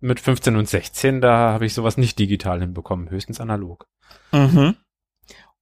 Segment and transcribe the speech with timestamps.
[0.00, 3.86] mit 15 und 16, da habe ich sowas nicht digital hinbekommen, höchstens analog.
[4.32, 4.76] Mhm.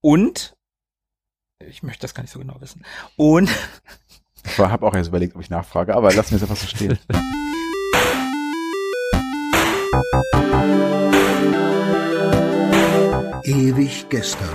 [0.00, 0.56] Und,
[1.58, 2.84] ich möchte das gar nicht so genau wissen.
[3.16, 3.50] Und,
[4.48, 6.98] Ich habe auch erst überlegt, ob ich nachfrage, aber lass mir das einfach so stehen.
[13.44, 14.48] Ewig gestern.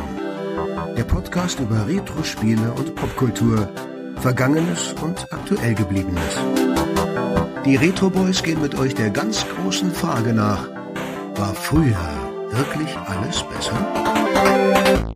[0.97, 3.69] Der Podcast über Retro-Spiele und Popkultur.
[4.17, 6.39] Vergangenes und aktuell gebliebenes.
[7.65, 10.67] Die Retro Boys gehen mit euch der ganz großen Frage nach.
[11.35, 11.95] War früher
[12.49, 15.10] wirklich alles besser?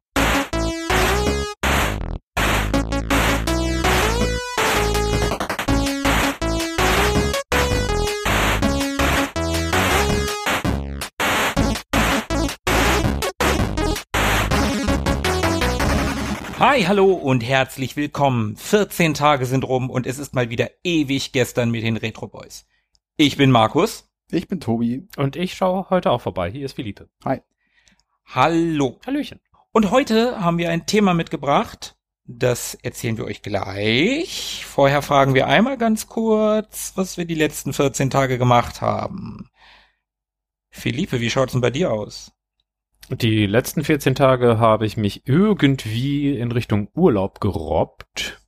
[16.58, 18.55] Hi, hallo und herzlich willkommen.
[18.55, 22.66] 14 Tage sind rum und es ist mal wieder ewig gestern mit den Retro Boys.
[23.18, 24.09] Ich bin Markus.
[24.32, 25.05] Ich bin Tobi.
[25.18, 26.49] Und ich schaue heute auch vorbei.
[26.49, 27.10] Hier ist Philippe.
[27.26, 27.41] Hi.
[28.27, 29.02] Hallo.
[29.05, 29.41] Hallöchen.
[29.74, 31.98] Und heute haben wir ein Thema mitgebracht.
[32.24, 34.65] Das erzählen wir euch gleich.
[34.65, 39.49] Vorher fragen wir einmal ganz kurz, was wir die letzten 14 Tage gemacht haben.
[40.70, 42.32] Philippe, wie schaut's denn bei dir aus?
[43.10, 48.42] Die letzten 14 Tage habe ich mich irgendwie in Richtung Urlaub gerobbt.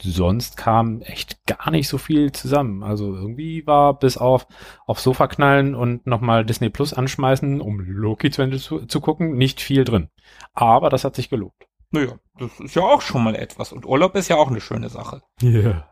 [0.00, 2.82] Sonst kam echt gar nicht so viel zusammen.
[2.82, 4.46] Also irgendwie war bis auf
[4.86, 9.36] auf Sofa knallen und nochmal Disney Plus anschmeißen, um Loki zu Ende zu, zu gucken,
[9.36, 10.08] nicht viel drin.
[10.52, 11.66] Aber das hat sich gelobt.
[11.90, 13.72] Naja, das ist ja auch schon mal etwas.
[13.72, 15.22] Und Urlaub ist ja auch eine schöne Sache.
[15.40, 15.50] Ja.
[15.50, 15.90] Yeah.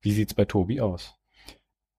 [0.00, 1.17] Wie sieht's bei Tobi aus?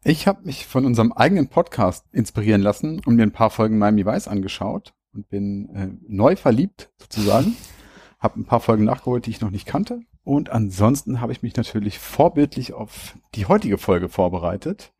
[0.04, 4.06] Ich habe mich von unserem eigenen Podcast inspirieren lassen und mir ein paar Folgen Miami
[4.06, 7.58] Vice angeschaut und bin äh, neu verliebt sozusagen.
[8.20, 10.02] habe ein paar Folgen nachgeholt, die ich noch nicht kannte.
[10.24, 14.94] Und ansonsten habe ich mich natürlich vorbildlich auf die heutige Folge vorbereitet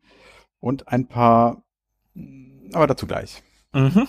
[0.58, 1.62] und ein paar,
[2.72, 3.42] aber dazu gleich.
[3.72, 4.06] Mhm.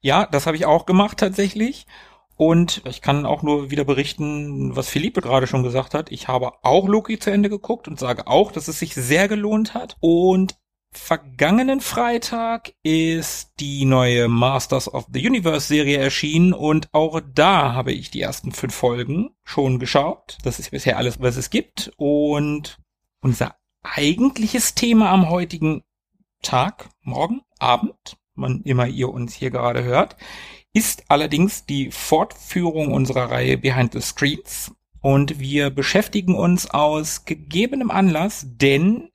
[0.00, 1.86] Ja, das habe ich auch gemacht tatsächlich.
[2.36, 6.10] Und ich kann auch nur wieder berichten, was Philippe gerade schon gesagt hat.
[6.10, 9.74] Ich habe auch Loki zu Ende geguckt und sage auch, dass es sich sehr gelohnt
[9.74, 9.96] hat.
[10.00, 10.56] Und
[10.96, 17.92] vergangenen Freitag ist die neue Masters of the Universe Serie erschienen und auch da habe
[17.92, 20.38] ich die ersten fünf Folgen schon geschaut.
[20.44, 21.92] Das ist bisher alles, was es gibt.
[21.96, 22.78] Und
[23.20, 25.82] unser eigentliches Thema am heutigen
[26.42, 30.16] Tag, morgen, Abend, wann immer ihr uns hier gerade hört,
[30.74, 34.72] ist allerdings die Fortführung unserer Reihe Behind the Screens.
[35.00, 39.10] Und wir beschäftigen uns aus gegebenem Anlass, denn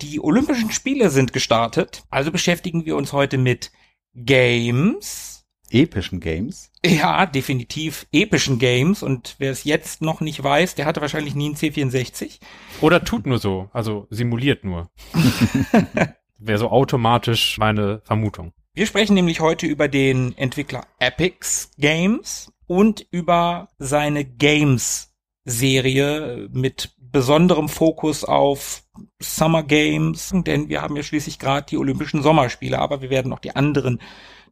[0.00, 2.04] die Olympischen Spiele sind gestartet.
[2.10, 3.72] Also beschäftigen wir uns heute mit
[4.14, 5.44] Games.
[5.70, 6.70] Epischen Games?
[6.84, 9.02] Ja, definitiv epischen Games.
[9.02, 12.38] Und wer es jetzt noch nicht weiß, der hatte wahrscheinlich nie einen C64.
[12.80, 14.90] Oder tut nur so, also simuliert nur.
[16.38, 18.52] Wäre so automatisch meine Vermutung.
[18.76, 25.14] Wir sprechen nämlich heute über den Entwickler Epix Games und über seine Games
[25.46, 28.82] Serie mit besonderem Fokus auf
[29.18, 33.38] Summer Games, denn wir haben ja schließlich gerade die Olympischen Sommerspiele, aber wir werden auch
[33.38, 33.98] die anderen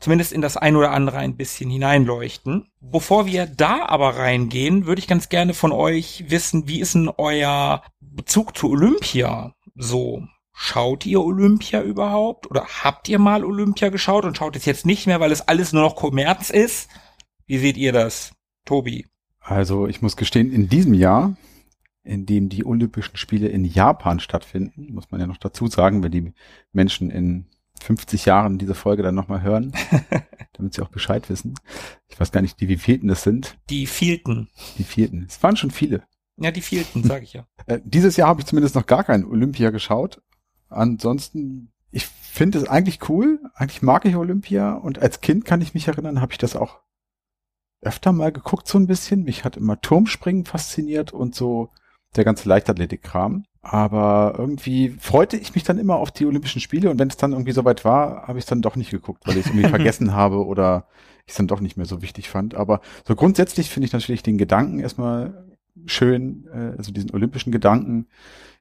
[0.00, 2.70] zumindest in das ein oder andere ein bisschen hineinleuchten.
[2.80, 7.10] Bevor wir da aber reingehen, würde ich ganz gerne von euch wissen, wie ist denn
[7.14, 10.22] euer Bezug zu Olympia so?
[10.56, 12.48] Schaut ihr Olympia überhaupt?
[12.48, 15.72] Oder habt ihr mal Olympia geschaut und schaut es jetzt nicht mehr, weil es alles
[15.72, 16.88] nur noch Kommerz ist?
[17.46, 18.32] Wie seht ihr das,
[18.64, 19.06] Tobi?
[19.40, 21.36] Also ich muss gestehen, in diesem Jahr,
[22.04, 26.12] in dem die Olympischen Spiele in Japan stattfinden, muss man ja noch dazu sagen, wenn
[26.12, 26.32] die
[26.72, 27.46] Menschen in
[27.82, 29.72] 50 Jahren diese Folge dann nochmal hören,
[30.54, 31.54] damit sie auch Bescheid wissen.
[32.08, 33.58] Ich weiß gar nicht, die wievielten das sind.
[33.68, 34.48] Die vielten.
[34.78, 35.26] Die vierten.
[35.28, 36.04] Es waren schon viele.
[36.36, 37.46] Ja, die vielten, sag ich ja.
[37.66, 40.22] Äh, dieses Jahr habe ich zumindest noch gar kein Olympia geschaut,
[40.68, 43.40] ansonsten, ich finde es eigentlich cool.
[43.54, 46.80] Eigentlich mag ich Olympia und als Kind kann ich mich erinnern, habe ich das auch
[47.80, 49.24] öfter mal geguckt so ein bisschen.
[49.24, 51.70] Mich hat immer Turmspringen fasziniert und so
[52.16, 53.44] der ganze Leichtathletikkram.
[53.62, 57.32] Aber irgendwie freute ich mich dann immer auf die Olympischen Spiele und wenn es dann
[57.32, 60.12] irgendwie soweit war, habe ich es dann doch nicht geguckt, weil ich es irgendwie vergessen
[60.12, 60.86] habe oder
[61.26, 62.54] ich es dann doch nicht mehr so wichtig fand.
[62.54, 65.53] Aber so grundsätzlich finde ich natürlich den Gedanken erstmal
[65.86, 68.06] schön, äh, also diesen olympischen Gedanken,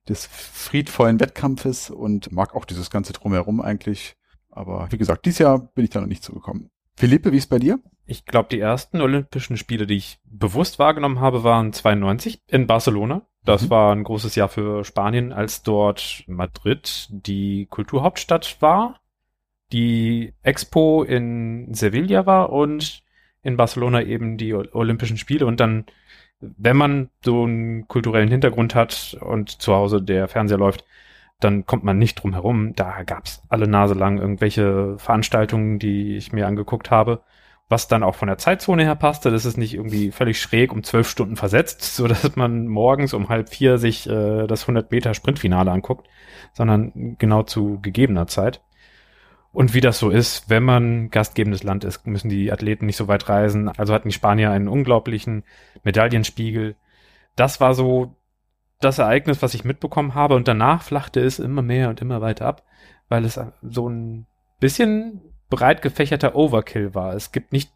[0.07, 4.15] des friedvollen Wettkampfes und mag auch dieses ganze Drumherum eigentlich.
[4.49, 6.69] Aber wie gesagt, dieses Jahr bin ich da noch nicht zugekommen.
[6.95, 7.79] Philippe, wie ist bei dir?
[8.05, 13.25] Ich glaube, die ersten Olympischen Spiele, die ich bewusst wahrgenommen habe, waren 92 in Barcelona.
[13.45, 13.69] Das mhm.
[13.69, 18.99] war ein großes Jahr für Spanien, als dort Madrid die Kulturhauptstadt war,
[19.71, 23.03] die Expo in Sevilla war und
[23.41, 25.85] in Barcelona eben die Olympischen Spiele und dann
[26.57, 30.85] wenn man so einen kulturellen Hintergrund hat und zu Hause der Fernseher läuft,
[31.39, 32.73] dann kommt man nicht drum herum.
[32.75, 37.21] Da gab's alle Nase lang irgendwelche Veranstaltungen, die ich mir angeguckt habe,
[37.69, 39.31] was dann auch von der Zeitzone her passte.
[39.31, 43.29] Das ist nicht irgendwie völlig schräg um zwölf Stunden versetzt, so dass man morgens um
[43.29, 46.07] halb vier sich äh, das 100 Meter Sprintfinale anguckt,
[46.53, 48.61] sondern genau zu gegebener Zeit.
[49.53, 53.07] Und wie das so ist, wenn man gastgebendes Land ist, müssen die Athleten nicht so
[53.07, 53.69] weit reisen.
[53.69, 55.43] Also hatten die Spanier einen unglaublichen
[55.83, 56.75] Medaillenspiegel.
[57.35, 58.15] Das war so
[58.81, 60.35] das Ereignis, was ich mitbekommen habe.
[60.35, 62.63] Und danach flachte es immer mehr und immer weiter ab,
[63.09, 64.25] weil es so ein
[64.59, 65.21] bisschen
[65.51, 67.13] breit gefächerter Overkill war.
[67.13, 67.71] Es gibt nicht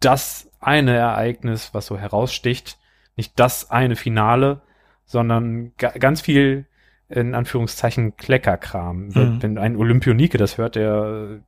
[0.00, 2.78] das eine Ereignis, was so heraussticht,
[3.16, 4.62] nicht das eine Finale,
[5.04, 6.66] sondern ganz viel
[7.08, 9.08] in Anführungszeichen Kleckerkram.
[9.08, 9.38] Mhm.
[9.40, 11.40] Wenn ein Olympionike das hört, der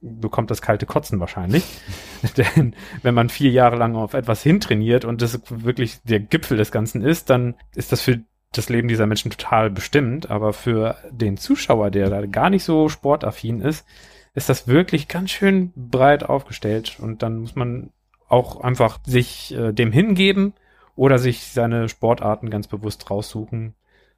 [0.00, 1.64] bekommt das kalte Kotzen wahrscheinlich.
[2.36, 6.72] Denn wenn man vier Jahre lang auf etwas hintrainiert und das wirklich der Gipfel des
[6.72, 8.20] Ganzen ist, dann ist das für
[8.52, 10.30] das Leben dieser Menschen total bestimmt.
[10.30, 13.86] Aber für den Zuschauer, der da gar nicht so sportaffin ist,
[14.34, 16.98] ist das wirklich ganz schön breit aufgestellt.
[17.00, 17.90] Und dann muss man
[18.28, 20.54] auch einfach sich äh, dem hingeben
[20.96, 23.74] oder sich seine Sportarten ganz bewusst raussuchen,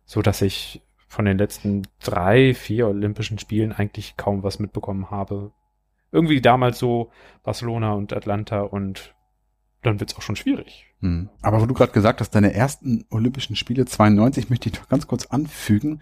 [0.06, 5.52] so dass ich von den letzten drei, vier Olympischen Spielen eigentlich kaum was mitbekommen habe.
[6.12, 7.10] Irgendwie damals so
[7.42, 9.14] Barcelona und Atlanta und
[9.82, 10.86] dann wird's auch schon schwierig.
[11.00, 11.28] Hm.
[11.42, 15.06] Aber wo du gerade gesagt hast, deine ersten Olympischen Spiele 92 möchte ich doch ganz
[15.06, 16.00] kurz anfügen.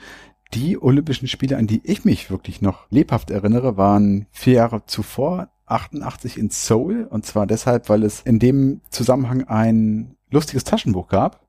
[0.53, 5.49] Die Olympischen Spiele, an die ich mich wirklich noch lebhaft erinnere, waren vier Jahre zuvor,
[5.67, 7.07] 88 in Seoul.
[7.11, 11.44] Und zwar deshalb, weil es in dem Zusammenhang ein lustiges Taschenbuch gab.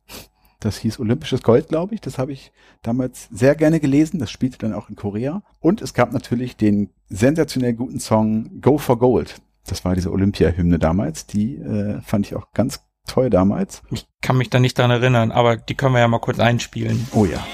[0.66, 2.02] Das hieß Olympisches Gold, glaube ich.
[2.02, 2.52] Das habe ich
[2.82, 4.18] damals sehr gerne gelesen.
[4.18, 5.44] Das spielte dann auch in Korea.
[5.60, 9.36] Und es gab natürlich den sensationell guten Song Go for Gold.
[9.68, 11.28] Das war diese Olympia-Hymne damals.
[11.28, 13.84] Die äh, fand ich auch ganz toll damals.
[13.92, 17.08] Ich kann mich da nicht dran erinnern, aber die können wir ja mal kurz einspielen.
[17.14, 17.46] Oh ja.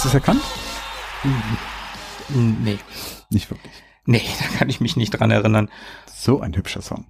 [0.00, 0.42] Hast du es erkannt?
[2.30, 2.78] Nee.
[3.28, 3.70] Nicht wirklich.
[4.06, 5.68] Nee, da kann ich mich nicht dran erinnern.
[6.10, 7.08] So ein hübscher Song.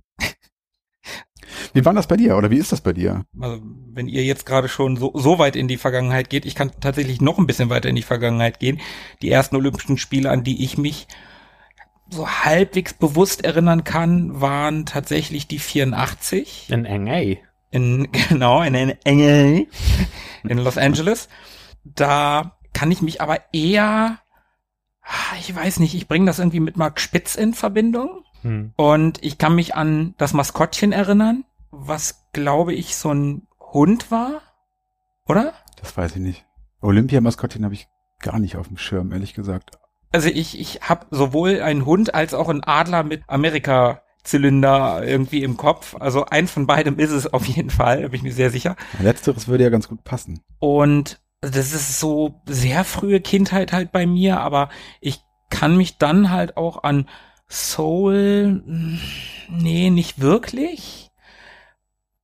[1.73, 3.27] Wie war das bei dir oder wie ist das bei dir?
[3.39, 6.73] Also, wenn ihr jetzt gerade schon so, so weit in die Vergangenheit geht, ich kann
[6.81, 8.81] tatsächlich noch ein bisschen weiter in die Vergangenheit gehen.
[9.23, 11.07] Die ersten Olympischen Spiele, an die ich mich
[12.09, 16.67] so halbwegs bewusst erinnern kann, waren tatsächlich die 84.
[16.71, 17.37] In NA.
[17.71, 19.67] In, genau, in NA.
[20.43, 21.29] In Los Angeles.
[21.85, 24.19] Da kann ich mich aber eher,
[25.03, 28.25] ah, ich weiß nicht, ich bringe das irgendwie mit Mark Spitz in Verbindung.
[28.43, 28.73] Hm.
[28.77, 34.41] Und ich kann mich an das Maskottchen erinnern, was glaube ich so ein Hund war,
[35.27, 35.53] oder?
[35.81, 36.47] Das weiß ich nicht.
[36.81, 37.89] Olympia-Maskottchen habe ich
[38.21, 39.79] gar nicht auf dem Schirm, ehrlich gesagt.
[40.13, 45.43] Also ich, ich habe sowohl einen Hund als auch einen Adler mit Amerika Zylinder irgendwie
[45.43, 45.97] im Kopf.
[45.99, 48.77] Also eins von beidem ist es auf jeden Fall, da bin ich mir sehr sicher.
[49.01, 50.43] Letzteres würde ja ganz gut passen.
[50.59, 54.69] Und das ist so sehr frühe Kindheit halt bei mir, aber
[55.01, 57.09] ich kann mich dann halt auch an
[57.49, 59.01] Soul, hm,
[59.49, 61.11] nee, nicht wirklich.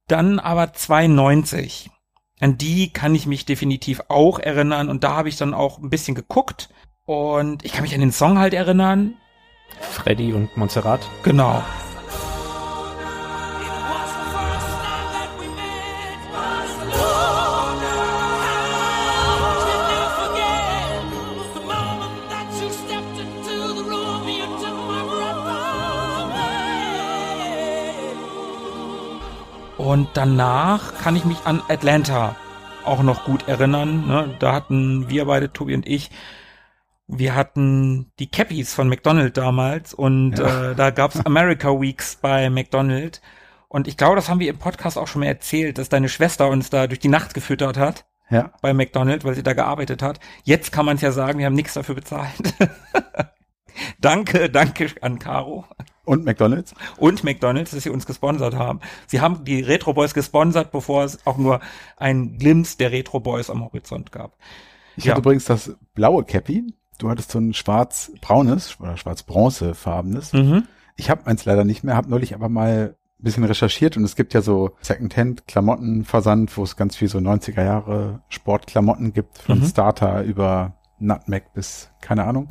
[0.06, 1.90] Dann aber 92.
[2.38, 5.90] An die kann ich mich definitiv auch erinnern und da habe ich dann auch ein
[5.90, 6.68] bisschen geguckt
[7.06, 9.14] und ich kann mich an den Song halt erinnern.
[9.80, 11.00] Freddy und Montserrat.
[11.22, 11.64] Genau.
[29.86, 32.34] Und danach kann ich mich an Atlanta
[32.84, 34.08] auch noch gut erinnern.
[34.08, 34.34] Ne?
[34.40, 36.10] Da hatten wir beide, Tobi und ich,
[37.06, 40.72] wir hatten die Cappies von McDonald's damals und ja.
[40.72, 43.20] äh, da gab's America Weeks bei McDonald's.
[43.68, 46.48] Und ich glaube, das haben wir im Podcast auch schon mal erzählt, dass deine Schwester
[46.48, 48.06] uns da durch die Nacht gefüttert hat.
[48.28, 48.50] Ja.
[48.62, 50.18] Bei McDonald's, weil sie da gearbeitet hat.
[50.42, 52.54] Jetzt kann man es ja sagen, wir haben nichts dafür bezahlt.
[54.00, 55.64] danke, danke an Caro.
[56.06, 56.74] Und McDonalds?
[56.96, 58.80] Und McDonalds, dass sie uns gesponsert haben.
[59.06, 61.60] Sie haben die Retro Boys gesponsert, bevor es auch nur
[61.98, 64.38] ein Glimpse der Retro Boys am Horizont gab.
[64.96, 65.10] Ich ja.
[65.10, 66.72] hatte übrigens das blaue Cappy.
[66.98, 70.32] Du hattest so ein schwarz-braunes oder schwarz-bronzefarbenes.
[70.32, 70.62] Mhm.
[70.96, 74.16] Ich habe eins leider nicht mehr, habe neulich aber mal ein bisschen recherchiert und es
[74.16, 79.66] gibt ja so Secondhand-Klamottenversand, wo es ganz viel so 90er Jahre Sportklamotten gibt, von Mhm.
[79.66, 82.48] Starter über Nutmeg bis keine Ahnung.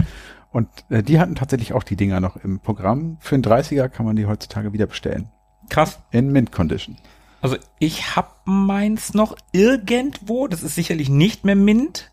[0.56, 3.18] Und äh, die hatten tatsächlich auch die Dinger noch im Programm.
[3.20, 5.28] Für einen 30er kann man die heutzutage wieder bestellen.
[5.68, 6.00] Krass.
[6.12, 6.96] In Mint Condition.
[7.42, 12.10] Also ich hab meins noch irgendwo, das ist sicherlich nicht mehr Mint.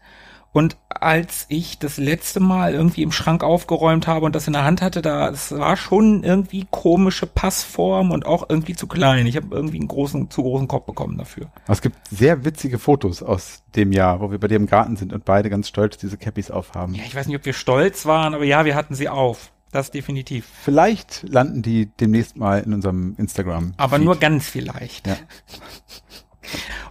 [0.53, 4.65] Und als ich das letzte Mal irgendwie im Schrank aufgeräumt habe und das in der
[4.65, 9.27] Hand hatte, da es war schon irgendwie komische Passform und auch irgendwie zu klein.
[9.27, 11.51] Ich habe irgendwie einen großen, zu großen Kopf bekommen dafür.
[11.69, 15.15] Es gibt sehr witzige Fotos aus dem Jahr, wo wir bei dir im Garten sind
[15.15, 16.95] und beide ganz stolz diese Cappies aufhaben.
[16.95, 19.53] Ja, ich weiß nicht, ob wir stolz waren, aber ja, wir hatten sie auf.
[19.71, 20.47] Das definitiv.
[20.63, 23.73] Vielleicht landen die demnächst mal in unserem Instagram.
[23.79, 25.07] Aber nur ganz vielleicht.
[25.07, 25.17] Ja.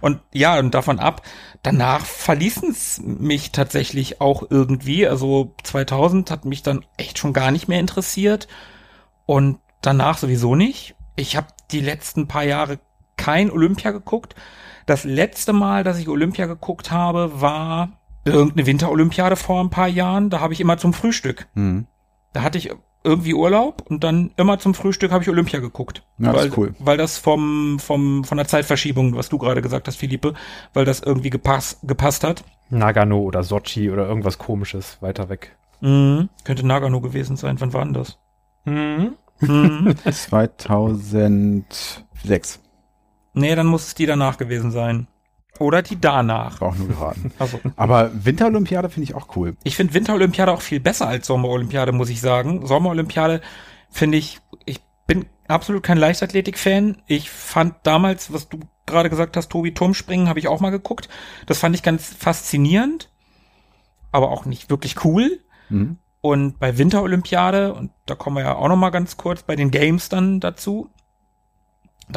[0.00, 1.22] Und ja, und davon ab,
[1.62, 5.06] danach verließen es mich tatsächlich auch irgendwie.
[5.06, 8.48] Also 2000 hat mich dann echt schon gar nicht mehr interessiert.
[9.26, 10.94] Und danach sowieso nicht.
[11.16, 12.78] Ich habe die letzten paar Jahre
[13.16, 14.34] kein Olympia geguckt.
[14.86, 20.30] Das letzte Mal, dass ich Olympia geguckt habe, war irgendeine Winterolympiade vor ein paar Jahren.
[20.30, 21.46] Da habe ich immer zum Frühstück.
[21.54, 21.86] Hm.
[22.32, 22.72] Da hatte ich
[23.04, 26.02] irgendwie Urlaub und dann immer zum Frühstück habe ich Olympia geguckt.
[26.18, 26.74] Ja, das weil, ist cool.
[26.78, 30.34] Weil das vom, vom, von der Zeitverschiebung, was du gerade gesagt hast, Philippe,
[30.72, 32.44] weil das irgendwie gepasst, gepasst hat.
[32.70, 35.56] Nagano oder Sochi oder irgendwas komisches weiter weg.
[35.80, 36.28] Mhm.
[36.44, 37.60] Könnte Nagano gewesen sein.
[37.60, 38.18] Wann war denn das?
[38.64, 39.14] Mhm.
[39.40, 39.94] Mhm.
[40.10, 42.60] 2006.
[43.34, 45.08] nee, dann muss es die danach gewesen sein.
[45.58, 46.60] Oder die danach.
[46.60, 47.32] War auch nur geraten.
[47.38, 49.56] Also, Aber Winterolympiade finde ich auch cool.
[49.64, 52.66] ich finde Winterolympiade auch viel besser als Sommerolympiade, muss ich sagen.
[52.66, 53.40] Sommerolympiade
[53.90, 57.02] finde ich, ich bin absolut kein Leichtathletik-Fan.
[57.06, 61.08] Ich fand damals, was du gerade gesagt hast, Tobi Turmspringen, habe ich auch mal geguckt.
[61.46, 63.10] Das fand ich ganz faszinierend,
[64.10, 65.40] aber auch nicht wirklich cool.
[65.68, 65.98] Mhm.
[66.20, 69.70] Und bei Winterolympiade, und da kommen wir ja auch noch mal ganz kurz bei den
[69.72, 70.88] Games dann dazu,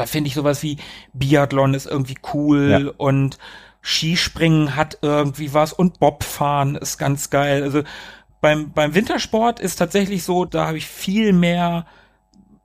[0.00, 0.78] da finde ich sowas wie
[1.12, 2.92] Biathlon ist irgendwie cool Ja.
[2.96, 3.38] und
[3.82, 7.62] Skispringen hat irgendwie was und Bobfahren ist ganz geil.
[7.62, 7.82] Also
[8.40, 11.86] beim, beim Wintersport ist tatsächlich so, da habe ich viel mehr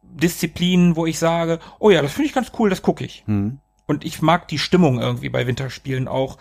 [0.03, 3.23] Disziplinen, wo ich sage, oh ja, das finde ich ganz cool, das gucke ich.
[3.27, 3.59] Mhm.
[3.85, 6.37] Und ich mag die Stimmung irgendwie bei Winterspielen auch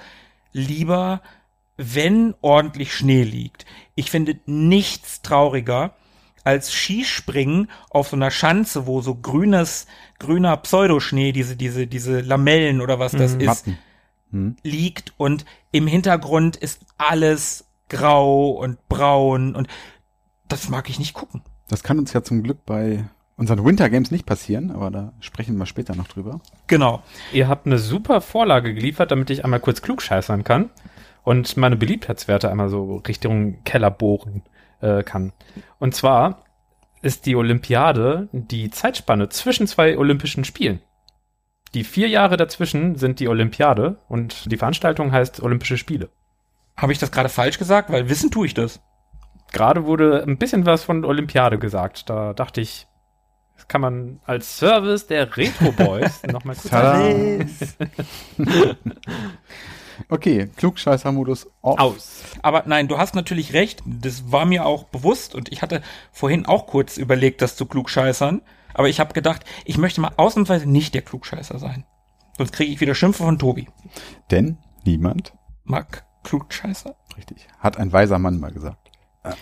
[0.52, 1.20] lieber,
[1.76, 3.66] wenn ordentlich Schnee liegt.
[3.94, 5.94] Ich finde nichts trauriger
[6.44, 9.86] als Skispringen auf so einer Schanze, wo so grünes,
[10.18, 13.40] grüner Pseudoschnee, diese, diese, diese Lamellen oder was das Mhm.
[13.40, 13.66] ist.
[14.32, 14.56] Mhm.
[14.62, 19.66] liegt und im Hintergrund ist alles grau und braun und
[20.48, 21.42] das mag ich nicht gucken.
[21.68, 23.04] Das kann uns ja zum Glück bei
[23.36, 26.40] unseren Winter Games nicht passieren, aber da sprechen wir später noch drüber.
[26.68, 27.02] Genau.
[27.32, 30.70] Ihr habt eine super Vorlage geliefert, damit ich einmal kurz klugscheißern kann
[31.24, 34.42] und meine Beliebtheitswerte einmal so Richtung Keller bohren
[34.80, 35.32] äh, kann.
[35.78, 36.44] Und zwar
[37.02, 40.80] ist die Olympiade die Zeitspanne zwischen zwei Olympischen Spielen.
[41.74, 46.10] Die vier Jahre dazwischen sind die Olympiade und die Veranstaltung heißt Olympische Spiele.
[46.76, 47.90] Habe ich das gerade falsch gesagt?
[47.90, 48.80] Weil wissen tue ich das.
[49.52, 52.10] Gerade wurde ein bisschen was von Olympiade gesagt.
[52.10, 52.86] Da dachte ich,
[53.56, 57.76] das kann man als Service der Retro Boys nochmal kurz.
[60.08, 61.78] Okay, Klugscheißer-Modus off.
[61.78, 62.22] aus.
[62.42, 63.82] Aber nein, du hast natürlich recht.
[63.86, 68.42] Das war mir auch bewusst und ich hatte vorhin auch kurz überlegt, das zu klugscheißern.
[68.74, 71.84] Aber ich habe gedacht, ich möchte mal ausnahmsweise nicht der Klugscheißer sein.
[72.38, 73.68] Sonst kriege ich wieder Schimpfe von Tobi.
[74.30, 75.32] Denn niemand,
[75.64, 76.94] Mag Klugscheißer?
[77.16, 78.90] richtig, hat ein weiser Mann mal gesagt.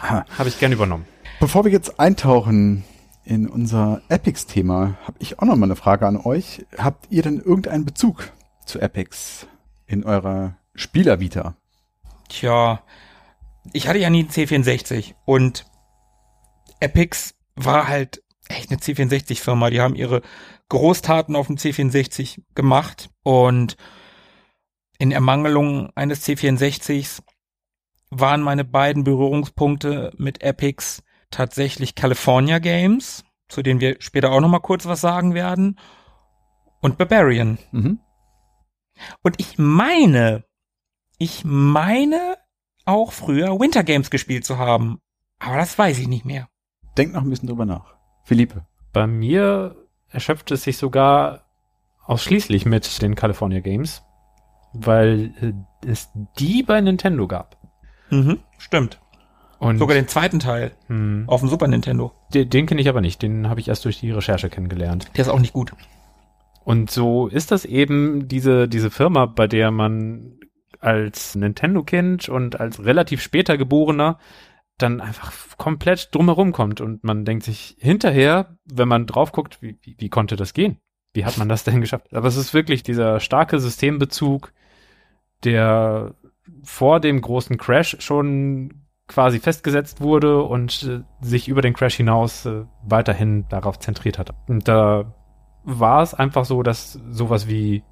[0.01, 1.07] Habe ich gern übernommen.
[1.41, 2.85] Bevor wir jetzt eintauchen
[3.25, 6.67] in unser Epics-Thema, habe ich auch noch mal eine Frage an euch.
[6.77, 8.33] Habt ihr denn irgendeinen Bezug
[8.65, 9.47] zu Epics
[9.89, 11.57] in eurer Spielervita?
[12.29, 12.83] Tja,
[13.73, 15.67] ich hatte ja nie einen C64 und
[16.79, 19.71] Epix war halt echt eine C64-Firma.
[19.71, 20.23] Die haben ihre
[20.69, 23.77] Großtaten auf dem C64 gemacht und
[24.99, 27.23] in Ermangelung eines C64s
[28.11, 34.49] waren meine beiden Berührungspunkte mit Epix tatsächlich California Games, zu denen wir später auch noch
[34.49, 35.79] mal kurz was sagen werden,
[36.81, 37.59] und Barbarian.
[37.73, 38.01] Mhm.
[39.23, 40.45] Und ich meine,
[41.19, 42.37] ich meine
[42.85, 44.99] auch früher Winter Games gespielt zu haben.
[45.39, 46.49] Aber das weiß ich nicht mehr.
[46.97, 47.95] Denkt noch ein bisschen drüber nach.
[48.25, 48.67] Philippe.
[48.93, 49.77] Bei mir
[50.11, 51.45] erschöpft es sich sogar
[52.05, 54.03] ausschließlich mit den California Games,
[54.73, 55.53] weil äh,
[55.87, 57.57] es die bei Nintendo gab.
[58.11, 59.01] Mhm, stimmt.
[59.59, 62.13] Und Sogar den zweiten Teil hm, auf dem Super Nintendo.
[62.33, 63.21] den, den kenne ich aber nicht.
[63.23, 65.11] Den habe ich erst durch die Recherche kennengelernt.
[65.17, 65.73] Der ist auch nicht gut.
[66.69, 70.39] Und so ist das eben diese, diese Firma, bei der man
[70.81, 74.19] als Nintendo-Kind und als relativ später Geborener
[74.77, 79.79] dann einfach komplett drumherum kommt und man denkt sich hinterher, wenn man drauf guckt, wie,
[79.83, 80.79] wie, wie konnte das gehen?
[81.19, 82.15] wie hat man das denn geschafft?
[82.15, 84.53] Aber es ist wirklich dieser starke Systembezug,
[85.45, 86.15] der
[86.63, 92.47] vor dem großen Crash schon quasi festgesetzt wurde und äh, sich über den Crash hinaus
[92.47, 94.35] äh, weiterhin darauf zentriert hat.
[94.47, 95.15] Und da
[95.69, 97.83] war es einfach so, dass sowas wie,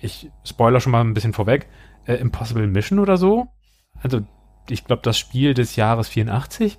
[0.00, 1.68] ich spoiler schon mal ein bisschen vorweg,
[2.06, 3.46] äh, Impossible Mission oder so,
[4.02, 4.20] also
[4.68, 6.78] ich glaube das Spiel des Jahres 84,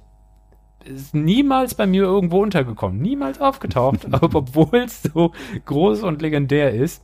[0.86, 5.32] ist niemals bei mir irgendwo untergekommen, niemals aufgetaucht, aber obwohl es so
[5.66, 7.04] groß und legendär ist,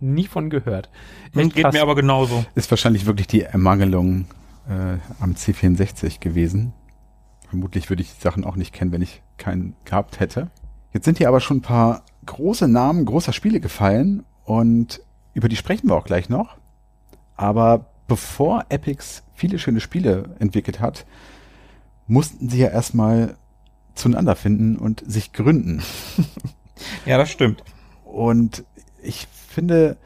[0.00, 0.90] nie von gehört.
[1.34, 1.74] Echt geht krass.
[1.74, 2.44] mir aber genauso.
[2.54, 4.26] Ist wahrscheinlich wirklich die Ermangelung
[4.68, 6.72] äh, am C64 gewesen.
[7.48, 10.50] Vermutlich würde ich die Sachen auch nicht kennen, wenn ich keinen gehabt hätte.
[10.92, 15.00] Jetzt sind hier aber schon ein paar große Namen großer Spiele gefallen und
[15.34, 16.56] über die sprechen wir auch gleich noch.
[17.36, 21.06] Aber bevor Epics viele schöne Spiele entwickelt hat,
[22.06, 23.36] mussten sie ja erstmal
[23.94, 25.82] zueinander finden und sich gründen.
[27.04, 27.62] Ja, das stimmt.
[28.04, 28.64] Und
[29.02, 29.96] ich finde,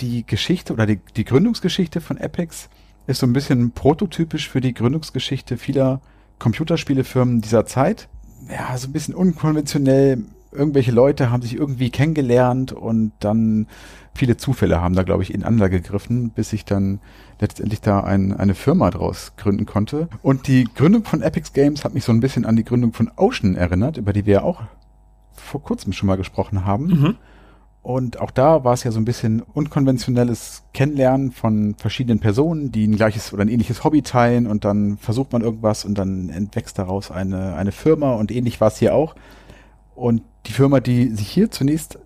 [0.00, 2.68] die Geschichte oder die, die Gründungsgeschichte von Epics
[3.06, 6.00] ist so ein bisschen prototypisch für die Gründungsgeschichte vieler
[6.38, 8.08] Computerspielefirmen dieser Zeit.
[8.50, 10.24] Ja, so ein bisschen unkonventionell.
[10.52, 13.66] Irgendwelche Leute haben sich irgendwie kennengelernt und dann
[14.14, 17.00] viele Zufälle haben da, glaube ich, ineinander gegriffen, bis sich dann
[17.40, 20.08] letztendlich da ein, eine Firma draus gründen konnte.
[20.22, 23.10] Und die Gründung von Epics Games hat mich so ein bisschen an die Gründung von
[23.16, 24.62] Ocean erinnert, über die wir ja auch
[25.34, 26.86] vor kurzem schon mal gesprochen haben.
[26.86, 27.14] Mhm.
[27.88, 32.86] Und auch da war es ja so ein bisschen unkonventionelles Kennenlernen von verschiedenen Personen, die
[32.86, 36.78] ein gleiches oder ein ähnliches Hobby teilen und dann versucht man irgendwas und dann entwächst
[36.78, 39.14] daraus eine, eine Firma und ähnlich war es hier auch.
[39.94, 41.98] Und die Firma, die sich hier zunächst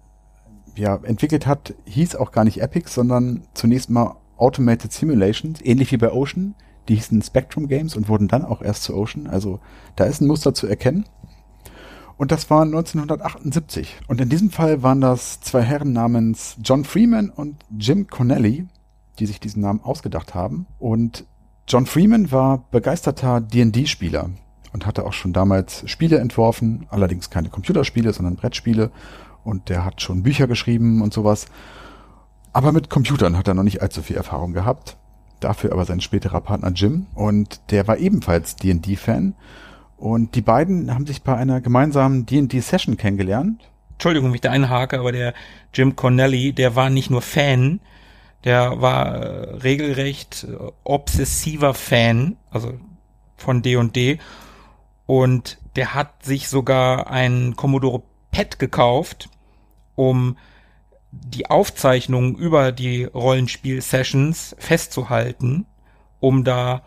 [0.77, 5.97] ja, entwickelt hat, hieß auch gar nicht Epic, sondern zunächst mal Automated Simulations, ähnlich wie
[5.97, 6.55] bei Ocean.
[6.89, 9.27] Die hießen Spectrum Games und wurden dann auch erst zu Ocean.
[9.27, 9.59] Also
[9.97, 11.07] da ist ein Muster zu erkennen.
[12.23, 13.99] Und das war 1978.
[14.07, 18.69] Und in diesem Fall waren das zwei Herren namens John Freeman und Jim Connelly,
[19.19, 20.67] die sich diesen Namen ausgedacht haben.
[20.79, 21.25] Und
[21.67, 24.31] John Freeman war begeisterter D&D-Spieler
[24.73, 28.93] und hatte auch schon damals Spiele entworfen, allerdings keine Computerspiele, sondern Brettspiele.
[29.43, 31.47] Und der hat schon Bücher geschrieben und sowas.
[32.53, 34.97] Aber mit Computern hat er noch nicht allzu viel Erfahrung gehabt.
[35.41, 37.09] Dafür aber sein späterer Partner Jim.
[37.17, 39.35] Und der war ebenfalls D&D-Fan.
[40.03, 43.71] Und die beiden haben sich bei einer gemeinsamen D&D-Session kennengelernt.
[43.93, 45.33] Entschuldigung, wenn ich da einhake, aber der
[45.73, 47.79] Jim Connelly, der war nicht nur Fan,
[48.43, 52.73] der war äh, regelrecht äh, obsessiver Fan, also
[53.37, 54.19] von D&D.
[55.07, 59.29] Und der hat sich sogar ein Commodore PET gekauft,
[59.95, 60.37] um
[61.13, 65.65] die Aufzeichnungen über die Rollenspiel-Sessions festzuhalten,
[66.19, 66.83] um da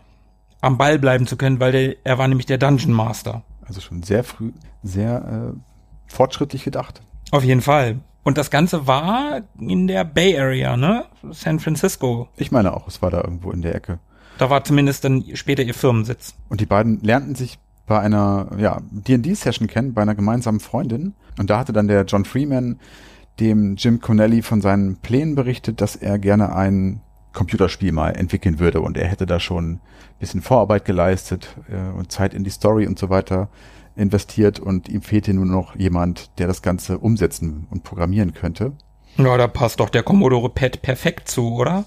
[0.66, 3.42] am Ball bleiben zu können, weil der, er war nämlich der Dungeon Master.
[3.64, 4.52] Also schon sehr früh,
[4.82, 7.02] sehr äh, fortschrittlich gedacht.
[7.30, 8.00] Auf jeden Fall.
[8.22, 11.04] Und das Ganze war in der Bay Area, ne?
[11.30, 12.28] San Francisco.
[12.36, 14.00] Ich meine auch, es war da irgendwo in der Ecke.
[14.38, 16.34] Da war zumindest dann später ihr Firmensitz.
[16.48, 21.14] Und die beiden lernten sich bei einer ja, D&D-Session kennen, bei einer gemeinsamen Freundin.
[21.38, 22.80] Und da hatte dann der John Freeman
[23.38, 27.00] dem Jim Connelly von seinen Plänen berichtet, dass er gerne ein
[27.36, 28.80] Computerspiel mal entwickeln würde.
[28.80, 29.80] Und er hätte da schon ein
[30.18, 33.48] bisschen Vorarbeit geleistet äh, und Zeit in die Story und so weiter
[33.94, 34.58] investiert.
[34.58, 38.72] Und ihm fehlte nur noch jemand, der das Ganze umsetzen und programmieren könnte.
[39.18, 41.84] Ja, da passt doch der Commodore PET perfekt zu, oder?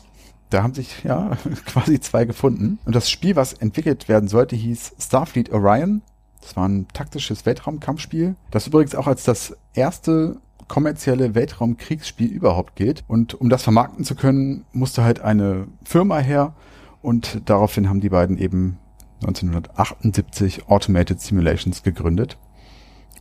[0.49, 1.31] Da haben sich ja
[1.65, 2.79] quasi zwei gefunden.
[2.85, 6.01] Und das Spiel, was entwickelt werden sollte, hieß Starfleet Orion.
[6.41, 10.37] Das war ein taktisches Weltraumkampfspiel, das übrigens auch als das erste
[10.69, 13.03] kommerzielle Weltraumkriegsspiel überhaupt gilt.
[13.09, 16.53] Und um das vermarkten zu können, musste halt eine Firma her.
[17.01, 18.79] Und daraufhin haben die beiden eben
[19.21, 22.37] 1978 Automated Simulations gegründet.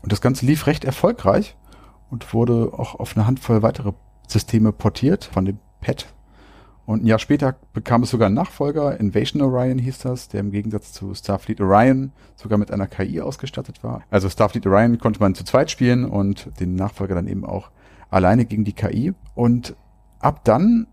[0.02, 1.56] Und das Ganze lief recht erfolgreich
[2.10, 3.92] und wurde auch auf eine Handvoll weitere
[4.28, 6.06] Systeme portiert von dem PET.
[6.88, 10.50] Und ein Jahr später bekam es sogar einen Nachfolger, Invasion Orion hieß das, der im
[10.50, 14.04] Gegensatz zu Starfleet Orion sogar mit einer KI ausgestattet war.
[14.08, 17.70] Also Starfleet Orion konnte man zu zweit spielen und den Nachfolger dann eben auch
[18.08, 19.12] alleine gegen die KI.
[19.34, 19.76] Und
[20.18, 20.86] ab dann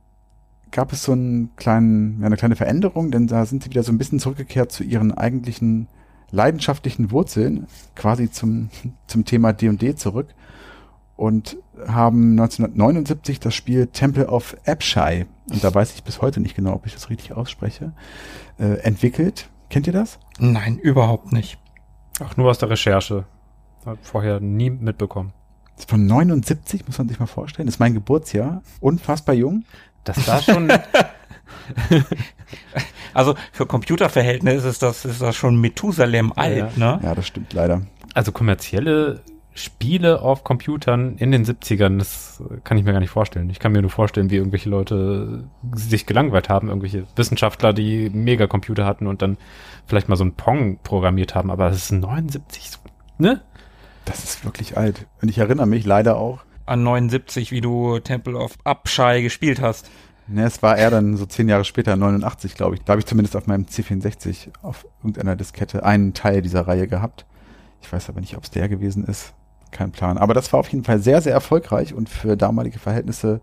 [0.70, 3.98] gab es so einen kleinen, eine kleine Veränderung, denn da sind sie wieder so ein
[3.98, 5.88] bisschen zurückgekehrt zu ihren eigentlichen
[6.30, 8.70] leidenschaftlichen Wurzeln, quasi zum,
[9.08, 10.28] zum Thema D&D zurück
[11.16, 16.56] und haben 1979 das Spiel Temple of Apshai, und da weiß ich bis heute nicht
[16.56, 17.94] genau, ob ich das richtig ausspreche,
[18.60, 19.50] äh, entwickelt.
[19.70, 20.20] Kennt ihr das?
[20.40, 21.58] Nein, überhaupt nicht.
[22.20, 23.26] Ach, nur aus der Recherche.
[23.86, 25.34] Hab vorher nie mitbekommen.
[25.88, 27.68] Von 79, muss man sich mal vorstellen.
[27.68, 28.62] Das ist mein Geburtsjahr.
[28.80, 29.66] Unfassbar jung.
[30.04, 30.72] Das war schon,
[33.14, 37.00] Also für Computerverhältnisse ist das, ist das schon Methusalem alt, ne?
[37.02, 37.82] Ja, das stimmt leider.
[38.14, 39.22] also kommerzielle
[39.58, 43.50] Spiele auf Computern in den 70ern, das kann ich mir gar nicht vorstellen.
[43.50, 48.86] Ich kann mir nur vorstellen, wie irgendwelche Leute sich gelangweilt haben, irgendwelche Wissenschaftler, die Megacomputer
[48.86, 49.38] hatten und dann
[49.88, 52.80] vielleicht mal so ein Pong programmiert haben, aber das ist 79,
[53.18, 53.42] ne?
[54.04, 55.08] Das ist wirklich alt.
[55.22, 56.44] Und ich erinnere mich leider auch.
[56.66, 59.90] An 79, wie du Temple of Upshai gespielt hast.
[60.28, 62.82] Ne, es war eher dann so zehn Jahre später, 89, glaube ich.
[62.82, 67.26] Da habe ich zumindest auf meinem C64 auf irgendeiner Diskette einen Teil dieser Reihe gehabt.
[67.82, 69.34] Ich weiß aber nicht, ob es der gewesen ist.
[69.76, 70.18] Kein Plan.
[70.18, 73.42] Aber das war auf jeden Fall sehr, sehr erfolgreich und für damalige Verhältnisse,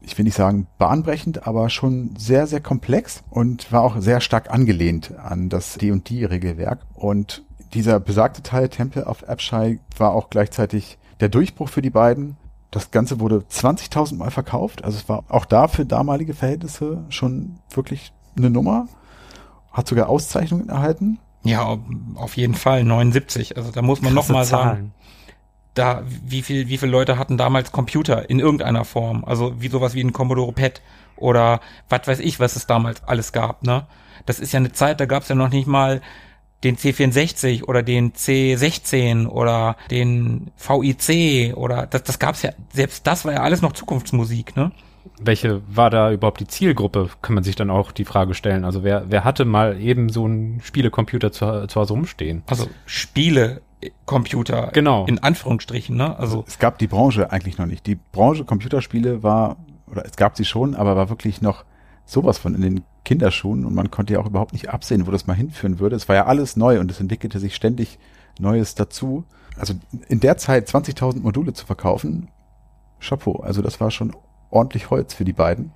[0.00, 4.50] ich will nicht sagen bahnbrechend, aber schon sehr, sehr komplex und war auch sehr stark
[4.50, 6.78] angelehnt an das D&D-Regelwerk.
[6.94, 12.38] Und dieser besagte Teil Temple of Abshai war auch gleichzeitig der Durchbruch für die beiden.
[12.70, 14.82] Das Ganze wurde 20.000 Mal verkauft.
[14.82, 18.88] Also es war auch da für damalige Verhältnisse schon wirklich eine Nummer.
[19.72, 21.18] Hat sogar Auszeichnungen erhalten.
[21.46, 21.78] Ja,
[22.14, 23.56] auf jeden Fall 79.
[23.56, 24.92] Also da muss man noch mal sagen,
[25.74, 29.94] da wie viel wie viele Leute hatten damals Computer in irgendeiner Form, also wie sowas
[29.94, 30.80] wie ein Commodore PET
[31.16, 33.86] oder was weiß ich, was es damals alles gab, ne?
[34.24, 36.00] Das ist ja eine Zeit, da gab es ja noch nicht mal
[36.64, 43.24] den C64 oder den C16 oder den VIC oder das, das gab's ja, selbst das
[43.24, 44.72] war ja alles noch Zukunftsmusik, ne?
[45.18, 48.64] Welche war da überhaupt die Zielgruppe, kann man sich dann auch die Frage stellen.
[48.64, 52.42] Also wer, wer hatte mal eben so einen Spielecomputer zu, zu Hause rumstehen?
[52.46, 54.70] Also Spielecomputer.
[54.72, 55.06] Genau.
[55.06, 56.18] In Anführungsstrichen, ne?
[56.18, 56.44] Also.
[56.46, 57.86] Es gab die Branche eigentlich noch nicht.
[57.86, 59.56] Die Branche Computerspiele war,
[59.90, 61.64] oder es gab sie schon, aber war wirklich noch
[62.04, 65.26] sowas von in den Kinderschuhen und man konnte ja auch überhaupt nicht absehen, wo das
[65.26, 65.96] mal hinführen würde.
[65.96, 67.98] Es war ja alles neu und es entwickelte sich ständig
[68.38, 69.24] Neues dazu.
[69.56, 69.74] Also
[70.08, 72.28] in der Zeit 20.000 Module zu verkaufen,
[73.00, 73.40] Chapeau.
[73.40, 74.14] Also das war schon
[74.50, 75.72] ordentlich Holz für die beiden.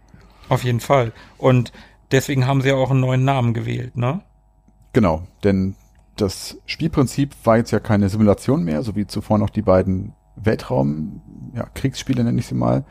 [0.48, 1.12] Auf jeden Fall.
[1.38, 1.72] Und
[2.10, 4.20] deswegen haben sie auch einen neuen Namen gewählt, ne?
[4.92, 5.76] Genau, denn
[6.16, 11.22] das Spielprinzip war jetzt ja keine Simulation mehr, so wie zuvor noch die beiden Weltraum,
[11.54, 12.84] ja, Kriegsspiele nenne ich sie mal,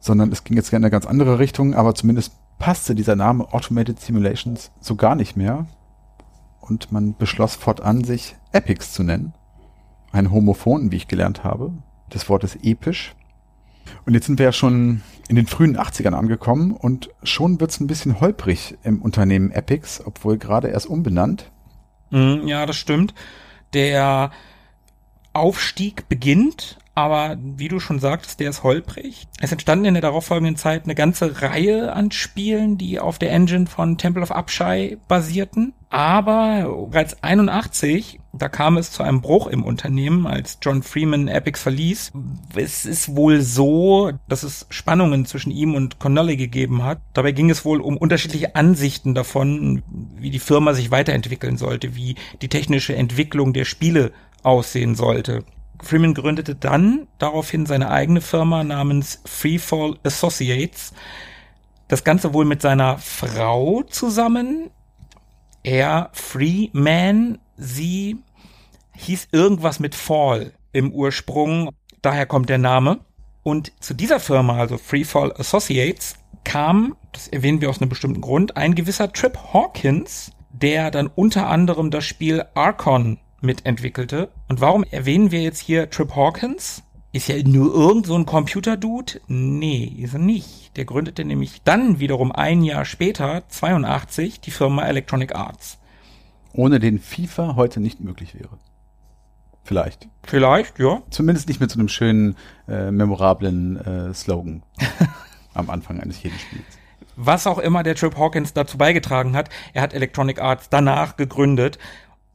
[0.00, 4.00] sondern es ging jetzt in eine ganz andere Richtung, aber zumindest passte dieser Name Automated
[4.00, 5.66] Simulations so gar nicht mehr.
[6.60, 9.34] Und man beschloss fortan, sich Epics zu nennen.
[10.12, 11.72] Ein Homophon, wie ich gelernt habe.
[12.08, 13.14] Das Wort ist episch.
[14.06, 17.86] Und jetzt sind wir ja schon in den frühen 80ern angekommen und schon wird's ein
[17.86, 21.50] bisschen holprig im Unternehmen Epics, obwohl gerade erst umbenannt.
[22.10, 23.14] Mm, ja, das stimmt.
[23.72, 24.30] Der
[25.32, 29.26] Aufstieg beginnt, aber wie du schon sagtest, der ist holprig.
[29.40, 33.66] Es entstanden in der darauffolgenden Zeit eine ganze Reihe an Spielen, die auf der Engine
[33.66, 35.72] von Temple of Upshai basierten.
[35.90, 41.62] Aber bereits 81, da kam es zu einem Bruch im Unternehmen, als John Freeman Epics
[41.62, 42.12] verließ.
[42.54, 47.00] Es ist wohl so, dass es Spannungen zwischen ihm und Connolly gegeben hat.
[47.12, 49.82] Dabei ging es wohl um unterschiedliche Ansichten davon,
[50.18, 55.44] wie die Firma sich weiterentwickeln sollte, wie die technische Entwicklung der Spiele aussehen sollte.
[55.82, 60.92] Freeman gründete dann daraufhin seine eigene Firma namens Freefall Associates.
[61.88, 64.70] Das Ganze wohl mit seiner Frau zusammen.
[65.62, 68.18] Er Freeman, sie
[68.96, 71.70] hieß irgendwas mit Fall im Ursprung.
[72.02, 73.00] Daher kommt der Name.
[73.42, 78.56] Und zu dieser Firma, also Freefall Associates, kam, das erwähnen wir aus einem bestimmten Grund,
[78.56, 84.30] ein gewisser Trip Hawkins, der dann unter anderem das Spiel Archon mitentwickelte.
[84.48, 86.82] Und warum erwähnen wir jetzt hier Trip Hawkins?
[87.12, 89.20] Ist ja nur irgend so ein Computer-Dude?
[89.28, 90.76] Nee, ist er nicht.
[90.76, 95.78] Der gründete nämlich dann wiederum ein Jahr später, 82, die Firma Electronic Arts.
[96.52, 98.58] Ohne den FIFA heute nicht möglich wäre.
[99.64, 100.08] Vielleicht.
[100.22, 101.02] Vielleicht, ja.
[101.10, 102.36] Zumindest nicht mit so einem schönen,
[102.68, 104.62] äh, memorablen äh, Slogan
[105.54, 106.64] am Anfang eines jeden Spiels.
[107.16, 111.78] Was auch immer der Trip Hawkins dazu beigetragen hat, er hat Electronic Arts danach gegründet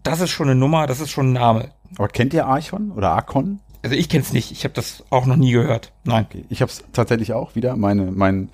[0.04, 1.70] das ist schon eine Nummer, das ist schon ein Name.
[1.98, 3.60] Aber kennt ihr Archon oder Archon?
[3.82, 5.94] Also ich kenn's nicht, ich habe das auch noch nie gehört.
[6.04, 6.26] Nein.
[6.30, 6.46] Okay.
[6.50, 7.76] Ich habe es tatsächlich auch wieder.
[7.76, 8.50] Meine, mein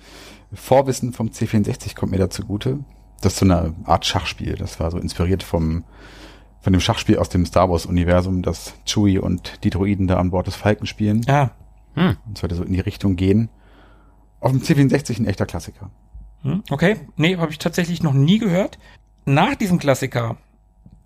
[0.52, 2.78] Vorwissen vom C64 kommt mir dazu gute.
[3.20, 4.54] Das ist so eine Art Schachspiel.
[4.54, 5.84] Das war so inspiriert vom
[6.66, 10.30] von dem Schachspiel aus dem Star Wars Universum, das Chewie und die Droiden da an
[10.30, 11.20] Bord des Falken spielen.
[11.28, 11.52] Ja.
[11.94, 12.16] Hm.
[12.26, 13.50] Und sollte so in die Richtung gehen.
[14.40, 15.92] Auf dem C64 ein echter Klassiker.
[16.42, 16.64] Hm.
[16.68, 18.80] Okay, nee, habe ich tatsächlich noch nie gehört.
[19.26, 20.38] Nach diesem Klassiker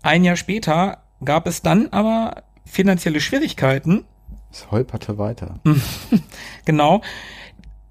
[0.01, 4.05] ein Jahr später gab es dann aber finanzielle Schwierigkeiten.
[4.51, 5.59] Es holperte weiter.
[6.65, 7.03] genau.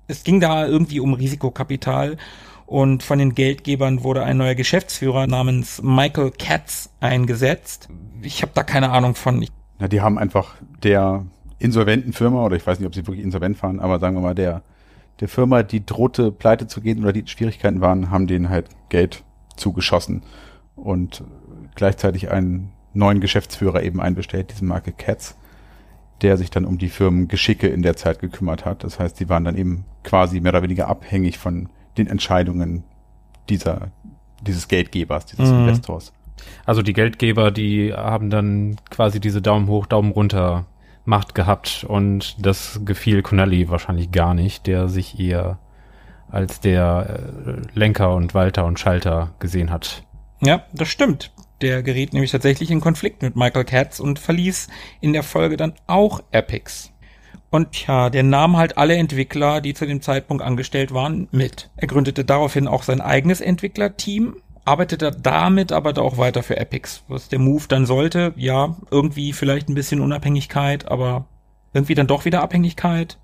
[0.08, 2.16] Es ging da irgendwie um Risikokapital
[2.70, 7.88] und von den Geldgebern wurde ein neuer Geschäftsführer namens Michael Katz eingesetzt.
[8.22, 9.44] Ich habe da keine Ahnung von.
[9.80, 10.54] Na, die haben einfach
[10.84, 11.26] der
[11.58, 14.36] insolventen Firma, oder ich weiß nicht, ob sie wirklich insolvent waren, aber sagen wir mal,
[14.36, 14.62] der,
[15.18, 19.24] der Firma, die drohte pleite zu gehen oder die Schwierigkeiten waren, haben denen halt Geld
[19.56, 20.22] zugeschossen.
[20.76, 21.24] Und
[21.74, 25.34] gleichzeitig einen neuen Geschäftsführer eben einbestellt, diese Marke Cats.
[26.22, 28.84] der sich dann um die Firmengeschicke in der Zeit gekümmert hat.
[28.84, 32.84] Das heißt, sie waren dann eben quasi mehr oder weniger abhängig von den Entscheidungen
[33.48, 33.88] dieser,
[34.42, 35.60] dieses Geldgebers, dieses Mhm.
[35.60, 36.12] Investors.
[36.64, 40.66] Also die Geldgeber, die haben dann quasi diese Daumen hoch, Daumen runter
[41.04, 45.58] Macht gehabt und das gefiel Connelly wahrscheinlich gar nicht, der sich eher
[46.30, 50.04] als der äh, Lenker und Walter und Schalter gesehen hat.
[50.40, 51.32] Ja, das stimmt.
[51.60, 54.68] Der geriet nämlich tatsächlich in Konflikt mit Michael Katz und verließ
[55.00, 56.92] in der Folge dann auch Epics.
[57.50, 61.68] Und ja, der nahm halt alle Entwickler, die zu dem Zeitpunkt angestellt waren, mit.
[61.76, 67.02] Er gründete daraufhin auch sein eigenes Entwicklerteam, arbeitete damit aber auch weiter für Epics.
[67.08, 71.26] Was der Move dann sollte, ja, irgendwie vielleicht ein bisschen Unabhängigkeit, aber
[71.72, 73.18] irgendwie dann doch wieder Abhängigkeit.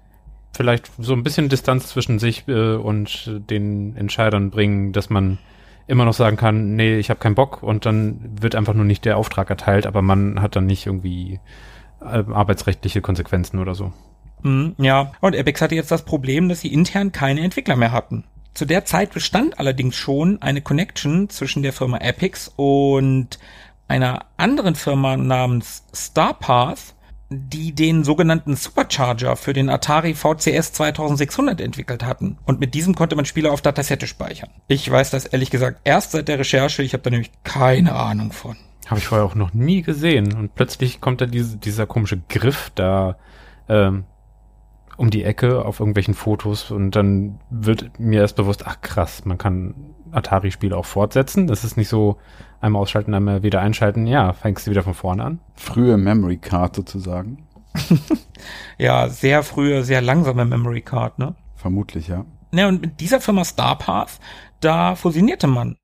[0.53, 5.39] Vielleicht so ein bisschen Distanz zwischen sich äh, und den Entscheidern bringen, dass man
[5.87, 9.05] immer noch sagen kann, nee, ich habe keinen Bock und dann wird einfach nur nicht
[9.05, 11.39] der Auftrag erteilt, aber man hat dann nicht irgendwie
[12.01, 13.93] äh, arbeitsrechtliche Konsequenzen oder so.
[14.47, 18.25] Mhm, ja, und Epics hatte jetzt das Problem, dass sie intern keine Entwickler mehr hatten.
[18.55, 23.39] Zu der Zeit bestand allerdings schon eine Connection zwischen der Firma Epics und
[23.89, 26.95] einer anderen Firma namens Starpath,
[27.29, 32.39] die den sogenannten Supercharger für den Atari VCS 2600 entwickelt hatten.
[32.45, 34.51] Und mit diesem konnte man Spiele auf Datasette speichern.
[34.69, 38.31] Ich weiß das ehrlich gesagt erst seit der Recherche, ich habe da nämlich keine Ahnung
[38.31, 38.57] von.
[38.87, 40.33] Habe ich vorher auch noch nie gesehen.
[40.35, 43.17] Und plötzlich kommt da diese, dieser komische Griff da
[43.69, 44.05] ähm,
[44.97, 49.39] um die Ecke auf irgendwelchen Fotos und dann wird mir erst bewusst, ach krass, man
[49.39, 51.47] kann Atari-Spiele auch fortsetzen.
[51.47, 52.17] Das ist nicht so
[52.61, 54.07] einmal ausschalten, einmal wieder einschalten.
[54.07, 55.41] Ja, fängst du wieder von vorne an.
[55.55, 57.47] Frühe Memory Card sozusagen.
[58.79, 61.35] Ja, sehr frühe, sehr langsame Memory Card, ne?
[61.55, 62.27] Vermutlich, ja.
[62.53, 64.21] Ne, und mit dieser Firma Starpath,
[64.61, 65.77] da fusionierte man.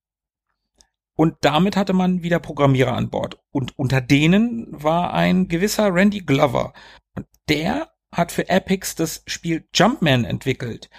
[1.16, 3.38] Und damit hatte man wieder Programmierer an Bord.
[3.50, 6.72] Und unter denen war ein gewisser Randy Glover.
[7.16, 10.90] Und der hat für Epics das Spiel Jumpman entwickelt.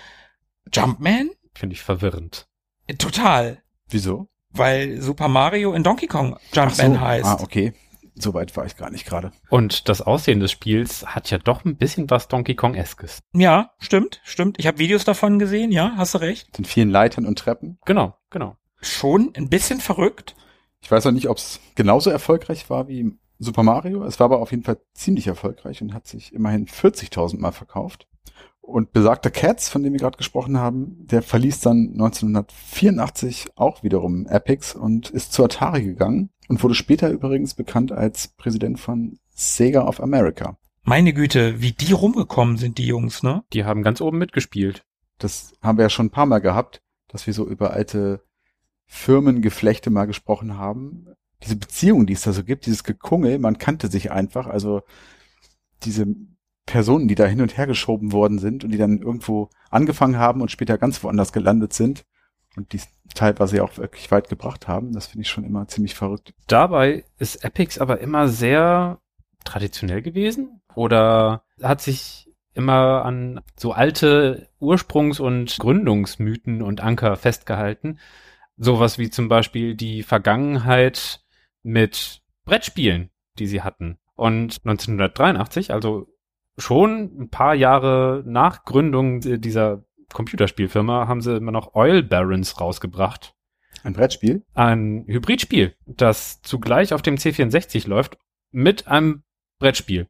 [0.74, 1.32] Jumpman?
[1.54, 2.48] Finde ich verwirrend.
[2.98, 3.62] Total.
[3.88, 4.28] Wieso?
[4.50, 7.00] Weil Super Mario in Donkey Kong Ach Jumpman so.
[7.00, 7.26] heißt.
[7.26, 7.74] Ah, okay.
[8.16, 9.32] Soweit war ich gar nicht gerade.
[9.50, 13.24] Und das Aussehen des Spiels hat ja doch ein bisschen was Donkey Kong-eskes.
[13.34, 14.60] Ja, stimmt, stimmt.
[14.60, 16.48] Ich habe Videos davon gesehen, ja, hast du recht.
[16.50, 17.80] Mit den vielen Leitern und Treppen.
[17.86, 18.56] Genau, genau.
[18.82, 20.36] Schon ein bisschen verrückt.
[20.82, 24.04] Ich weiß auch nicht, ob es genauso erfolgreich war wie Super Mario.
[24.04, 28.08] Es war aber auf jeden Fall ziemlich erfolgreich und hat sich immerhin 40.000 Mal verkauft.
[28.62, 34.26] Und besagter Cats, von dem wir gerade gesprochen haben, der verließ dann 1984 auch wiederum
[34.26, 39.86] Epics und ist zu Atari gegangen und wurde später übrigens bekannt als Präsident von Sega
[39.86, 40.58] of America.
[40.84, 43.44] Meine Güte, wie die rumgekommen sind, die Jungs, ne?
[43.54, 44.86] Die haben ganz oben mitgespielt.
[45.18, 48.24] Das haben wir ja schon ein paar Mal gehabt, dass wir so über alte
[48.86, 51.08] Firmengeflechte mal gesprochen haben.
[51.44, 54.82] Diese Beziehungen, die es da so gibt, dieses Gekungel, man kannte sich einfach, also
[55.84, 56.08] diese
[56.66, 60.42] Personen, die da hin und her geschoben worden sind und die dann irgendwo angefangen haben
[60.42, 62.06] und später ganz woanders gelandet sind
[62.56, 62.82] und die
[63.14, 66.34] teilweise auch wirklich weit gebracht haben, das finde ich schon immer ziemlich verrückt.
[66.48, 69.00] Dabei ist Epics aber immer sehr
[69.44, 78.00] traditionell gewesen oder hat sich immer an so alte Ursprungs- und Gründungsmythen und Anker festgehalten.
[78.58, 81.23] Sowas wie zum Beispiel die Vergangenheit
[81.64, 83.98] mit Brettspielen, die sie hatten.
[84.16, 86.08] Und 1983, also
[86.58, 93.34] schon ein paar Jahre nach Gründung dieser Computerspielfirma, haben sie immer noch Oil Barons rausgebracht.
[93.84, 94.44] Ein Brettspiel?
[94.54, 98.18] Ein Hybridspiel, das zugleich auf dem C64 läuft
[98.52, 99.24] mit einem
[99.60, 100.08] Brettspiel.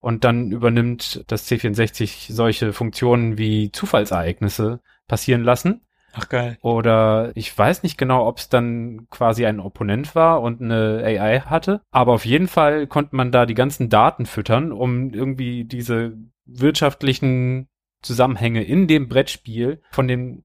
[0.00, 5.86] Und dann übernimmt das C64 solche Funktionen wie Zufallsereignisse passieren lassen.
[6.14, 6.58] Ach geil.
[6.62, 11.40] Oder ich weiß nicht genau, ob es dann quasi ein Opponent war und eine AI
[11.40, 11.82] hatte.
[11.90, 17.68] Aber auf jeden Fall konnte man da die ganzen Daten füttern, um irgendwie diese wirtschaftlichen
[18.02, 20.44] Zusammenhänge in dem Brettspiel von dem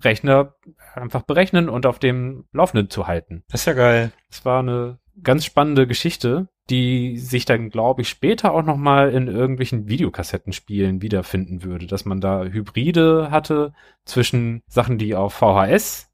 [0.00, 0.54] Rechner
[0.94, 3.42] einfach berechnen und auf dem Laufenden zu halten.
[3.50, 4.12] Das ist ja geil.
[4.30, 9.10] Es war eine ganz spannende Geschichte, die sich dann, glaube ich, später auch noch mal
[9.10, 13.72] in irgendwelchen Videokassettenspielen wiederfinden würde, dass man da Hybride hatte
[14.04, 16.10] zwischen Sachen, die auf VHS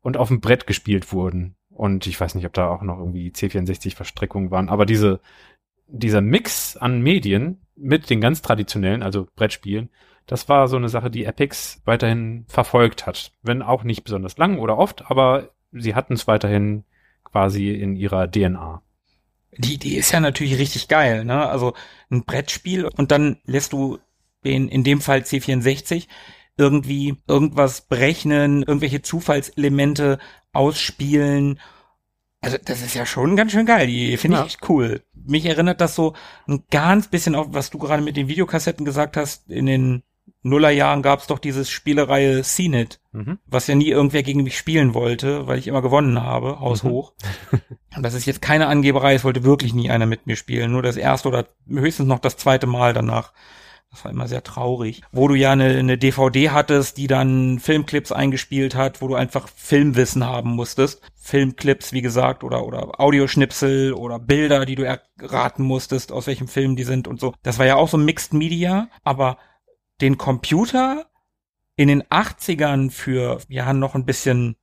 [0.00, 1.56] und auf dem Brett gespielt wurden.
[1.68, 5.20] Und ich weiß nicht, ob da auch noch irgendwie C64-Verstrickungen waren, aber diese,
[5.86, 9.90] dieser Mix an Medien mit den ganz traditionellen, also Brettspielen,
[10.26, 13.32] das war so eine Sache, die Epics weiterhin verfolgt hat.
[13.42, 16.84] Wenn auch nicht besonders lang oder oft, aber sie hatten es weiterhin
[17.30, 18.82] quasi in ihrer DNA.
[19.56, 21.48] Die Idee ist ja natürlich richtig geil, ne?
[21.48, 21.74] Also
[22.10, 23.98] ein Brettspiel und dann lässt du
[24.44, 26.06] den, in dem Fall C64,
[26.56, 30.18] irgendwie irgendwas berechnen, irgendwelche Zufallselemente
[30.52, 31.58] ausspielen
[32.40, 33.86] Also das ist ja schon ganz schön geil.
[33.88, 34.46] Die finde ich Ja.
[34.46, 35.02] echt cool.
[35.14, 36.14] Mich erinnert das so
[36.46, 39.50] ein ganz bisschen auf, was du gerade mit den Videokassetten gesagt hast.
[39.50, 40.02] In den
[40.42, 43.38] Nullerjahren gab es doch dieses Spielereihe CNET, Mhm.
[43.46, 47.12] was ja nie irgendwer gegen mich spielen wollte, weil ich immer gewonnen habe, haushoch.
[47.96, 50.72] Und das ist jetzt keine Angeberei, es wollte wirklich nie einer mit mir spielen.
[50.72, 53.32] Nur das erste oder höchstens noch das zweite Mal danach.
[53.90, 55.00] Das war immer sehr traurig.
[55.12, 59.48] Wo du ja eine, eine DVD hattest, die dann Filmclips eingespielt hat, wo du einfach
[59.48, 61.00] Filmwissen haben musstest.
[61.14, 66.76] Filmclips, wie gesagt, oder, oder Audioschnipsel oder Bilder, die du erraten musstest, aus welchem Film
[66.76, 67.32] die sind und so.
[67.42, 69.38] Das war ja auch so Mixed Media, aber
[70.00, 71.06] den Computer
[71.76, 74.56] in den 80ern für, ja, noch ein bisschen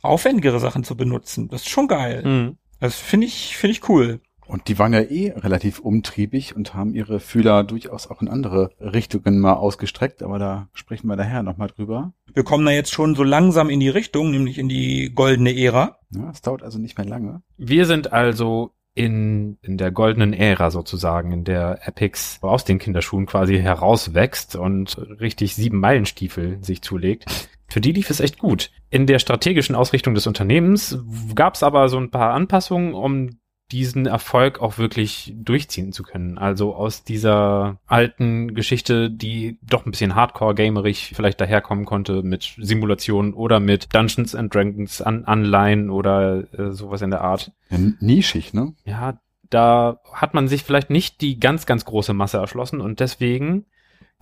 [0.00, 2.22] aufwendigere Sachen zu benutzen, das ist schon geil.
[2.24, 2.56] Mhm.
[2.80, 4.20] Das finde ich, finde ich cool.
[4.46, 8.70] Und die waren ja eh relativ umtriebig und haben ihre Fühler durchaus auch in andere
[8.80, 12.12] Richtungen mal ausgestreckt, aber da sprechen wir daher nochmal drüber.
[12.34, 15.98] Wir kommen da jetzt schon so langsam in die Richtung, nämlich in die goldene Ära.
[16.10, 17.42] Ja, es dauert also nicht mehr lange.
[17.56, 23.26] Wir sind also in, in der goldenen Ära sozusagen, in der Epix aus den Kinderschuhen
[23.26, 27.48] quasi herauswächst und richtig sieben Meilenstiefel sich zulegt.
[27.68, 28.70] Für die lief es echt gut.
[28.90, 30.98] In der strategischen Ausrichtung des Unternehmens
[31.34, 33.30] gab es aber so ein paar Anpassungen, um
[33.70, 36.36] diesen Erfolg auch wirklich durchziehen zu können.
[36.36, 43.32] Also aus dieser alten Geschichte, die doch ein bisschen hardcore-gamerig vielleicht daherkommen konnte mit Simulationen
[43.32, 47.52] oder mit Dungeons and Dragons an Anleihen oder äh, sowas in der Art.
[47.70, 48.74] Ja, nischig, ne?
[48.84, 53.66] Ja, da hat man sich vielleicht nicht die ganz, ganz große Masse erschlossen und deswegen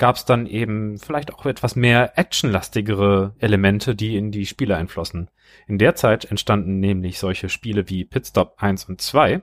[0.00, 5.28] gab es dann eben vielleicht auch etwas mehr actionlastigere Elemente, die in die Spiele einflossen.
[5.68, 9.42] In der Zeit entstanden nämlich solche Spiele wie Pitstop 1 und 2,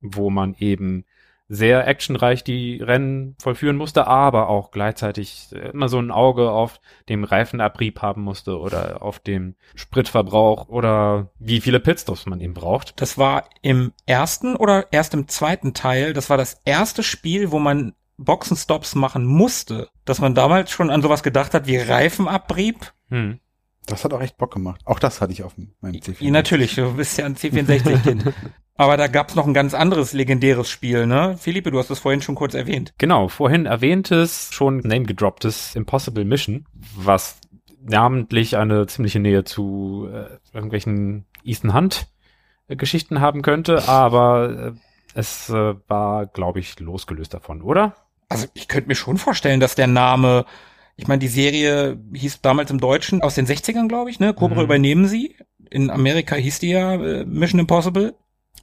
[0.00, 1.04] wo man eben
[1.48, 7.22] sehr actionreich die Rennen vollführen musste, aber auch gleichzeitig immer so ein Auge auf dem
[7.22, 13.00] Reifenabrieb haben musste oder auf dem Spritverbrauch oder wie viele Pitstops man eben braucht.
[13.00, 16.12] Das war im ersten oder erst im zweiten Teil.
[16.12, 19.88] Das war das erste Spiel, wo man Boxenstops machen musste.
[20.04, 22.92] Dass man damals schon an sowas gedacht hat wie Reifenabrieb.
[23.08, 23.38] Hm.
[23.86, 24.80] Das hat auch echt Bock gemacht.
[24.84, 26.16] Auch das hatte ich auf meinem C4.
[26.20, 28.32] Ja, natürlich, du bist ja ein C64-Kind.
[28.76, 31.36] Aber da gab's noch ein ganz anderes legendäres Spiel, ne?
[31.38, 32.94] Philippe, du hast es vorhin schon kurz erwähnt.
[32.98, 37.38] Genau, vorhin erwähntes, schon name gedropptes Impossible Mission, was
[37.80, 42.06] namentlich eine ziemliche Nähe zu äh, irgendwelchen Ethan Hunt
[42.68, 44.72] äh, Geschichten haben könnte, aber äh,
[45.14, 47.94] es äh, war, glaube ich, losgelöst davon, oder?
[48.32, 50.44] Also ich könnte mir schon vorstellen, dass der Name,
[50.96, 54.34] ich meine, die Serie hieß damals im Deutschen aus den 60ern, glaube ich, ne?
[54.34, 54.64] Cobra Mhm.
[54.64, 55.36] übernehmen sie.
[55.70, 58.14] In Amerika hieß die ja äh, Mission Impossible.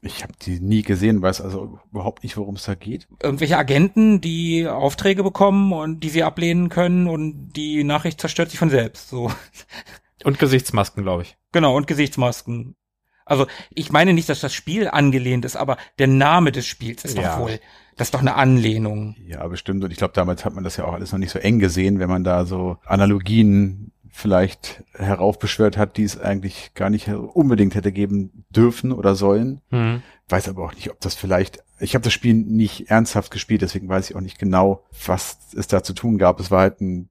[0.02, 3.08] Ich habe die nie gesehen, weiß also überhaupt nicht, worum es da geht.
[3.22, 8.60] Irgendwelche Agenten, die Aufträge bekommen und die sie ablehnen können und die Nachricht zerstört sich
[8.60, 9.10] von selbst.
[9.10, 9.30] So.
[10.24, 11.36] Und Gesichtsmasken, glaube ich.
[11.52, 12.76] Genau, und Gesichtsmasken.
[13.26, 17.18] Also ich meine nicht, dass das Spiel angelehnt ist, aber der Name des Spiels ist
[17.18, 17.36] Ja.
[17.36, 17.60] doch wohl,
[18.00, 19.18] das ist doch eine Anlehnung.
[19.28, 19.84] Ja, bestimmt.
[19.84, 22.00] Und ich glaube, damals hat man das ja auch alles noch nicht so eng gesehen,
[22.00, 27.92] wenn man da so Analogien vielleicht heraufbeschwört hat, die es eigentlich gar nicht unbedingt hätte
[27.92, 29.60] geben dürfen oder sollen.
[29.72, 30.02] Hm.
[30.30, 31.62] Weiß aber auch nicht, ob das vielleicht.
[31.78, 35.68] Ich habe das Spiel nicht ernsthaft gespielt, deswegen weiß ich auch nicht genau, was es
[35.68, 36.40] da zu tun gab.
[36.40, 37.10] Es war halt ein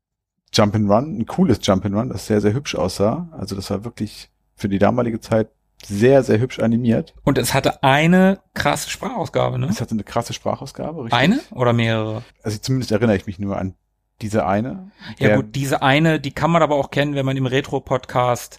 [0.55, 3.29] Jump and Run, ein cooles Jump and Run, das sehr sehr hübsch aussah.
[3.33, 5.51] Also das war wirklich für die damalige Zeit
[5.84, 7.14] sehr sehr hübsch animiert.
[7.24, 9.68] Und es hatte eine krasse Sprachausgabe, ne?
[9.70, 11.04] Es hatte eine krasse Sprachausgabe.
[11.04, 11.18] Richtig?
[11.18, 12.22] Eine oder mehrere?
[12.42, 13.74] Also zumindest erinnere ich mich nur an
[14.20, 14.90] diese eine.
[15.18, 18.58] Ja gut, diese eine, die kann man aber auch kennen, wenn man im Retro-Podcast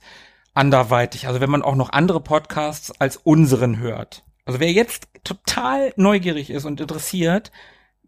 [0.53, 4.23] anderweitig, also wenn man auch noch andere Podcasts als unseren hört.
[4.45, 7.51] Also wer jetzt total neugierig ist und interessiert,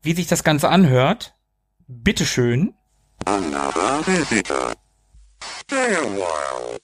[0.01, 1.35] wie sich das Ganze anhört,
[1.87, 2.73] bitteschön.
[3.25, 4.73] Another visitor.
[5.43, 6.79] Stay a while.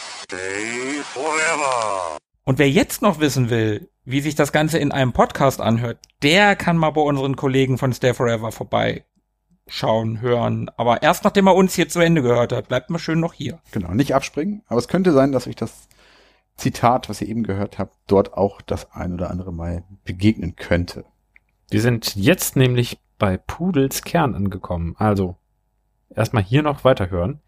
[0.00, 2.16] Stay forever.
[2.44, 6.56] Und wer jetzt noch wissen will, wie sich das Ganze in einem Podcast anhört, der
[6.56, 10.70] kann mal bei unseren Kollegen von Stay Forever vorbeischauen, hören.
[10.76, 13.60] Aber erst nachdem er uns hier zu Ende gehört hat, bleibt mal schön noch hier.
[13.72, 14.62] Genau, nicht abspringen.
[14.68, 15.88] Aber es könnte sein, dass euch das
[16.56, 21.04] Zitat, was ihr eben gehört habt, dort auch das ein oder andere Mal begegnen könnte.
[21.70, 24.94] Wir sind jetzt nämlich bei Pudels Kern angekommen.
[24.98, 25.36] Also
[26.08, 27.40] erstmal hier noch weiterhören.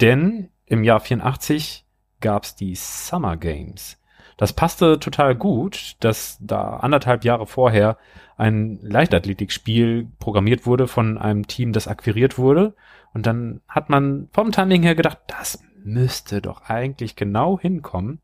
[0.00, 1.84] Denn im Jahr 84
[2.20, 3.98] gab's die Summer Games.
[4.36, 7.98] Das passte total gut, dass da anderthalb Jahre vorher
[8.38, 12.74] ein Leichtathletikspiel programmiert wurde von einem Team, das akquiriert wurde.
[13.12, 18.20] Und dann hat man vom Timing her gedacht, das müsste doch eigentlich genau hinkommen.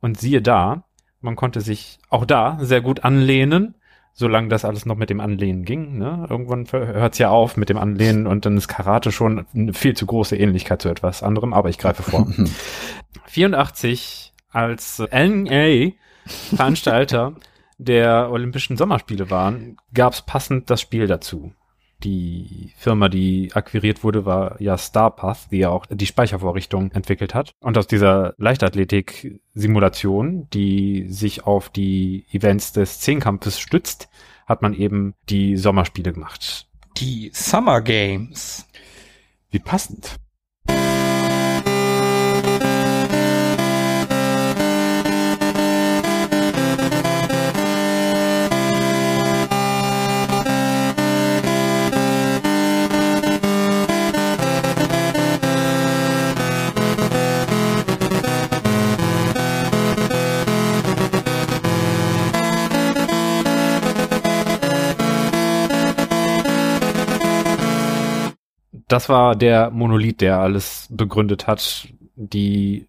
[0.00, 0.84] Und siehe da,
[1.20, 3.74] man konnte sich auch da sehr gut anlehnen
[4.18, 5.96] solange das alles noch mit dem Anlehnen ging.
[5.96, 6.26] Ne?
[6.28, 10.06] Irgendwann hört's ja auf mit dem Anlehnen und dann ist Karate schon eine viel zu
[10.06, 12.26] große Ähnlichkeit zu etwas anderem, aber ich greife vor.
[13.26, 15.92] 84 als NA
[16.26, 17.34] Veranstalter
[17.78, 21.52] der Olympischen Sommerspiele waren, gab es passend das Spiel dazu.
[22.04, 27.50] Die Firma, die akquiriert wurde, war ja Starpath, die ja auch die Speichervorrichtung entwickelt hat.
[27.60, 34.08] Und aus dieser Leichtathletik-Simulation, die sich auf die Events des Zehnkampfes stützt,
[34.46, 36.68] hat man eben die Sommerspiele gemacht.
[36.98, 38.68] Die Summer Games.
[39.50, 40.20] Wie passend.
[68.88, 71.88] Das war der Monolith, der alles begründet hat.
[72.16, 72.88] Die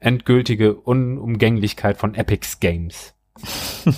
[0.00, 3.14] endgültige Unumgänglichkeit von Epics Games.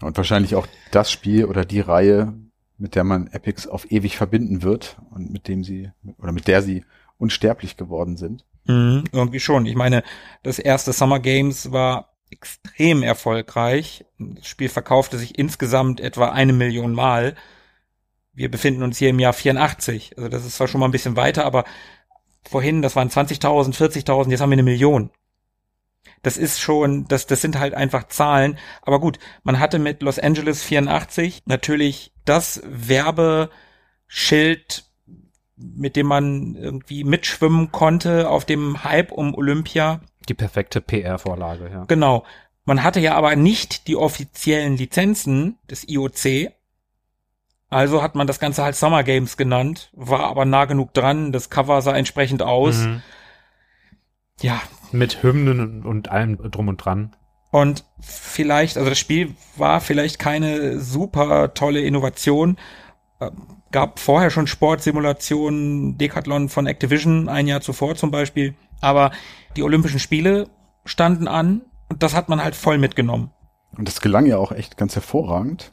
[0.00, 2.34] Und wahrscheinlich auch das Spiel oder die Reihe,
[2.76, 6.60] mit der man Epics auf ewig verbinden wird und mit dem sie oder mit der
[6.60, 6.84] sie
[7.16, 8.44] unsterblich geworden sind.
[8.66, 9.64] Mhm, irgendwie schon.
[9.64, 10.02] Ich meine,
[10.42, 14.04] das erste Summer Games war extrem erfolgreich.
[14.18, 17.36] Das Spiel verkaufte sich insgesamt etwa eine Million Mal.
[18.34, 20.14] Wir befinden uns hier im Jahr 84.
[20.16, 21.64] Also das ist zwar schon mal ein bisschen weiter, aber
[22.48, 25.10] vorhin, das waren 20.000, 40.000, jetzt haben wir eine Million.
[26.22, 28.58] Das ist schon, das, das sind halt einfach Zahlen.
[28.82, 33.50] Aber gut, man hatte mit Los Angeles 84 natürlich das Werbeschild,
[35.56, 40.00] mit dem man irgendwie mitschwimmen konnte auf dem Hype um Olympia.
[40.28, 41.84] Die perfekte PR-Vorlage, ja.
[41.84, 42.24] Genau.
[42.64, 46.50] Man hatte ja aber nicht die offiziellen Lizenzen des IOC.
[47.74, 51.32] Also hat man das Ganze halt Summer Games genannt, war aber nah genug dran.
[51.32, 52.84] Das Cover sah entsprechend aus.
[52.84, 53.02] Mhm.
[54.40, 54.62] Ja,
[54.92, 57.16] Mit Hymnen und allem drum und dran.
[57.50, 62.58] Und vielleicht, also das Spiel war vielleicht keine super tolle Innovation.
[63.18, 63.32] Äh,
[63.72, 68.54] Gab vorher schon Sportsimulationen, Decathlon von Activision ein Jahr zuvor zum Beispiel.
[68.82, 69.10] Aber
[69.56, 70.48] die Olympischen Spiele
[70.84, 73.32] standen an und das hat man halt voll mitgenommen.
[73.76, 75.72] Und das gelang ja auch echt ganz hervorragend.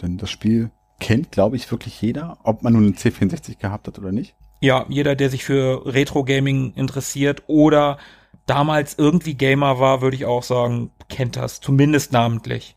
[0.00, 0.70] Denn das Spiel
[1.00, 4.34] kennt, glaube ich, wirklich jeder, ob man nun einen C64 gehabt hat oder nicht.
[4.60, 7.98] Ja, jeder, der sich für Retro-Gaming interessiert oder
[8.46, 12.76] damals irgendwie Gamer war, würde ich auch sagen, kennt das, zumindest namentlich.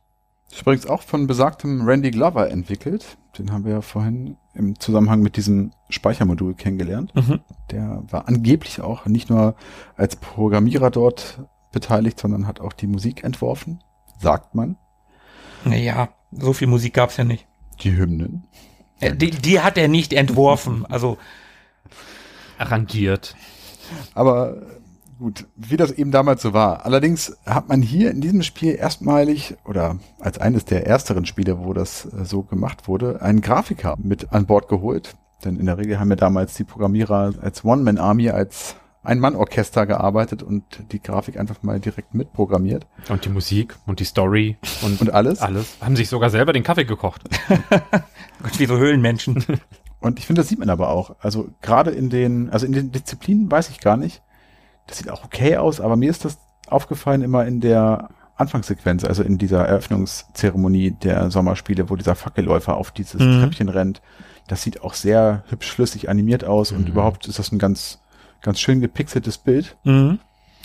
[0.51, 3.17] Ist übrigens auch von besagtem Randy Glover entwickelt.
[3.37, 7.13] Den haben wir ja vorhin im Zusammenhang mit diesem Speichermodul kennengelernt.
[7.15, 7.41] Mhm.
[7.71, 9.55] Der war angeblich auch nicht nur
[9.95, 11.39] als Programmierer dort
[11.71, 13.83] beteiligt, sondern hat auch die Musik entworfen,
[14.19, 14.77] sagt man.
[15.65, 17.45] Naja, so viel Musik gab's ja nicht.
[17.81, 18.43] Die Hymnen.
[18.99, 20.85] Äh, die, die hat er nicht entworfen.
[20.85, 21.17] Also,
[22.57, 23.35] Arrangiert.
[24.13, 24.57] Aber
[25.19, 26.85] gut, wie das eben damals so war.
[26.85, 31.73] Allerdings hat man hier in diesem Spiel erstmalig oder als eines der ersteren Spiele, wo
[31.73, 35.15] das äh, so gemacht wurde, einen Grafiker mit an Bord geholt.
[35.45, 38.75] Denn in der Regel haben ja damals die Programmierer als One-Man-Army, als
[39.07, 42.85] Ein-Mann-Orchester gearbeitet und die Grafik einfach mal direkt mitprogrammiert.
[43.09, 45.39] Und die Musik und die Story und, Und alles.
[45.41, 45.77] alles.
[45.81, 47.21] Haben sich sogar selber den Kaffee gekocht.
[48.43, 49.43] Gott, wie so Höhlenmenschen.
[49.99, 51.15] Und ich finde, das sieht man aber auch.
[51.21, 54.21] Also gerade in den, also in den Disziplinen weiß ich gar nicht.
[54.85, 56.37] Das sieht auch okay aus, aber mir ist das
[56.67, 62.91] aufgefallen immer in der Anfangssequenz, also in dieser Eröffnungszeremonie der Sommerspiele, wo dieser Fackelläufer auf
[62.91, 63.39] dieses Mhm.
[63.41, 64.01] Treppchen rennt.
[64.47, 66.87] Das sieht auch sehr hübsch flüssig animiert aus und Mhm.
[66.91, 67.99] überhaupt ist das ein ganz,
[68.47, 69.77] ganz schön gepixeltes Bild.
[69.83, 70.19] mhm.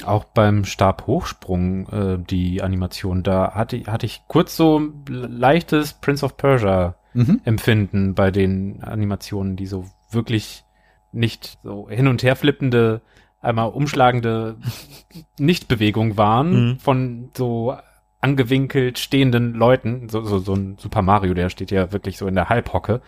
[0.06, 6.24] Auch beim Stabhochsprung, äh, die Animation, da hatte, hatte ich kurz so ein leichtes Prince
[6.24, 7.40] of Persia Mhm.
[7.44, 10.64] Empfinden bei den Animationen, die so wirklich
[11.12, 13.02] nicht so hin und her flippende,
[13.42, 14.56] einmal umschlagende
[15.38, 16.78] Nichtbewegung waren Mhm.
[16.78, 17.76] von so
[18.22, 20.08] angewinkelt stehenden Leuten.
[20.08, 23.02] So, so, so ein Super Mario, der steht ja wirklich so in der Halbhocke.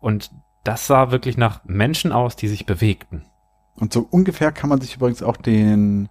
[0.00, 0.30] Und
[0.64, 3.24] das sah wirklich nach Menschen aus, die sich bewegten.
[3.76, 6.08] Und so ungefähr kann man sich übrigens auch den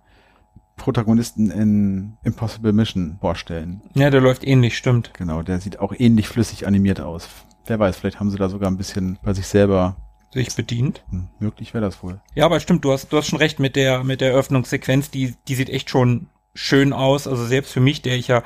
[0.76, 3.82] Protagonisten in Impossible Mission vorstellen.
[3.94, 5.12] Ja, der läuft ähnlich, stimmt.
[5.14, 7.28] Genau, der sieht auch ähnlich flüssig animiert aus.
[7.68, 9.98] Wer weiß, vielleicht haben sie da sogar ein bisschen bei sich selber.
[10.34, 11.04] Sich bedient.
[11.10, 12.22] Hm, möglich wäre das wohl.
[12.34, 15.36] Ja, aber stimmt, du hast, du hast schon recht mit der, mit der Eröffnungssequenz, die,
[15.48, 17.28] die sieht echt schon schön aus.
[17.28, 18.44] Also selbst für mich, der ich ja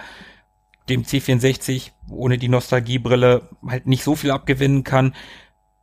[0.89, 5.15] dem C64 ohne die Nostalgiebrille halt nicht so viel abgewinnen kann.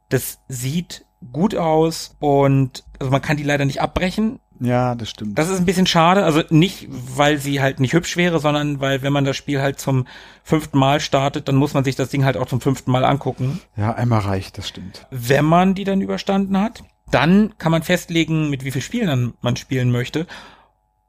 [0.08, 4.40] Das sieht gut aus und also man kann die leider nicht abbrechen.
[4.60, 5.38] Ja, das stimmt.
[5.38, 6.22] Das ist ein bisschen schade.
[6.24, 9.80] Also nicht, weil sie halt nicht hübsch wäre, sondern weil, wenn man das Spiel halt
[9.80, 10.06] zum
[10.44, 13.60] fünften Mal startet, dann muss man sich das Ding halt auch zum fünften Mal angucken.
[13.76, 15.06] ja, einmal reicht, das stimmt.
[15.10, 19.34] Wenn man die dann überstanden hat, dann kann man festlegen, mit wie viel Spielen dann
[19.40, 20.26] man spielen möchte.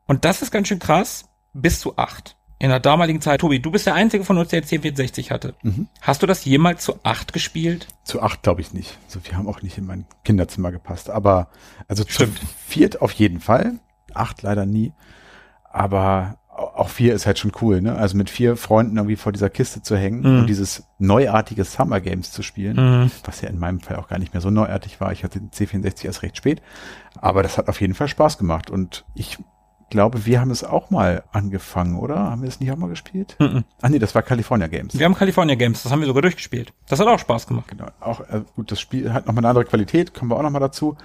[0.08, 2.38] Und das ist ganz schön krass, bis zu acht.
[2.62, 5.56] In der damaligen Zeit, Tobi, du bist der Einzige von uns, der C64 hatte.
[5.64, 5.88] Mhm.
[6.00, 7.88] Hast du das jemals zu acht gespielt?
[8.04, 9.00] Zu acht glaube ich nicht.
[9.08, 11.10] So viel haben auch nicht in mein Kinderzimmer gepasst.
[11.10, 11.48] Aber
[11.88, 12.38] also Stimmt.
[12.38, 13.80] zu viert auf jeden Fall.
[14.14, 14.94] Acht leider nie.
[15.72, 17.96] Aber au- auch vier ist halt schon cool, ne?
[17.96, 20.40] Also mit vier Freunden irgendwie vor dieser Kiste zu hängen Mhm.
[20.42, 23.12] und dieses neuartige Summer Games zu spielen, Mhm.
[23.24, 25.12] was ja in meinem Fall auch gar nicht mehr so neuartig war.
[25.12, 26.62] Ich hatte den C64 erst recht spät.
[27.20, 28.70] Aber das hat auf jeden Fall Spaß gemacht.
[28.70, 29.40] Und ich
[29.92, 32.16] glaube, wir haben es auch mal angefangen, oder?
[32.16, 33.36] Haben wir es nicht auch mal gespielt?
[33.38, 33.64] Mhm.
[33.82, 34.98] Ah nee, das war California Games.
[34.98, 36.74] Wir haben California Games, das haben wir sogar durchgespielt.
[36.88, 37.68] Das hat auch Spaß gemacht.
[37.68, 37.86] Genau.
[38.00, 40.98] Auch äh, gut, das Spiel hat nochmal eine andere Qualität, kommen wir auch nochmal dazu.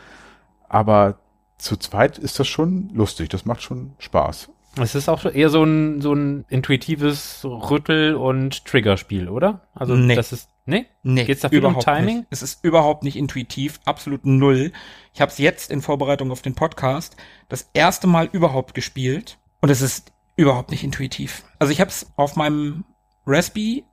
[0.69, 1.19] Aber
[1.59, 4.49] zu zweit ist das schon lustig, das macht schon Spaß.
[4.79, 9.63] Es ist auch eher so ein, so ein intuitives Rüttel- und Triggerspiel, oder?
[9.75, 10.15] Also Nee.
[10.15, 10.87] das ist, nee?
[11.03, 12.19] Nee, Geht's da viel um überhaupt Timing?
[12.19, 12.29] Nicht.
[12.31, 14.73] Es ist überhaupt nicht intuitiv, absolut null.
[15.15, 17.17] Ich habe es jetzt in Vorbereitung auf den Podcast
[17.49, 21.45] das erste Mal überhaupt gespielt und es ist überhaupt nicht intuitiv.
[21.59, 22.85] Also ich habe es auf meinem
[23.27, 23.85] Raspi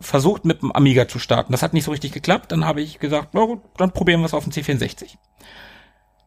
[0.00, 1.52] versucht mit dem Amiga zu starten.
[1.52, 2.50] Das hat nicht so richtig geklappt.
[2.52, 5.16] Dann habe ich gesagt, na gut, dann probieren wir es auf dem C64.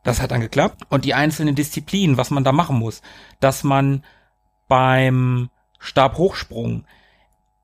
[0.05, 0.83] Das hat dann geklappt.
[0.89, 3.01] Und die einzelnen Disziplinen, was man da machen muss,
[3.41, 4.03] dass man
[4.69, 5.49] beim
[5.79, 6.85] Stabhochsprung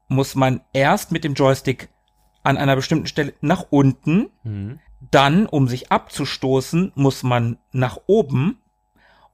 [0.08, 1.90] muss man erst mit dem Joystick
[2.44, 4.80] an einer bestimmten Stelle nach unten, Mhm.
[5.12, 8.60] dann, um sich abzustoßen, muss man nach oben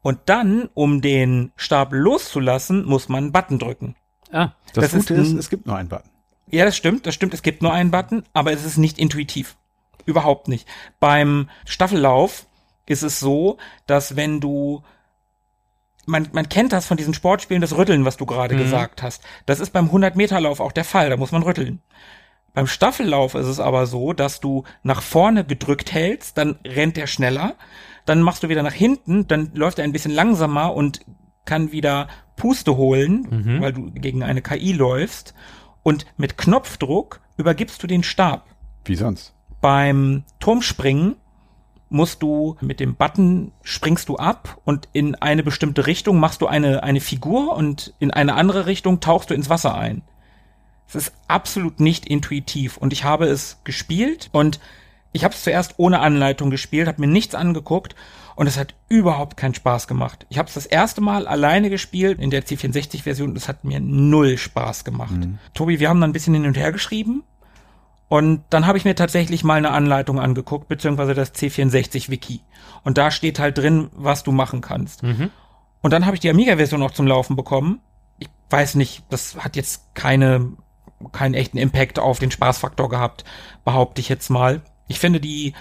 [0.02, 3.96] und dann, um den Stab loszulassen, muss man einen Button drücken.
[4.32, 6.10] Ah, Das, Das Gute ist, ein- es gibt nur einen Button.
[6.50, 9.58] Ja, das stimmt, das stimmt, es gibt nur einen Button, aber es ist nicht intuitiv.
[10.06, 10.68] Überhaupt nicht.
[11.00, 12.47] Beim Staffellauf
[12.88, 14.82] ist es so, dass wenn du
[16.06, 18.60] man, man kennt das von diesen Sportspielen, das Rütteln, was du gerade Mhm.
[18.60, 19.22] gesagt hast.
[19.46, 21.82] Das ist beim 100-Meter-Lauf auch der Fall, da muss man rütteln.
[22.54, 27.08] Beim Staffellauf ist es aber so, dass du nach vorne gedrückt hältst, dann rennt er
[27.08, 27.56] schneller,
[28.06, 31.02] dann machst du wieder nach hinten, dann läuft er ein bisschen langsamer und
[31.46, 32.08] kann wieder
[32.38, 33.62] Puste holen, Mhm.
[33.62, 35.34] weil du gegen eine KI läufst.
[35.84, 38.46] Und mit Knopfdruck übergibst du den Stab.
[38.86, 39.34] Wie sonst?
[39.60, 41.16] Beim Turmspringen
[41.90, 46.48] musst du mit dem Button springst du ab und in eine bestimmte Richtung machst du
[46.48, 50.02] eine, eine Figur und in eine andere Richtung tauchst du ins Wasser ein.
[50.88, 54.60] Es ist absolut nicht intuitiv und ich habe es gespielt und
[55.14, 57.96] ich habe es zuerst ohne Anleitung gespielt, habe mir nichts angeguckt
[58.36, 60.26] und es hat überhaupt keinen Spaß gemacht.
[60.30, 63.80] Ich habe es das erste Mal alleine gespielt in der C64-Version und es hat mir
[63.80, 65.16] null Spaß gemacht.
[65.54, 67.24] Tobi, wir haben dann ein bisschen hin und her geschrieben
[68.10, 72.42] und dann habe ich mir tatsächlich mal eine Anleitung angeguckt, beziehungsweise das C64-Wiki.
[72.84, 75.04] Und da steht halt drin, was du machen kannst.
[75.04, 75.30] Mhm.
[75.82, 77.82] Und dann habe ich die Amiga-Version noch zum Laufen bekommen.
[78.18, 80.54] Ich weiß nicht, das hat jetzt keine,
[81.12, 83.26] keinen echten Impact auf den Spaßfaktor gehabt,
[83.66, 84.62] behaupte ich jetzt mal.
[84.88, 85.54] Ich finde die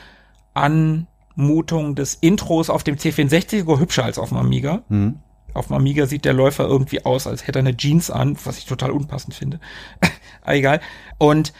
[0.54, 4.82] Anmutung des Intros auf dem C64 sogar hübscher als auf dem Amiga.
[4.88, 5.18] Mhm.
[5.52, 8.58] Auf dem Amiga sieht der Läufer irgendwie aus, als hätte er eine Jeans an, was
[8.58, 9.58] ich total unpassend finde.
[10.46, 10.80] Egal.
[11.18, 11.52] Und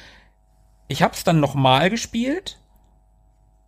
[0.89, 2.59] ich habe es dann nochmal gespielt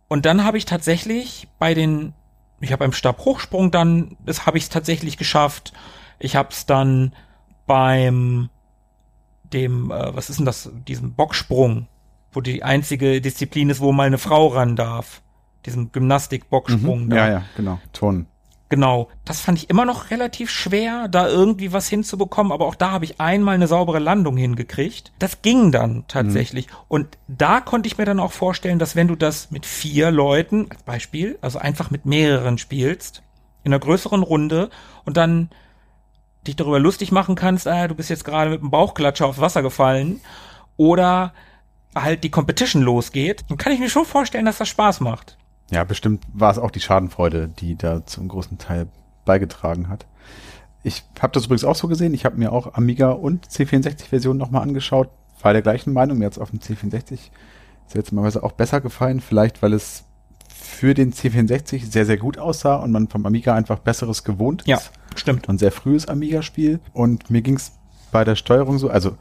[0.07, 2.13] und dann habe ich tatsächlich bei den,
[2.59, 5.73] ich habe beim Stabhochsprung dann, das habe ich es tatsächlich geschafft.
[6.19, 7.13] Ich habe es dann
[7.65, 8.49] beim
[9.53, 11.87] dem, äh, was ist denn das, diesem Bocksprung,
[12.31, 15.21] wo die einzige Disziplin ist, wo mal eine Frau ran darf.
[15.65, 17.09] Diesem Gymnastik-Bocksprung Mhm.
[17.09, 17.15] da.
[17.15, 17.79] Ja, ja, genau.
[17.93, 18.27] Turnen.
[18.69, 19.09] Genau.
[19.25, 23.03] Das fand ich immer noch relativ schwer, da irgendwie was hinzubekommen, aber auch da habe
[23.03, 25.11] ich einmal eine saubere Landung hingekriegt.
[25.17, 26.67] Das ging dann tatsächlich.
[26.87, 30.67] Und da konnte ich mir dann auch vorstellen, dass wenn du das mit vier Leuten,
[30.69, 33.23] als Beispiel, also einfach mit mehreren spielst,
[33.63, 34.69] in einer größeren Runde
[35.03, 35.49] und dann
[36.45, 39.63] dich darüber lustig machen kannst, ah, du bist jetzt gerade mit dem Bauchklatscher aufs Wasser
[39.63, 40.21] gefallen
[40.77, 41.33] oder
[41.95, 45.37] halt die Competition losgeht, dann kann ich mir schon vorstellen, dass das Spaß macht.
[45.71, 48.87] Ja, bestimmt war es auch die Schadenfreude, die da zum großen Teil
[49.25, 50.05] beigetragen hat.
[50.83, 52.13] Ich habe das übrigens auch so gesehen.
[52.13, 55.09] Ich habe mir auch Amiga und C64-Version nochmal angeschaut.
[55.41, 56.17] War der gleichen Meinung.
[56.17, 57.31] Mir jetzt auf dem C64 ist
[57.93, 59.19] jetzt mal auch besser gefallen.
[59.19, 60.05] Vielleicht, weil es
[60.47, 64.67] für den C64 sehr, sehr gut aussah und man vom Amiga einfach Besseres gewohnt ist.
[64.67, 64.79] Ja,
[65.15, 65.47] stimmt.
[65.49, 66.79] Und sehr frühes Amiga-Spiel.
[66.93, 67.73] Und mir ging es
[68.11, 69.17] bei der Steuerung so, also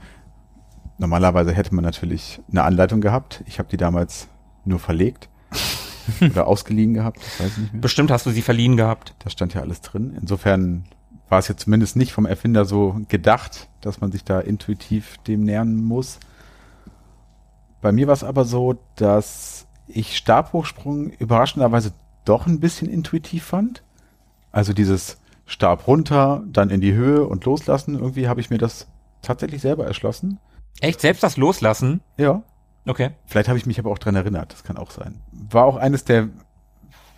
[0.97, 3.43] normalerweise hätte man natürlich eine Anleitung gehabt.
[3.47, 4.29] Ich habe die damals
[4.65, 5.29] nur verlegt
[6.21, 7.83] oder ausgeliehen gehabt, das weiß ich nicht mehr.
[7.83, 9.15] Bestimmt hast du sie verliehen gehabt.
[9.19, 10.17] Da stand ja alles drin.
[10.21, 10.85] Insofern
[11.29, 15.43] war es jetzt zumindest nicht vom Erfinder so gedacht, dass man sich da intuitiv dem
[15.45, 16.19] nähern muss.
[17.81, 21.93] Bei mir war es aber so, dass ich Stabhochsprung überraschenderweise
[22.25, 23.83] doch ein bisschen intuitiv fand.
[24.51, 27.95] Also dieses Stab runter, dann in die Höhe und loslassen.
[27.95, 28.89] Irgendwie habe ich mir das
[29.23, 30.39] tatsächlich selber erschlossen.
[30.81, 31.01] Echt?
[31.01, 32.01] Selbst das Loslassen?
[32.17, 32.43] Ja,
[32.89, 33.11] Okay.
[33.27, 35.21] Vielleicht habe ich mich aber auch dran erinnert, das kann auch sein.
[35.33, 36.29] War auch eines der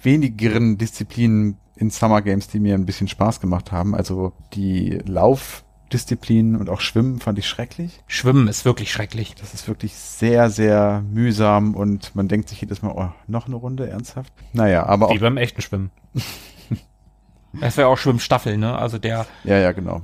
[0.02, 3.94] wenigeren Disziplinen in Summer Games, die mir ein bisschen Spaß gemacht haben.
[3.94, 8.00] Also die Laufdisziplinen und auch Schwimmen fand ich schrecklich.
[8.06, 9.34] Schwimmen ist wirklich schrecklich.
[9.36, 13.56] Das ist wirklich sehr, sehr mühsam und man denkt sich jedes Mal, oh, noch eine
[13.56, 14.32] Runde, ernsthaft?
[14.52, 15.90] Naja, aber Wie auch, beim echten Schwimmen.
[17.52, 18.78] Das wäre auch Schwimmstaffel, ne?
[18.78, 20.02] Also der, ja, ja, genau.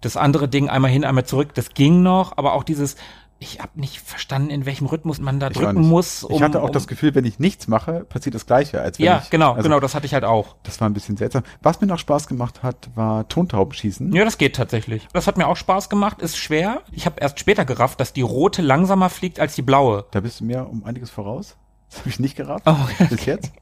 [0.00, 2.96] das andere Ding einmal hin, einmal zurück, das ging noch, aber auch dieses,
[3.40, 6.26] ich habe nicht verstanden, in welchem Rhythmus man da Ich drücken muss.
[6.28, 9.06] ich hatte auch um- das Gefühl, wenn ich nichts mache, passiert das Gleiche, als wenn
[9.06, 10.56] Ja, ich, genau, also, genau, das hatte ich halt auch.
[10.64, 11.42] Das war ein bisschen seltsam.
[11.62, 14.12] Was mir noch Spaß gemacht hat, war Tontaubenschießen.
[14.12, 15.06] Ja, das geht tatsächlich.
[15.12, 16.82] Das hat mir auch Spaß gemacht, ist schwer.
[16.90, 20.04] Ich habe erst später gerafft, dass die rote langsamer fliegt als die blaue.
[20.10, 21.56] Da bist du mir um einiges voraus.
[21.90, 22.64] Das habe ich nicht gerafft.
[22.66, 22.76] Oh,
[23.08, 23.52] bis jetzt.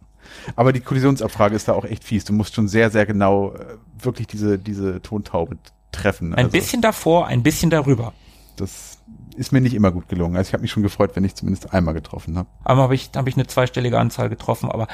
[0.57, 2.25] Aber die Kollisionsabfrage ist da auch echt fies.
[2.25, 5.59] Du musst schon sehr, sehr genau äh, wirklich diese, diese Tontaube
[5.93, 6.33] treffen.
[6.35, 8.13] Ein Also, bisschen davor, ein bisschen darüber.
[8.57, 8.99] Das
[9.37, 10.37] ist mir nicht immer gut gelungen.
[10.37, 12.49] Also ich habe mich schon gefreut, wenn ich zumindest einmal getroffen habe.
[12.65, 14.89] Einmal habe ich, hab ich eine zweistellige Anzahl getroffen, aber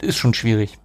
[0.00, 0.78] ist schon schwierig.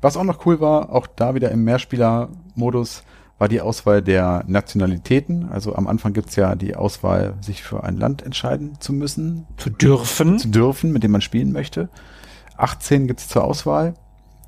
[0.00, 3.02] Was auch noch cool war, auch da wieder im Mehrspieler-Modus,
[3.38, 5.48] war die Auswahl der Nationalitäten.
[5.48, 9.70] Also am Anfang gibt's ja die Auswahl, sich für ein Land entscheiden zu müssen, Zu
[9.70, 10.38] dürfen.
[10.38, 11.88] zu dürfen, mit dem man spielen möchte.
[12.56, 13.94] 18 gibt's zur Auswahl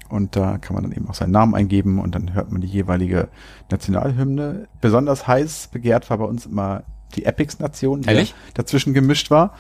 [0.09, 2.67] und da kann man dann eben auch seinen Namen eingeben und dann hört man die
[2.67, 3.29] jeweilige
[3.71, 4.67] Nationalhymne.
[4.81, 6.83] Besonders heiß begehrt war bei uns immer
[7.15, 8.35] die Epics-Nation, die Ehrlich?
[8.55, 9.55] dazwischen gemischt war,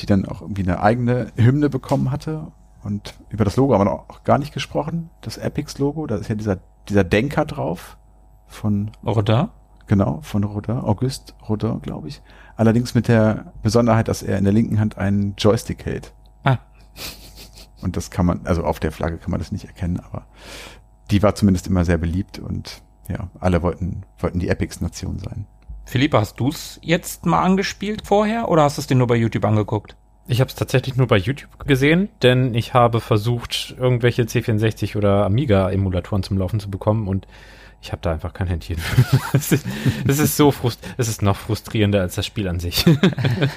[0.00, 2.48] die dann auch irgendwie eine eigene Hymne bekommen hatte.
[2.82, 5.10] Und über das Logo haben wir noch gar nicht gesprochen.
[5.20, 6.58] Das Epics-Logo, da ist ja dieser,
[6.88, 7.96] dieser Denker drauf
[8.46, 9.50] von Oder?
[9.86, 12.22] Genau, von Rodin, Auguste Rodin, glaube ich.
[12.56, 16.12] Allerdings mit der Besonderheit, dass er in der linken Hand einen Joystick hält.
[16.44, 16.58] Ah.
[17.82, 20.26] Und das kann man, also auf der Flagge kann man das nicht erkennen, aber
[21.10, 25.46] die war zumindest immer sehr beliebt und ja, alle wollten, wollten die Epics-Nation sein.
[25.84, 29.44] Philippe, hast du's jetzt mal angespielt vorher oder hast du es dir nur bei YouTube
[29.44, 29.96] angeguckt?
[30.28, 35.26] Ich habe es tatsächlich nur bei YouTube gesehen, denn ich habe versucht, irgendwelche C64 oder
[35.26, 37.26] Amiga-Emulatoren zum Laufen zu bekommen und
[37.82, 38.76] ich habe da einfach kein Händchen.
[39.32, 39.66] Es ist,
[40.06, 42.84] es ist so frust, es ist noch frustrierender als das Spiel an sich.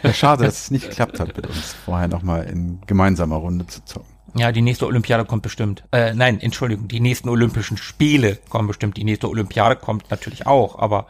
[0.04, 3.86] Ja, schade, dass es nicht geklappt hat mit uns, vorher nochmal in gemeinsamer Runde zu
[3.86, 4.10] zocken.
[4.34, 5.84] Ja, die nächste Olympiade kommt bestimmt.
[5.92, 8.98] Äh, nein, Entschuldigung, die nächsten Olympischen Spiele kommen bestimmt.
[8.98, 11.08] Die nächste Olympiade kommt natürlich auch, aber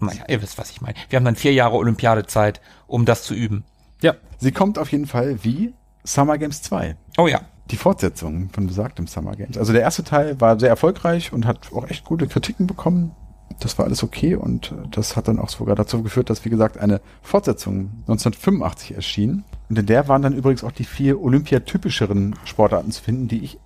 [0.00, 0.94] naja, ihr wisst, was ich meine.
[1.08, 3.64] Wir haben dann vier Jahre Olympiadezeit, um das zu üben.
[4.02, 5.72] ja, Sie kommt auf jeden Fall wie
[6.04, 6.96] Summer Games 2.
[7.18, 7.40] Oh ja.
[7.70, 9.58] die Fortsetzung von besagtem Summer Games.
[9.58, 13.12] Also der erste Teil war sehr erfolgreich und hat auch echt gute Kritiken bekommen.
[13.60, 16.50] Das war alles okay und äh, das hat dann auch sogar dazu geführt, dass, wie
[16.50, 19.44] gesagt, eine Fortsetzung 1985 erschien.
[19.68, 23.58] Und in der waren dann übrigens auch die vier olympiatypischeren Sportarten zu finden, die ich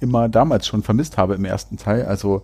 [0.00, 2.06] immer damals schon vermisst habe im ersten Teil.
[2.06, 2.42] Also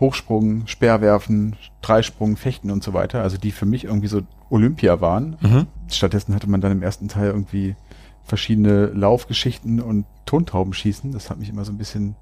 [0.00, 3.22] Hochsprung, Speerwerfen, Dreisprung, Fechten und so weiter.
[3.22, 5.36] Also die für mich irgendwie so Olympia waren.
[5.40, 5.66] Mhm.
[5.90, 7.76] Stattdessen hatte man dann im ersten Teil irgendwie
[8.24, 11.12] verschiedene Laufgeschichten und Tontaubenschießen.
[11.12, 12.16] Das hat mich immer so ein bisschen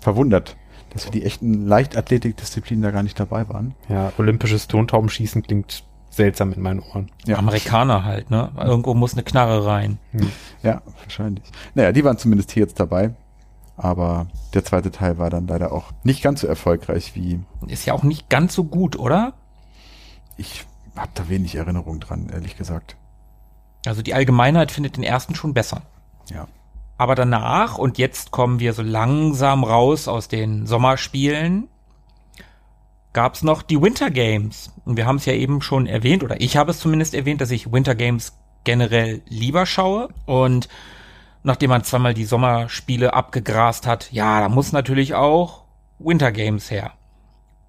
[0.00, 0.56] verwundert,
[0.90, 3.74] dass so die echten Leichtathletikdisziplinen da gar nicht dabei waren.
[3.88, 7.10] ja, olympisches Tontaubenschießen klingt seltsam in meinen Ohren.
[7.26, 7.36] Ja.
[7.36, 8.50] Amerikaner halt, ne?
[8.58, 9.98] Irgendwo muss eine Knarre rein.
[10.62, 11.44] Ja, wahrscheinlich.
[11.74, 13.14] Naja, die waren zumindest hier jetzt dabei.
[13.76, 17.92] Aber der zweite Teil war dann leider auch nicht ganz so erfolgreich wie Ist ja
[17.92, 19.34] auch nicht ganz so gut, oder?
[20.36, 20.64] ich
[20.96, 22.96] habe da wenig Erinnerung dran, ehrlich gesagt.
[23.86, 25.82] Also die Allgemeinheit findet den ersten schon besser.
[26.30, 26.48] Ja.
[26.98, 31.68] Aber danach, und jetzt kommen wir so langsam raus aus den Sommerspielen,
[33.12, 34.72] gab's noch die Winter Games.
[34.84, 37.50] Und wir haben es ja eben schon erwähnt, oder ich habe es zumindest erwähnt, dass
[37.50, 38.32] ich Winter Games
[38.64, 40.08] generell lieber schaue.
[40.24, 40.68] Und
[41.46, 45.62] nachdem man zweimal die Sommerspiele abgegrast hat, ja, da muss natürlich auch
[46.00, 46.92] Winter Games her.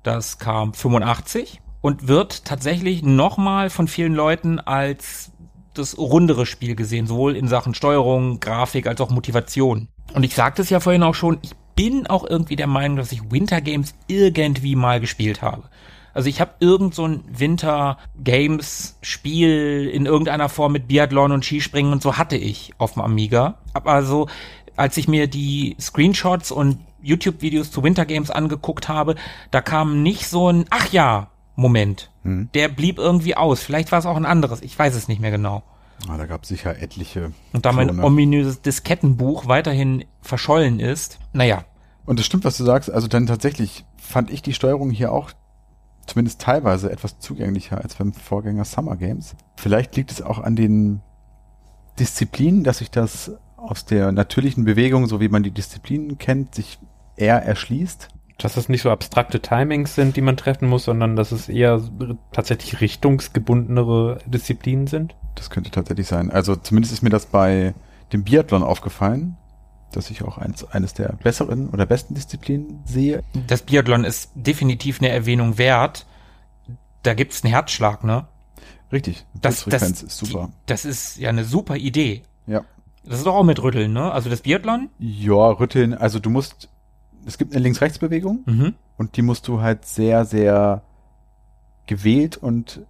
[0.01, 5.32] Das kam 85 und wird tatsächlich nochmal von vielen Leuten als
[5.75, 9.89] das rundere Spiel gesehen, sowohl in Sachen Steuerung, Grafik als auch Motivation.
[10.11, 13.11] Und ich sagte es ja vorhin auch schon, ich bin auch irgendwie der Meinung, dass
[13.11, 15.69] ich Winter Games irgendwie mal gespielt habe.
[16.18, 21.45] Also ich habe irgend so ein Winter Games Spiel in irgendeiner Form mit Biathlon und
[21.45, 23.59] Skispringen und so hatte ich auf dem Amiga.
[23.74, 24.28] Aber so,
[24.76, 29.13] als ich mir die Screenshots und YouTube-Videos zu Winter Games angeguckt habe,
[29.51, 32.09] da kam nicht so ein Ach ja Moment.
[32.24, 32.49] Hm.
[32.55, 33.61] Der blieb irgendwie aus.
[33.61, 34.63] Vielleicht war es auch ein anderes.
[34.63, 35.61] Ich weiß es nicht mehr genau.
[36.09, 37.32] Ah, da gab es sicher etliche.
[37.53, 38.03] Und da mein Klone.
[38.03, 41.63] ominöses Diskettenbuch weiterhin verschollen ist, naja,
[42.07, 42.91] Und es stimmt, was du sagst.
[42.91, 45.32] Also dann tatsächlich fand ich die Steuerung hier auch
[46.08, 49.36] zumindest teilweise etwas zugänglicher als beim Vorgänger Summer Games.
[49.58, 51.01] Vielleicht liegt es auch an den
[51.99, 56.80] Disziplinen, dass sich das aus der natürlichen Bewegung, so wie man die Disziplinen kennt, sich
[57.16, 58.10] eher erschließt.
[58.38, 61.82] Dass es nicht so abstrakte Timings sind, die man treffen muss, sondern dass es eher
[62.32, 65.16] tatsächlich richtungsgebundenere Disziplinen sind.
[65.36, 66.30] Das könnte tatsächlich sein.
[66.30, 67.74] Also zumindest ist mir das bei
[68.14, 69.38] dem Biathlon aufgefallen.
[69.91, 73.23] Das ich auch eins, eines der besseren oder besten Disziplinen sehe.
[73.47, 76.05] Das Biathlon ist definitiv eine Erwähnung wert.
[77.03, 78.27] Da gibt's einen Herzschlag, ne?
[78.91, 79.25] Richtig.
[79.33, 80.49] Das, das, ist super.
[80.65, 82.23] Das ist ja eine super Idee.
[82.45, 82.61] Ja.
[83.05, 84.11] Das ist doch auch mit Rütteln, ne?
[84.11, 84.89] Also das Biathlon?
[84.99, 85.93] Ja, rütteln.
[85.93, 86.69] Also du musst,
[87.25, 88.73] es gibt eine Links-Rechts-Bewegung Mhm.
[88.97, 90.81] und die musst du halt sehr, sehr
[91.85, 92.81] gewählt und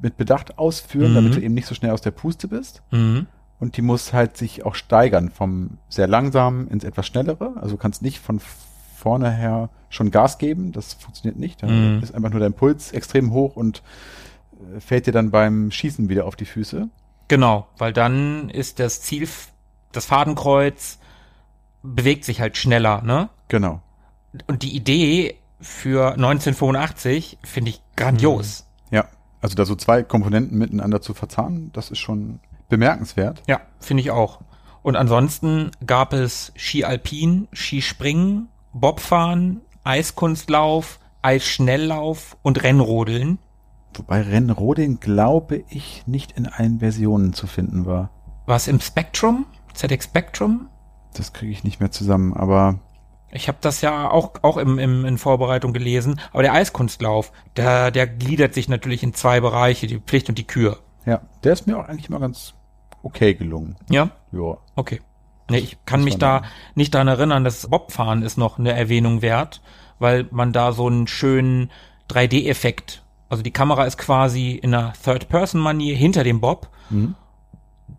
[0.00, 1.14] mit Bedacht ausführen, Mhm.
[1.16, 2.82] damit du eben nicht so schnell aus der Puste bist.
[2.90, 3.26] Mhm.
[3.60, 7.54] Und die muss halt sich auch steigern vom sehr langsamen ins etwas schnellere.
[7.56, 8.40] Also du kannst nicht von
[8.96, 10.72] vorne her schon Gas geben.
[10.72, 11.62] Das funktioniert nicht.
[11.62, 12.02] Dann Mhm.
[12.02, 13.82] ist einfach nur dein Puls extrem hoch und
[14.76, 16.88] äh, fällt dir dann beim Schießen wieder auf die Füße.
[17.28, 19.28] Genau, weil dann ist das Ziel,
[19.92, 20.98] das Fadenkreuz
[21.82, 23.28] bewegt sich halt schneller, ne?
[23.48, 23.80] Genau.
[24.46, 28.66] Und die Idee für 1985 finde ich grandios.
[28.90, 29.06] Ja.
[29.40, 33.42] Also da so zwei Komponenten miteinander zu verzahnen, das ist schon bemerkenswert.
[33.46, 34.40] Ja, finde ich auch.
[34.82, 43.38] Und ansonsten gab es Ski Alpin, Skispringen, Bobfahren, Eiskunstlauf, Eisschnelllauf und Rennrodeln.
[43.94, 48.10] Wobei Rennroding, glaube ich, nicht in allen Versionen zu finden war.
[48.46, 49.46] Was im Spectrum?
[49.74, 50.68] ZX Spectrum?
[51.14, 52.78] Das kriege ich nicht mehr zusammen, aber
[53.30, 56.20] Ich habe das ja auch, auch im, im, in Vorbereitung gelesen.
[56.32, 60.46] Aber der Eiskunstlauf, der, der gliedert sich natürlich in zwei Bereiche, die Pflicht und die
[60.46, 60.78] Kür.
[61.04, 62.54] ja, der ist mir auch eigentlich mal ganz
[63.08, 63.76] okay gelungen.
[63.90, 64.10] Ja?
[64.32, 64.58] Ja.
[64.76, 65.00] Okay.
[65.50, 66.42] Nee, ich kann mich da
[66.74, 69.62] nicht daran erinnern, dass Bobfahren ist noch eine Erwähnung wert,
[69.98, 71.70] weil man da so einen schönen
[72.10, 76.68] 3D-Effekt, also die Kamera ist quasi in einer Third-Person-Manier hinter dem Bob.
[76.90, 77.14] Mhm.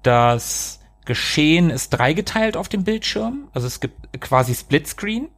[0.03, 5.29] Das Geschehen ist dreigeteilt auf dem Bildschirm, also es gibt quasi Splitscreen.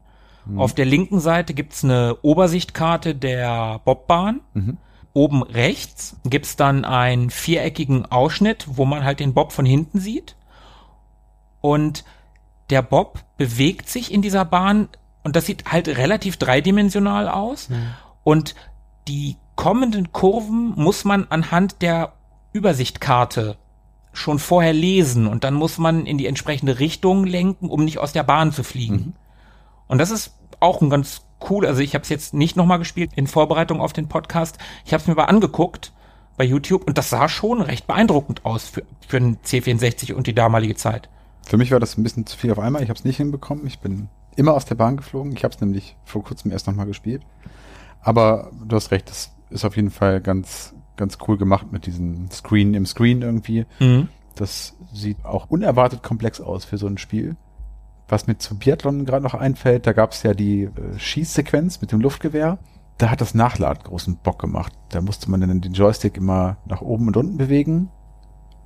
[0.55, 4.41] Auf der linken Seite gibt's eine Obersichtkarte der Bobbahn.
[4.55, 4.77] Mhm.
[5.13, 10.35] Oben rechts gibt's dann einen viereckigen Ausschnitt, wo man halt den Bob von hinten sieht.
[11.59, 12.05] Und
[12.69, 14.87] der Bob bewegt sich in dieser Bahn
[15.23, 17.69] und das sieht halt relativ dreidimensional aus.
[18.23, 18.55] Und
[19.07, 22.13] die kommenden Kurven muss man anhand der
[22.53, 23.57] Übersichtkarte
[24.13, 28.13] schon vorher lesen und dann muss man in die entsprechende Richtung lenken, um nicht aus
[28.13, 29.15] der Bahn zu fliegen.
[29.87, 33.11] Und das ist auch ein ganz cool, also ich habe es jetzt nicht nochmal gespielt
[33.15, 34.57] in Vorbereitung auf den Podcast.
[34.85, 35.93] Ich habe es mir mal angeguckt
[36.37, 40.35] bei YouTube und das sah schon recht beeindruckend aus für, für einen C64 und die
[40.35, 41.09] damalige Zeit.
[41.45, 42.83] Für mich war das ein bisschen zu viel auf einmal.
[42.83, 43.65] Ich habe es nicht hinbekommen.
[43.67, 45.33] Ich bin immer aus der Bahn geflogen.
[45.33, 47.23] Ich habe es nämlich vor kurzem erst nochmal gespielt.
[48.01, 52.29] Aber du hast recht, das ist auf jeden Fall ganz, ganz cool gemacht mit diesem
[52.31, 53.65] Screen im Screen irgendwie.
[54.35, 57.35] Das sieht auch unerwartet komplex aus für so ein Spiel.
[58.11, 61.93] Was mir zu Biathlon gerade noch einfällt, da gab es ja die äh, Schießsequenz mit
[61.93, 62.59] dem Luftgewehr.
[62.97, 64.73] Da hat das Nachladen großen Bock gemacht.
[64.89, 67.89] Da musste man dann den Joystick immer nach oben und unten bewegen.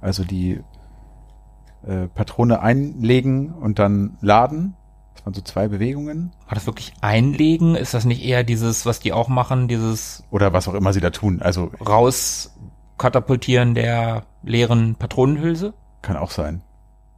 [0.01, 0.61] Also die
[1.85, 4.75] äh, Patrone einlegen und dann laden.
[5.13, 6.31] Das waren so zwei Bewegungen.
[6.47, 7.75] War das wirklich einlegen?
[7.75, 11.01] Ist das nicht eher dieses, was die auch machen, dieses Oder was auch immer sie
[11.01, 11.43] da tun.
[11.43, 15.75] Also rauskatapultieren der leeren Patronenhülse?
[16.01, 16.61] kann auch sein.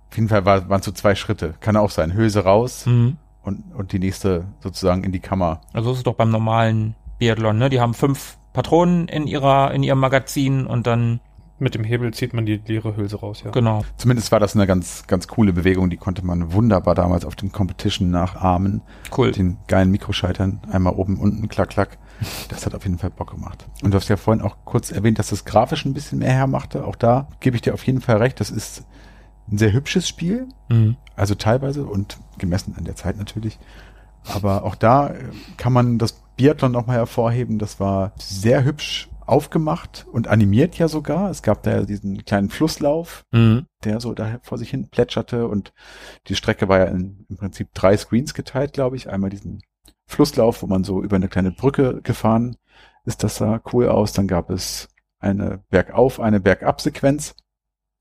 [0.09, 1.55] Auf jeden Fall war, waren so zwei Schritte.
[1.59, 2.13] Kann auch sein.
[2.13, 3.17] Hülse raus Mhm.
[3.43, 5.61] und, und die nächste sozusagen in die Kammer.
[5.73, 7.69] Also ist es doch beim normalen Biathlon, ne?
[7.69, 11.19] Die haben fünf Patronen in ihrer, in ihrem Magazin und dann,
[11.59, 13.49] Mit dem Hebel zieht man die leere Hülse raus, ja.
[13.51, 13.83] genau.
[13.97, 15.89] Zumindest war das eine ganz, ganz coole Bewegung.
[15.89, 18.81] Die konnte man wunderbar damals auf dem Competition nachahmen.
[19.15, 19.27] Cool.
[19.27, 20.61] Mit den geilen Mikroschaltern.
[20.71, 21.97] Einmal oben, unten, klack, klack.
[22.49, 23.67] Das hat auf jeden Fall Bock gemacht.
[23.83, 26.85] Und du hast ja vorhin auch kurz erwähnt, dass das grafisch ein bisschen mehr hermachte.
[26.85, 28.39] Auch da gebe ich dir auf jeden Fall recht.
[28.39, 28.83] Das ist
[29.49, 30.47] ein sehr hübsches Spiel.
[30.69, 30.97] Mhm.
[31.15, 33.59] Also teilweise und gemessen an der Zeit natürlich.
[34.25, 35.23] Aber auch da äh,
[35.57, 37.59] kann man das Biathlon nochmal hervorheben.
[37.59, 41.29] Das war sehr hübsch aufgemacht und animiert ja sogar.
[41.29, 43.65] Es gab da ja diesen kleinen Flusslauf, Mhm.
[43.83, 45.73] der so da vor sich hin plätscherte und
[46.27, 49.09] die Strecke war ja in, im Prinzip drei Screens geteilt, glaube ich.
[49.09, 49.61] Einmal diesen
[50.05, 52.55] Flusslauf, wo man so über eine kleine Brücke gefahren
[53.03, 53.23] ist.
[53.23, 54.13] Das sah cool aus.
[54.13, 54.87] Dann gab es
[55.19, 57.35] eine Bergauf, eine Bergab-Sequenz.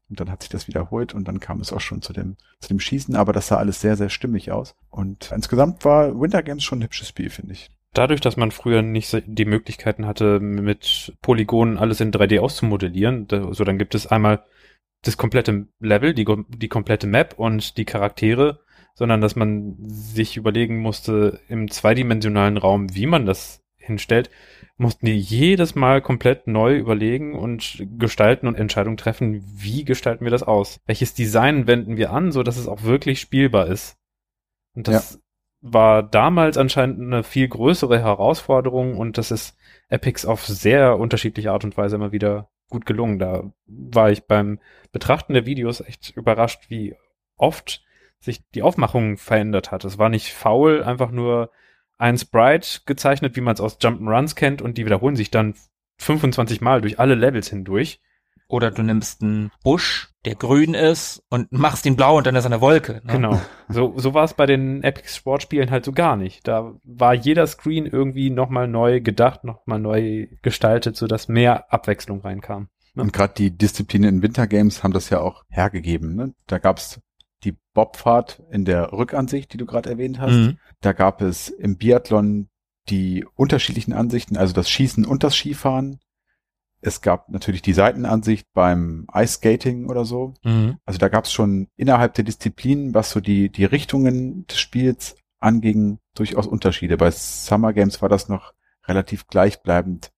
[0.09, 2.69] Und dann hat sich das wiederholt und dann kam es auch schon zu dem, zu
[2.69, 4.77] dem Schießen, aber das sah alles sehr, sehr stimmig aus.
[4.91, 7.71] Und insgesamt war Winter Games schon ein hübsches Spiel, finde ich.
[7.93, 13.65] Dadurch, dass man früher nicht die Möglichkeiten hatte, mit Polygonen alles in 3D auszumodellieren, so
[13.65, 14.45] dann gibt es einmal
[15.03, 18.61] das komplette Level, die, die komplette Map und die Charaktere,
[18.95, 24.31] sondern dass man sich überlegen musste im zweidimensionalen Raum, wie man das hinstellt,
[24.77, 30.31] mussten die jedes Mal komplett neu überlegen und gestalten und Entscheidungen treffen, wie gestalten wir
[30.31, 30.81] das aus?
[30.87, 33.97] Welches Design wenden wir an, so dass es auch wirklich spielbar ist?
[34.75, 35.21] Und das
[35.63, 39.57] war damals anscheinend eine viel größere Herausforderung und das ist
[39.89, 43.19] Epics auf sehr unterschiedliche Art und Weise immer wieder gut gelungen.
[43.19, 44.59] Da war ich beim
[44.93, 46.95] Betrachten der Videos echt überrascht, wie
[47.37, 47.83] oft
[48.19, 49.85] sich die Aufmachung verändert hat.
[49.85, 51.51] Es war nicht faul, einfach nur
[51.99, 55.55] ein Sprite gezeichnet, wie man es aus Jump'n'Runs kennt und die wiederholen sich dann
[55.99, 58.01] 25 Mal durch alle Levels hindurch.
[58.49, 62.45] Oder du nimmst einen Busch, der grün ist und machst ihn blau und dann ist
[62.45, 63.01] er eine Wolke.
[63.05, 63.13] Ne?
[63.13, 63.41] Genau.
[63.69, 66.47] So, so war es bei den Epic Sportspielen halt so gar nicht.
[66.47, 72.69] Da war jeder Screen irgendwie nochmal neu gedacht, nochmal neu gestaltet, sodass mehr Abwechslung reinkam.
[72.95, 76.15] Und gerade die Disziplinen in Wintergames haben das ja auch hergegeben.
[76.15, 76.35] Ne?
[76.47, 77.01] Da gab's
[77.47, 80.33] die Bobfahrt in der Rückansicht, die du gerade erwähnt hast.
[80.33, 80.59] Mhm.
[80.81, 82.49] Da gab es im Biathlon
[82.89, 86.01] die unterschiedlichen Ansichten, also das Schießen und das Skifahren.
[86.81, 90.35] Es gab natürlich die Seitenansicht beim Ice Skating oder so.
[90.45, 90.77] Mhm.
[90.85, 95.17] Also da gab es schon innerhalb der Disziplinen, was so die, die Richtungen des Spiels
[95.39, 96.97] anging, durchaus Unterschiede.
[96.97, 98.53] Bei Summer Games war das noch
[98.87, 100.13] relativ gleichbleibend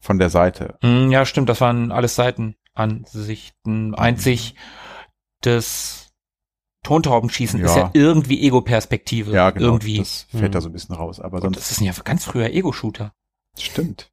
[0.00, 0.78] von der Seite.
[0.82, 3.94] Mhm, Ja, stimmt, das waren alles Seitenansichten.
[3.94, 4.54] Einzig
[5.40, 6.01] das
[6.82, 7.82] Tontaubenschießen ist Ja.
[7.82, 9.32] ja irgendwie Ego-Perspektive.
[9.32, 9.66] Ja, genau.
[9.66, 9.98] Irgendwie.
[9.98, 10.52] Das fällt Mhm.
[10.52, 11.20] da so ein bisschen raus.
[11.20, 13.12] Aber Und sonst das ist ja ganz früher Ego-Shooter.
[13.58, 14.10] Stimmt.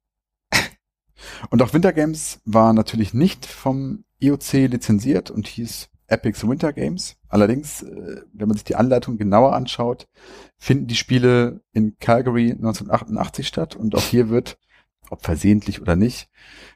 [1.50, 7.16] Und auch Winter Games war natürlich nicht vom IOC lizenziert und hieß Epics Winter Games.
[7.28, 10.08] Allerdings, äh, wenn man sich die Anleitung genauer anschaut,
[10.58, 14.58] finden die Spiele in Calgary 1988 statt und auch hier wird,
[15.10, 16.30] ob versehentlich oder nicht,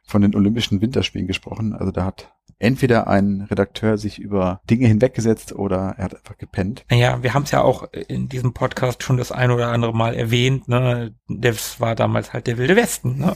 [0.04, 1.72] von den Olympischen Winterspielen gesprochen.
[1.72, 6.84] Also da hat entweder ein Redakteur sich über Dinge hinweggesetzt oder er hat einfach gepennt.
[6.90, 10.14] Naja, wir haben es ja auch in diesem Podcast schon das ein oder andere Mal
[10.14, 10.68] erwähnt.
[10.68, 11.14] Ne?
[11.28, 13.18] Das war damals halt der Wilde Westen.
[13.18, 13.34] Ne?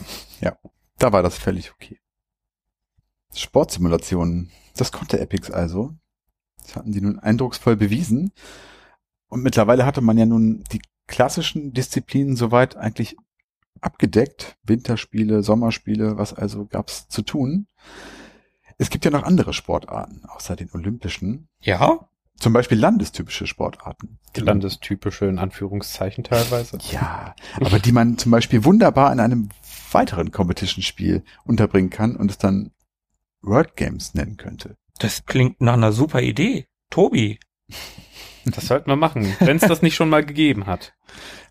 [0.99, 1.97] Da war das völlig okay.
[3.33, 5.95] Sportsimulationen, das konnte Epics also.
[6.61, 8.31] Das hatten sie nun eindrucksvoll bewiesen.
[9.29, 13.15] Und mittlerweile hatte man ja nun die klassischen Disziplinen soweit eigentlich
[13.81, 14.57] abgedeckt.
[14.63, 17.67] Winterspiele, Sommerspiele, was also gab's zu tun.
[18.77, 21.49] Es gibt ja noch andere Sportarten, außer den olympischen.
[21.61, 22.07] Ja,
[22.39, 24.19] Zum Beispiel landestypische Sportarten.
[24.37, 26.77] Landestypische in Anführungszeichen teilweise.
[26.89, 29.49] Ja, aber die man zum Beispiel wunderbar in einem
[29.91, 32.71] weiteren Competition-Spiel unterbringen kann und es dann
[33.41, 34.77] World Games nennen könnte.
[34.99, 36.67] das klingt nach einer super Idee.
[36.89, 37.39] Tobi,
[38.45, 40.93] Das sollten wir machen, wenn es das nicht schon mal gegeben hat.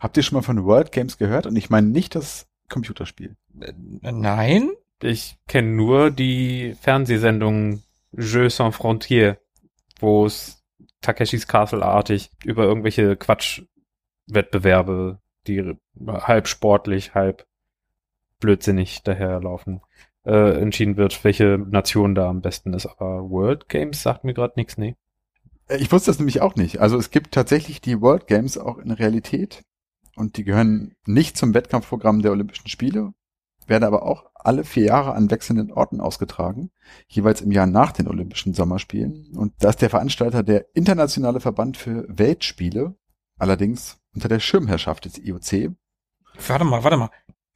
[0.00, 1.46] Habt ihr schon mal von World Games gehört?
[1.46, 3.36] Und ich meine nicht das Computerspiel.
[3.60, 4.70] äh, nein?
[5.02, 7.82] Ich kenne nur die Fernsehsendung
[8.12, 9.36] Jeux sans frontières,
[10.00, 10.62] wo es
[11.00, 15.76] Takeshis Castle-artig über irgendwelche Quatschwettbewerbe, die
[16.06, 17.46] halb sportlich, halb
[18.40, 19.80] blödsinnig daherlaufen,
[20.24, 22.86] äh, entschieden wird, welche Nation da am besten ist.
[22.86, 24.96] Aber World Games sagt mir gerade nichts, nee.
[25.68, 26.80] Äh, Ich wusste das nämlich auch nicht.
[26.80, 29.62] Also es gibt tatsächlich die World Games auch in Realität
[30.16, 33.12] und die gehören nicht zum Wettkampfprogramm der Olympischen Spiele,
[33.66, 36.70] werden aber auch alle vier Jahre an wechselnden Orten ausgetragen,
[37.06, 39.36] jeweils im Jahr nach den Olympischen Sommerspielen.
[39.36, 42.96] Und da ist der Veranstalter der Internationale Verband für Weltspiele,
[43.38, 45.74] allerdings unter der Schirmherrschaft des IOC.
[46.46, 47.10] Warte mal, warte mal.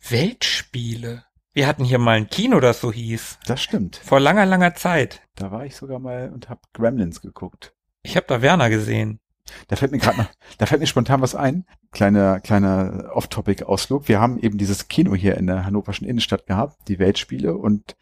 [0.08, 1.24] Weltspiele.
[1.54, 3.38] Wir hatten hier mal ein Kino, das so hieß.
[3.46, 3.96] Das stimmt.
[3.96, 5.22] Vor langer, langer Zeit.
[5.34, 7.74] Da war ich sogar mal und habe Gremlins geguckt.
[8.02, 9.20] Ich habe da Werner gesehen.
[9.68, 10.28] Da fällt mir gerade
[10.58, 11.64] da fällt mir spontan was ein.
[11.90, 14.08] Kleiner, kleiner Off-Topic-Ausflug.
[14.08, 17.96] Wir haben eben dieses Kino hier in der hannoverschen Innenstadt gehabt, die Weltspiele und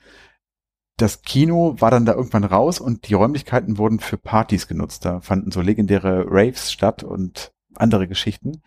[1.01, 5.07] das Kino war dann da irgendwann raus und die Räumlichkeiten wurden für Partys genutzt.
[5.07, 8.61] Da fanden so legendäre Raves statt und andere Geschichten.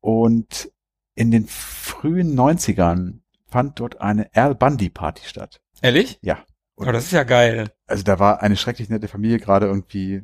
[0.00, 0.72] Und
[1.14, 5.60] in den frühen 90ern fand dort eine Al Bundy Party statt.
[5.82, 6.18] Ehrlich?
[6.22, 6.38] Ja.
[6.76, 7.72] Oh, das ist ja geil.
[7.86, 10.22] Also da war eine schrecklich nette Familie gerade irgendwie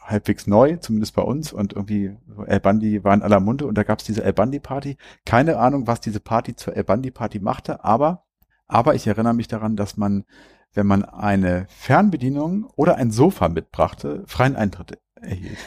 [0.00, 3.84] halbwegs neu, zumindest bei uns und irgendwie El Bandi war in aller Munde und da
[3.84, 4.96] gab's diese El Bandi Party.
[5.24, 8.24] Keine Ahnung, was diese Party zur El Bandi Party machte, aber
[8.72, 10.24] aber ich erinnere mich daran, dass man,
[10.72, 15.58] wenn man eine Fernbedienung oder ein Sofa mitbrachte, freien Eintritt erhielt.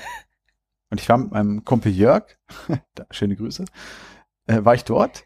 [0.90, 2.26] Und ich war mit meinem Kumpel Jörg,
[2.96, 3.66] da, schöne Grüße,
[4.48, 5.24] äh, war ich dort.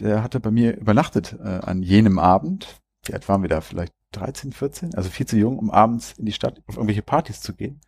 [0.00, 2.80] Der hatte bei mir übernachtet äh, an jenem Abend.
[3.04, 3.60] Wie alt waren wir da?
[3.60, 4.94] Vielleicht 13, 14?
[4.94, 7.80] Also viel zu jung, um abends in die Stadt auf irgendwelche Partys zu gehen.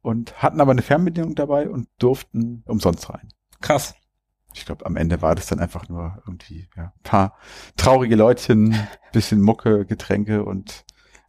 [0.00, 3.28] Und hatten aber eine Fernbedienung dabei und durften umsonst rein.
[3.60, 3.94] Krass.
[4.54, 7.36] Ich glaube, am Ende war das dann einfach nur irgendwie ja, ein paar
[7.76, 8.78] traurige Leutchen,
[9.12, 10.84] bisschen Mucke, Getränke und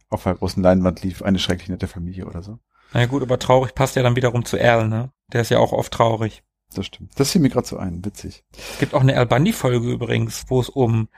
[0.08, 2.58] auf einer großen Leinwand lief eine schrecklich nette Familie oder so.
[2.92, 5.12] Na ja, gut, aber traurig passt ja dann wiederum zu Erl, ne?
[5.32, 6.42] Der ist ja auch oft traurig.
[6.74, 7.12] Das stimmt.
[7.16, 8.44] Das fiel mir gerade so ein, witzig.
[8.56, 11.08] Es gibt auch eine Al Bundy-Folge übrigens, wo es um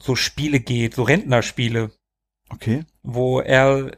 [0.00, 1.90] so Spiele geht, so Rentnerspiele,
[2.50, 2.84] Okay.
[3.02, 3.90] wo er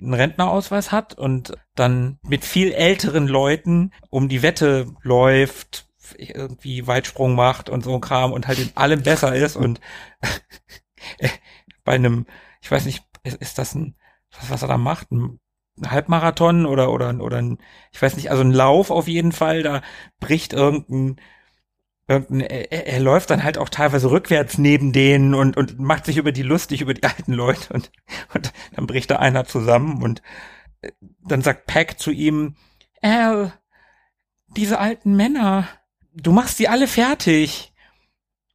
[0.00, 7.34] einen Rentnerausweis hat und dann mit viel älteren Leuten um die Wette läuft, irgendwie Weitsprung
[7.34, 9.80] macht und so ein Kram und halt in allem besser ist und
[11.84, 12.26] bei einem,
[12.60, 13.96] ich weiß nicht, ist, ist das ein,
[14.32, 15.40] was, was er da macht, ein
[15.84, 17.58] Halbmarathon oder, oder, oder ein,
[17.92, 19.82] ich weiß nicht, also ein Lauf auf jeden Fall, da
[20.20, 21.24] bricht irgendein, irgendein
[22.06, 26.32] er, er läuft dann halt auch teilweise rückwärts neben denen und, und macht sich über
[26.32, 27.90] die lustig, über die alten Leute und,
[28.34, 30.22] und dann bricht da einer zusammen und
[30.82, 30.90] äh,
[31.26, 32.56] dann sagt Pack zu ihm,
[33.00, 33.52] Al,
[34.56, 35.68] diese alten Männer,
[36.14, 37.72] du machst sie alle fertig.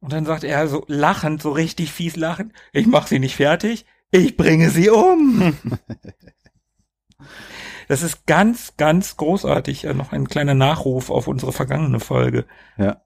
[0.00, 3.84] Und dann sagt er so lachend, so richtig fies lachend, ich mach sie nicht fertig,
[4.10, 5.56] ich bringe sie um.
[7.88, 9.82] Das ist ganz, ganz großartig.
[9.82, 12.46] Noch ein kleiner Nachruf auf unsere vergangene Folge.
[12.78, 13.02] Ja.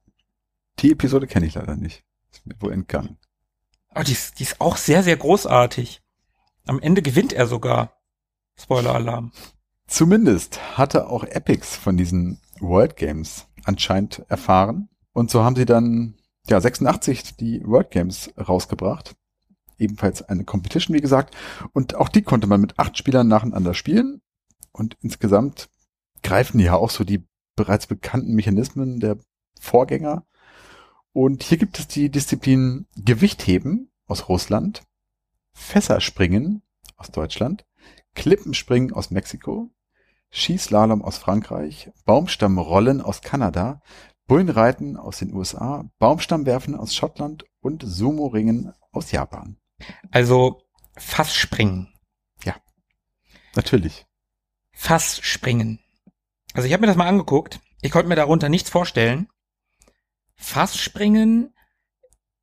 [0.81, 2.05] Die Episode kenne ich leider nicht.
[2.33, 3.19] Ist mir wohl entgangen.
[3.89, 6.03] Aber die ist, die ist auch sehr, sehr großartig.
[6.67, 8.01] Am Ende gewinnt er sogar.
[8.57, 9.33] Spoiler-Alarm.
[9.87, 14.89] Zumindest hatte auch Epics von diesen World Games anscheinend erfahren.
[15.13, 16.17] Und so haben sie dann,
[16.49, 19.15] ja, 86 die World Games rausgebracht.
[19.79, 21.37] Ebenfalls eine Competition, wie gesagt.
[21.73, 24.23] Und auch die konnte man mit acht Spielern nacheinander spielen.
[24.73, 25.69] Und insgesamt
[26.23, 29.19] greifen die ja auch so die bereits bekannten Mechanismen der
[29.61, 30.25] Vorgänger.
[31.15, 34.83] Und hier gibt es die Disziplin Gewichtheben aus Russland,
[35.53, 36.63] Fässerspringen
[36.97, 37.65] aus Deutschland,
[38.15, 39.71] Klippenspringen aus Mexiko,
[40.33, 43.81] Skislalom aus Frankreich, Baumstammrollen aus Kanada,
[44.27, 49.57] Bullenreiten aus den USA, Baumstammwerfen aus Schottland und Sumo-Ringen aus Japan.
[50.11, 50.63] Also
[50.97, 51.95] Fassspringen.
[53.55, 54.05] Natürlich.
[54.73, 55.79] Fassspringen.
[56.55, 57.61] Also ich habe mir das mal angeguckt.
[57.83, 59.29] Ich konnte mir darunter nichts vorstellen.
[60.37, 61.55] Fassspringen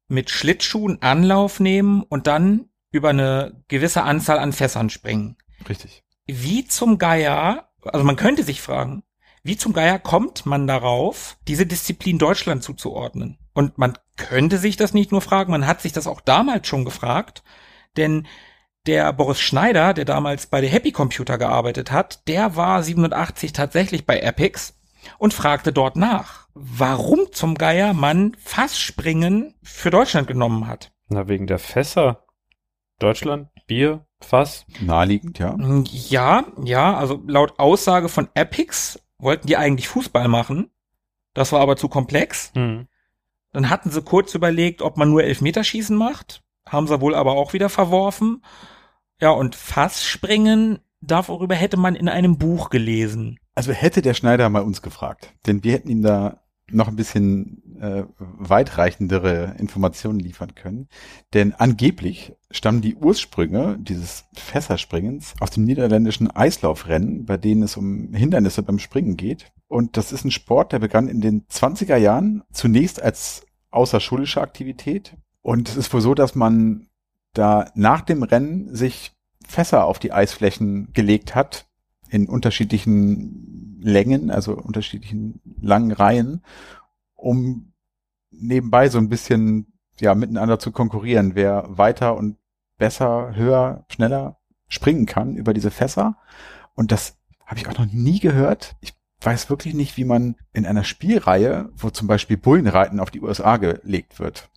[0.08, 5.38] mit Schlittschuhen Anlauf nehmen und dann über eine gewisse Anzahl an Fässern springen.
[5.68, 6.04] Richtig.
[6.28, 9.04] Wie zum Geier, also man könnte sich fragen,
[9.44, 13.40] wie zum Geier kommt man darauf, diese Disziplin Deutschland zuzuordnen?
[13.54, 16.86] Und man könnte sich das nicht nur fragen, man hat sich das auch damals schon
[16.86, 17.44] gefragt,
[17.98, 18.28] denn
[18.86, 24.06] der Boris Schneider, der damals bei der Happy Computer gearbeitet hat, der war 87 tatsächlich
[24.06, 24.81] bei Epics
[25.18, 30.92] und fragte dort nach, warum zum Geier man Fassspringen für Deutschland genommen hat.
[31.10, 32.26] Na, wegen der Fässer.
[33.00, 34.66] Deutschland, Bier, Fass.
[34.80, 35.56] Naheliegend, ja.
[35.90, 40.72] Ja, ja, also laut Aussage von Epics wollten die eigentlich Fußball machen.
[41.34, 42.52] Das war aber zu komplex.
[42.54, 42.88] Hm.
[43.54, 46.44] Dann hatten sie kurz überlegt, ob man nur Elfmeterschießen macht.
[46.68, 48.44] Haben sie wohl aber auch wieder verworfen.
[49.20, 53.38] Ja, und Fassspringen, darüber hätte man in einem Buch gelesen.
[53.56, 56.42] Also hätte der Schneider mal uns gefragt, denn wir hätten ihm da
[56.74, 60.88] noch ein bisschen äh, weitreichendere Informationen liefern können.
[61.34, 68.14] Denn angeblich stammen die Ursprünge dieses Fässerspringens aus dem niederländischen Eislaufrennen, bei denen es um
[68.14, 69.52] Hindernisse beim Springen geht.
[69.68, 75.16] Und das ist ein Sport, der begann in den 20er Jahren zunächst als außerschulische Aktivität.
[75.42, 76.88] Und es ist wohl so, dass man
[77.34, 79.14] da nach dem Rennen sich
[79.52, 81.68] Fässer auf die Eisflächen gelegt hat,
[82.10, 86.42] in unterschiedlichen Längen, also unterschiedlichen langen Reihen,
[87.16, 87.74] um
[88.32, 92.38] nebenbei so ein bisschen ja miteinander zu konkurrieren, wer weiter und
[92.78, 94.38] besser, höher, schneller
[94.68, 96.18] springen kann über diese Fässer.
[96.74, 98.76] Und das habe ich auch noch nie gehört.
[98.80, 103.22] Ich weiß wirklich nicht, wie man in einer Spielreihe, wo zum Beispiel Bullenreiten auf die
[103.22, 104.50] USA gelegt wird.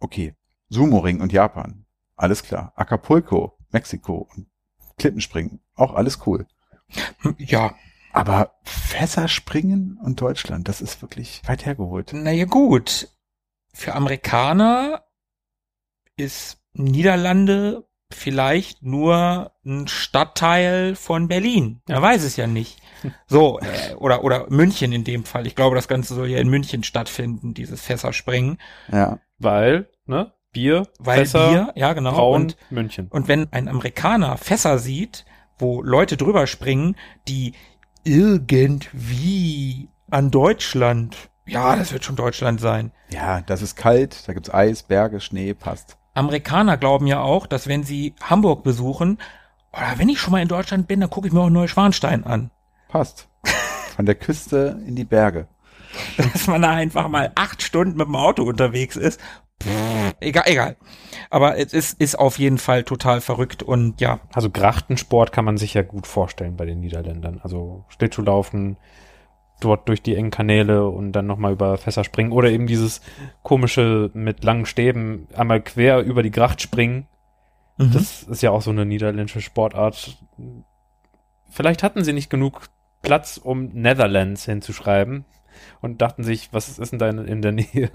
[0.00, 0.34] Okay,
[0.70, 1.84] Sumo-Ring und Japan.
[2.16, 2.72] Alles klar.
[2.76, 4.46] Acapulco, Mexiko und
[4.98, 5.60] Klippenspringen.
[5.74, 6.46] Auch alles cool.
[7.38, 7.74] Ja,
[8.12, 12.12] Aber Fässerspringen und Deutschland, das ist wirklich weit hergeholt.
[12.12, 13.08] naja gut.
[13.72, 15.02] Für Amerikaner
[16.16, 21.80] ist Niederlande vielleicht nur ein Stadtteil von Berlin.
[21.88, 22.78] Er weiß es ja nicht.
[23.26, 25.46] So, äh, oder, oder München in dem Fall.
[25.46, 28.58] Ich glaube, das Ganze soll ja in München stattfinden, dieses Fässerspringen.
[28.92, 29.18] Ja.
[29.38, 30.32] Weil, ne?
[30.52, 32.12] Bier, Weil Fässer, Bier, ja genau.
[32.12, 33.08] Braun, Und, München.
[33.08, 35.24] und wenn ein Amerikaner Fässer sieht,
[35.58, 36.96] wo Leute drüber springen,
[37.28, 37.54] die
[38.04, 42.92] irgendwie an Deutschland, ja, das wird schon Deutschland sein.
[43.10, 45.96] Ja, das ist kalt, da gibt's Eis, Berge, Schnee, passt.
[46.14, 49.18] Amerikaner glauben ja auch, dass wenn sie Hamburg besuchen,
[49.72, 52.50] oder wenn ich schon mal in Deutschland bin, dann gucke ich mir auch Neuschwanstein an.
[52.88, 53.28] Passt.
[53.96, 55.48] Von der Küste in die Berge.
[56.16, 59.20] Dass man da einfach mal acht Stunden mit dem Auto unterwegs ist.
[60.20, 60.76] Egal, egal.
[61.30, 65.56] Aber es ist, ist auf jeden Fall total verrückt und ja, Also Grachtensport kann man
[65.56, 67.40] sich ja gut vorstellen bei den Niederländern.
[67.42, 68.76] Also Schlittschuhlaufen,
[69.60, 73.00] dort durch die engen Kanäle und dann nochmal über Fässer springen oder eben dieses
[73.42, 77.06] komische mit langen Stäben einmal quer über die Gracht springen.
[77.78, 77.92] Mhm.
[77.92, 80.18] Das ist ja auch so eine niederländische Sportart.
[81.50, 82.62] Vielleicht hatten sie nicht genug
[83.02, 85.24] Platz, um Netherlands hinzuschreiben
[85.80, 87.90] und dachten sich, was ist denn da in der Nähe?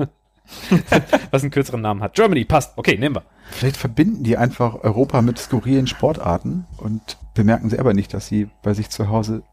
[1.32, 2.14] was einen kürzeren Namen hat.
[2.14, 2.78] Germany, passt.
[2.78, 3.24] Okay, nehmen wir.
[3.52, 8.74] Vielleicht verbinden die einfach Europa mit skurrilen Sportarten und bemerken selber nicht, dass sie bei
[8.74, 9.44] sich zu Hause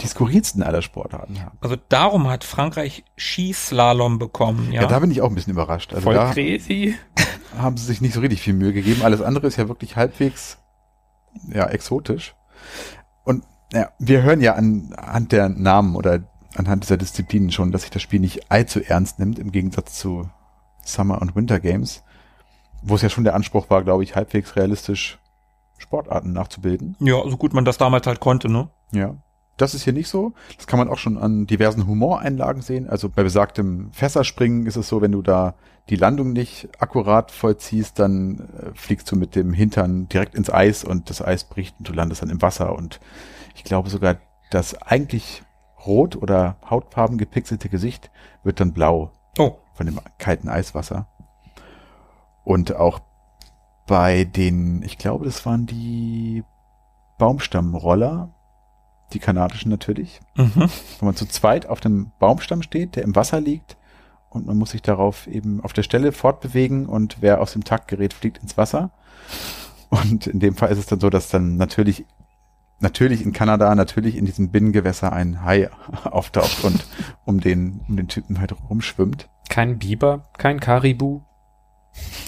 [0.00, 1.58] die skurrilsten aller Sportarten haben.
[1.60, 4.82] Also darum hat Frankreich Skislalom bekommen, ja.
[4.82, 5.92] Ja, da bin ich auch ein bisschen überrascht.
[5.92, 6.94] Also Voll da crazy.
[7.58, 9.02] haben sie sich nicht so richtig viel Mühe gegeben.
[9.02, 10.58] Alles andere ist ja wirklich halbwegs
[11.52, 12.34] ja, exotisch.
[13.24, 16.20] Und ja, wir hören ja an, anhand der Namen oder
[16.54, 20.28] anhand dieser Disziplinen schon, dass sich das Spiel nicht allzu ernst nimmt, im Gegensatz zu
[20.84, 22.02] Summer und Winter Games,
[22.82, 25.18] wo es ja schon der Anspruch war, glaube ich, halbwegs realistisch
[25.78, 26.96] Sportarten nachzubilden.
[26.98, 28.68] ja, so gut man das damals halt konnte, ne?
[28.92, 29.14] Ja.
[29.56, 30.34] Das ist hier nicht so.
[30.56, 32.88] Das kann man auch schon an diversen Humoreinlagen sehen.
[32.88, 35.54] Also bei besagtem Fässerspringen ist es so, wenn du da
[35.88, 40.84] die Landung nicht akkurat vollziehst, dann äh, fliegst du mit dem Hintern direkt ins Eis
[40.84, 42.76] und das Eis bricht und du landest dann im Wasser.
[42.76, 43.00] Und
[43.56, 44.16] ich glaube sogar,
[44.50, 45.42] das eigentlich
[45.86, 48.10] rot oder hautfarben gepixelte Gesicht
[48.42, 51.06] wird dann blau Oh, von dem kalten Eiswasser.
[52.44, 53.00] Und auch
[53.86, 56.42] bei den, ich glaube, das waren die
[57.18, 58.30] Baumstammroller,
[59.12, 60.68] die kanadischen natürlich, mhm.
[60.98, 63.78] wo man zu zweit auf dem Baumstamm steht, der im Wasser liegt
[64.30, 67.88] und man muss sich darauf eben auf der Stelle fortbewegen und wer aus dem Takt
[67.88, 68.90] gerät, fliegt ins Wasser.
[69.90, 72.04] Und in dem Fall ist es dann so, dass dann natürlich,
[72.80, 75.70] natürlich in Kanada, natürlich in diesem Binnengewässer ein Hai
[76.04, 76.86] auftaucht und
[77.24, 79.28] um den, um den Typen halt rumschwimmt.
[79.48, 81.22] Kein Biber, kein Karibu.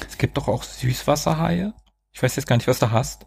[0.08, 1.72] Es gibt doch auch Süßwasserhaie.
[2.12, 3.26] Ich weiß jetzt gar nicht, was du hast.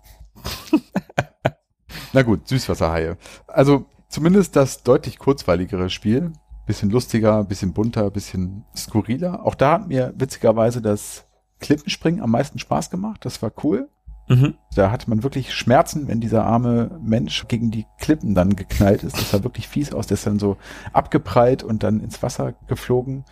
[2.13, 3.17] Na gut, Süßwasserhaie.
[3.47, 6.33] Also zumindest das deutlich kurzweiligere Spiel.
[6.65, 9.45] Bisschen lustiger, bisschen bunter, bisschen skurriler.
[9.45, 11.25] Auch da hat mir witzigerweise das
[11.59, 13.25] Klippenspringen am meisten Spaß gemacht.
[13.25, 13.89] Das war cool.
[14.27, 14.55] Mhm.
[14.73, 19.17] Da hatte man wirklich Schmerzen, wenn dieser arme Mensch gegen die Klippen dann geknallt ist.
[19.17, 20.07] Das sah wirklich fies aus.
[20.07, 20.57] Der ist dann so
[20.93, 23.25] abgeprallt und dann ins Wasser geflogen.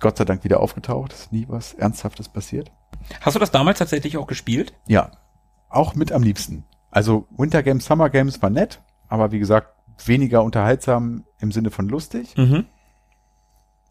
[0.00, 1.12] Gott sei Dank wieder aufgetaucht.
[1.12, 2.70] Ist nie was Ernsthaftes passiert.
[3.20, 4.74] Hast du das damals tatsächlich auch gespielt?
[4.86, 5.10] Ja,
[5.68, 6.64] auch mit am liebsten.
[6.90, 9.68] Also Winter Games, Summer Games war nett, aber wie gesagt,
[10.04, 12.36] weniger unterhaltsam im Sinne von lustig.
[12.36, 12.66] Mhm.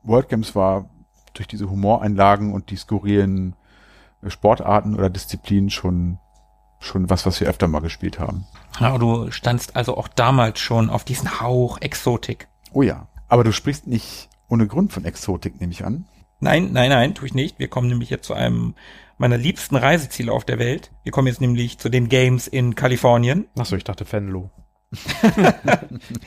[0.04, 0.90] World Games war
[1.34, 3.56] durch diese Humoreinlagen und die skurrilen
[4.30, 6.20] Sportarten oder Disziplinen schon,
[6.80, 8.46] schon was, was wir öfter mal gespielt haben.
[8.80, 12.48] Ja, du standst also auch damals schon auf diesen Hauch Exotik.
[12.74, 13.08] Oh ja.
[13.28, 16.06] Aber du sprichst nicht ohne Grund von Exotik, nehme ich an.
[16.40, 17.60] Nein, nein, nein, tue ich nicht.
[17.60, 18.76] Wir kommen nämlich jetzt zu einem
[19.18, 20.92] meiner liebsten Reiseziele auf der Welt.
[21.04, 23.48] Wir kommen jetzt nämlich zu den Games in Kalifornien.
[23.58, 24.52] Achso, ich dachte Fenlo.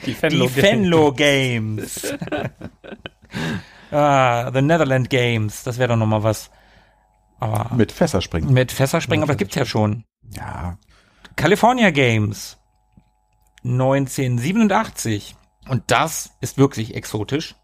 [0.07, 2.14] Die Die Fenlo Games.
[3.90, 5.62] ah, The Netherland Games.
[5.64, 6.51] Das wäre doch noch mal was.
[7.41, 8.53] Aber Mit Fässerspringen.
[8.53, 10.05] mit Fässerspringen, aber das gibt's ja schon.
[10.30, 10.78] Ja.
[11.36, 12.59] California Games
[13.64, 15.36] 1987
[15.68, 17.55] und das ist wirklich exotisch.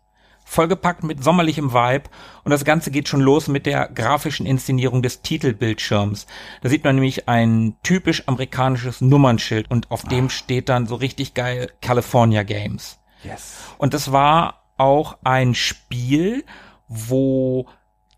[0.47, 2.11] Vollgepackt mit sommerlichem Vibe
[2.45, 6.27] und das Ganze geht schon los mit der grafischen Inszenierung des Titelbildschirms.
[6.61, 11.33] Da sieht man nämlich ein typisch amerikanisches Nummernschild und auf dem steht dann so richtig
[11.33, 12.99] geil California Games.
[13.23, 13.55] Yes.
[13.79, 16.45] Und das war auch ein Spiel,
[16.89, 17.67] wo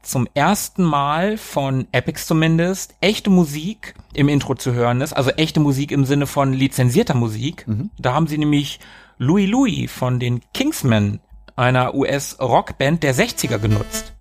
[0.06, 5.12] zum ersten Mal von Epics zumindest echte Musik im Intro zu hören ist.
[5.12, 7.66] Also echte Musik im Sinne von lizenzierter Musik.
[7.66, 7.90] Mhm.
[7.98, 8.80] Da haben sie nämlich
[9.18, 11.20] Louis Louis von den Kingsmen,
[11.56, 14.15] einer US-Rockband der 60er genutzt.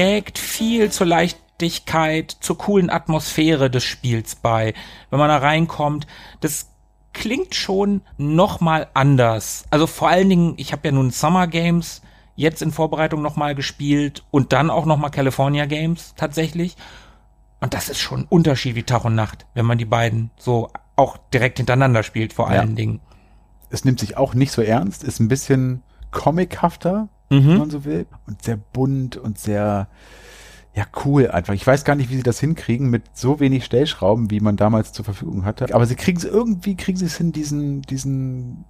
[0.00, 4.72] Trägt viel zur Leichtigkeit, zur coolen Atmosphäre des Spiels bei.
[5.10, 6.06] Wenn man da reinkommt,
[6.40, 6.70] das
[7.12, 9.64] klingt schon noch mal anders.
[9.68, 12.00] Also vor allen Dingen, ich habe ja nun Summer Games
[12.34, 16.76] jetzt in Vorbereitung noch mal gespielt und dann auch noch mal California Games tatsächlich.
[17.60, 20.70] Und das ist schon ein Unterschied wie Tag und Nacht, wenn man die beiden so
[20.96, 22.60] auch direkt hintereinander spielt, vor Ja.
[22.60, 23.00] allen Dingen.
[23.68, 27.58] Es nimmt sich auch nicht so ernst, ist ein bisschen comichafter, wenn Mhm.
[27.58, 28.06] man so will.
[28.26, 29.88] Und sehr bunt und sehr,
[30.74, 31.54] ja, cool einfach.
[31.54, 34.92] Ich weiß gar nicht, wie sie das hinkriegen mit so wenig Stellschrauben, wie man damals
[34.92, 35.72] zur Verfügung hatte.
[35.74, 38.64] Aber sie kriegen es irgendwie, kriegen sie es hin, diesen, diesen,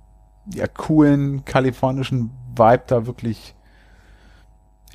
[0.54, 3.54] ja, coolen kalifornischen Vibe da wirklich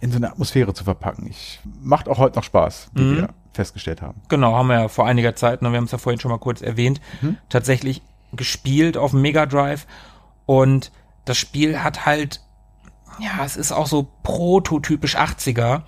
[0.01, 1.25] in so eine Atmosphäre zu verpacken.
[1.27, 3.15] Ich, macht auch heute noch Spaß, wie Mhm.
[3.17, 4.21] wir festgestellt haben.
[4.27, 6.37] Genau, haben wir ja vor einiger Zeit, ne, wir haben es ja vorhin schon mal
[6.39, 7.37] kurz erwähnt, Mhm.
[7.49, 8.01] tatsächlich
[8.33, 9.87] gespielt auf Mega Drive
[10.45, 10.91] und
[11.23, 12.41] das Spiel hat halt,
[13.19, 15.83] ja, es ist auch so prototypisch 80er,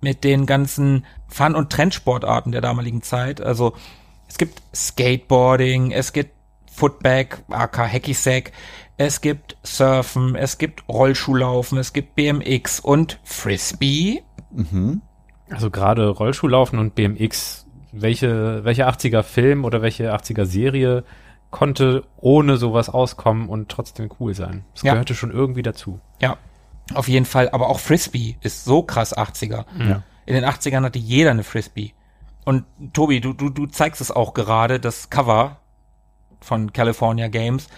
[0.00, 3.40] mit den ganzen Fun- und Trendsportarten der damaligen Zeit.
[3.40, 3.74] Also
[4.28, 6.32] es gibt Skateboarding, es gibt
[6.72, 8.52] Footback, AK Hacky Sack,
[8.96, 14.22] es gibt Surfen, es gibt Rollschuhlaufen, es gibt BMX und Frisbee.
[14.50, 15.02] Mhm.
[15.50, 21.04] Also gerade Rollschuhlaufen und BMX, welche, welche 80er Film oder welche 80er Serie
[21.50, 24.64] konnte ohne sowas auskommen und trotzdem cool sein?
[24.74, 24.92] Das Ja.
[24.92, 26.00] gehörte schon irgendwie dazu.
[26.20, 26.36] Ja,
[26.94, 27.50] auf jeden Fall.
[27.50, 29.64] Aber auch Frisbee ist so krass 80er.
[29.78, 30.02] Ja.
[30.26, 31.92] In den 80ern hatte jeder eine Frisbee.
[32.44, 35.58] Und Tobi, du, du, du zeigst es auch gerade, das Cover
[36.40, 37.68] von California Games,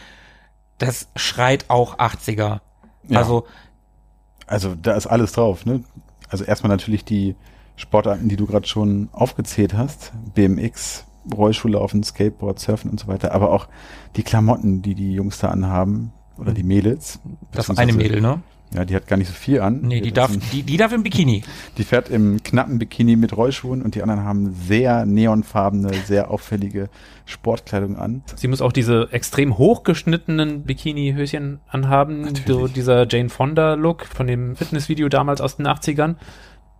[0.78, 2.61] das schreit auch 80er.
[3.09, 3.19] Ja.
[3.19, 3.47] Also,
[4.47, 5.82] Also da ist alles drauf, ne?
[6.28, 7.35] Also erstmal natürlich die
[7.77, 10.12] Sportarten, die du gerade schon aufgezählt hast.
[10.35, 11.05] BMX,
[11.35, 13.32] Rollschuhlaufen, Skateboard, Surfen und so weiter.
[13.32, 13.69] Aber auch
[14.16, 16.12] die Klamotten, die die Jungs da anhaben.
[16.39, 17.20] Oder die Mädels.
[17.53, 18.40] das ist eine Mädel, ne?
[18.74, 19.82] Ja, die hat gar nicht so viel an.
[19.82, 21.43] Nee, die hat darf, ein- die, die darf im Bikini.
[21.77, 26.89] Die fährt im knappen Bikini mit Rollschuhen und die anderen haben sehr neonfarbene, sehr auffällige
[27.27, 28.23] Sportkleidung an.
[28.35, 32.23] Sie muss auch diese extrem hochgeschnittenen Bikini-Höschen anhaben.
[32.23, 32.47] Natürlich.
[32.47, 36.16] So dieser Jane Fonda-Look von dem Fitnessvideo damals aus den 80ern,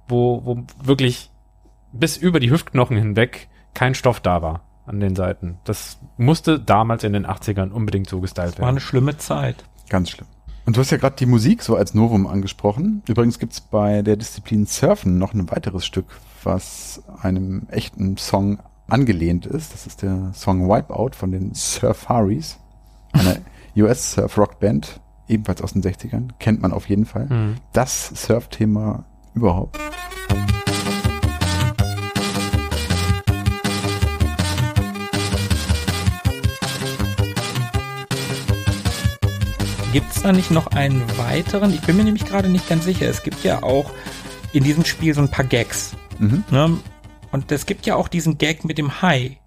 [0.09, 1.31] wo, wo wirklich
[1.93, 5.59] bis über die Hüftknochen hinweg kein Stoff da war an den Seiten.
[5.65, 8.81] Das musste damals in den 80ern unbedingt so gestylt War eine werden.
[8.81, 9.65] schlimme Zeit.
[9.89, 10.27] Ganz schlimm.
[10.65, 13.03] Und du hast ja gerade die Musik so als Novum angesprochen.
[13.09, 16.07] Übrigens gibt's bei der Disziplin Surfen noch ein weiteres Stück,
[16.45, 18.59] was einem echten Song
[18.89, 19.73] angelehnt ist.
[19.73, 22.59] Das ist der Song Wipeout von den Surfaris,
[23.13, 23.37] einer
[23.77, 26.29] US-Surf-Rock-Band, ebenfalls aus den 60ern.
[26.39, 27.29] Kennt man auf jeden Fall.
[27.29, 27.55] Hm.
[27.73, 29.05] Das Surf-Thema
[29.35, 29.79] überhaupt.
[39.93, 41.73] Gibt's da nicht noch einen weiteren?
[41.75, 43.09] Ich bin mir nämlich gerade nicht ganz sicher.
[43.09, 43.91] Es gibt ja auch
[44.53, 45.93] in diesem Spiel so ein paar Gags.
[46.19, 46.45] Mhm.
[46.51, 46.79] Ne?
[47.31, 49.39] Und es gibt ja auch diesen Gag mit dem Hai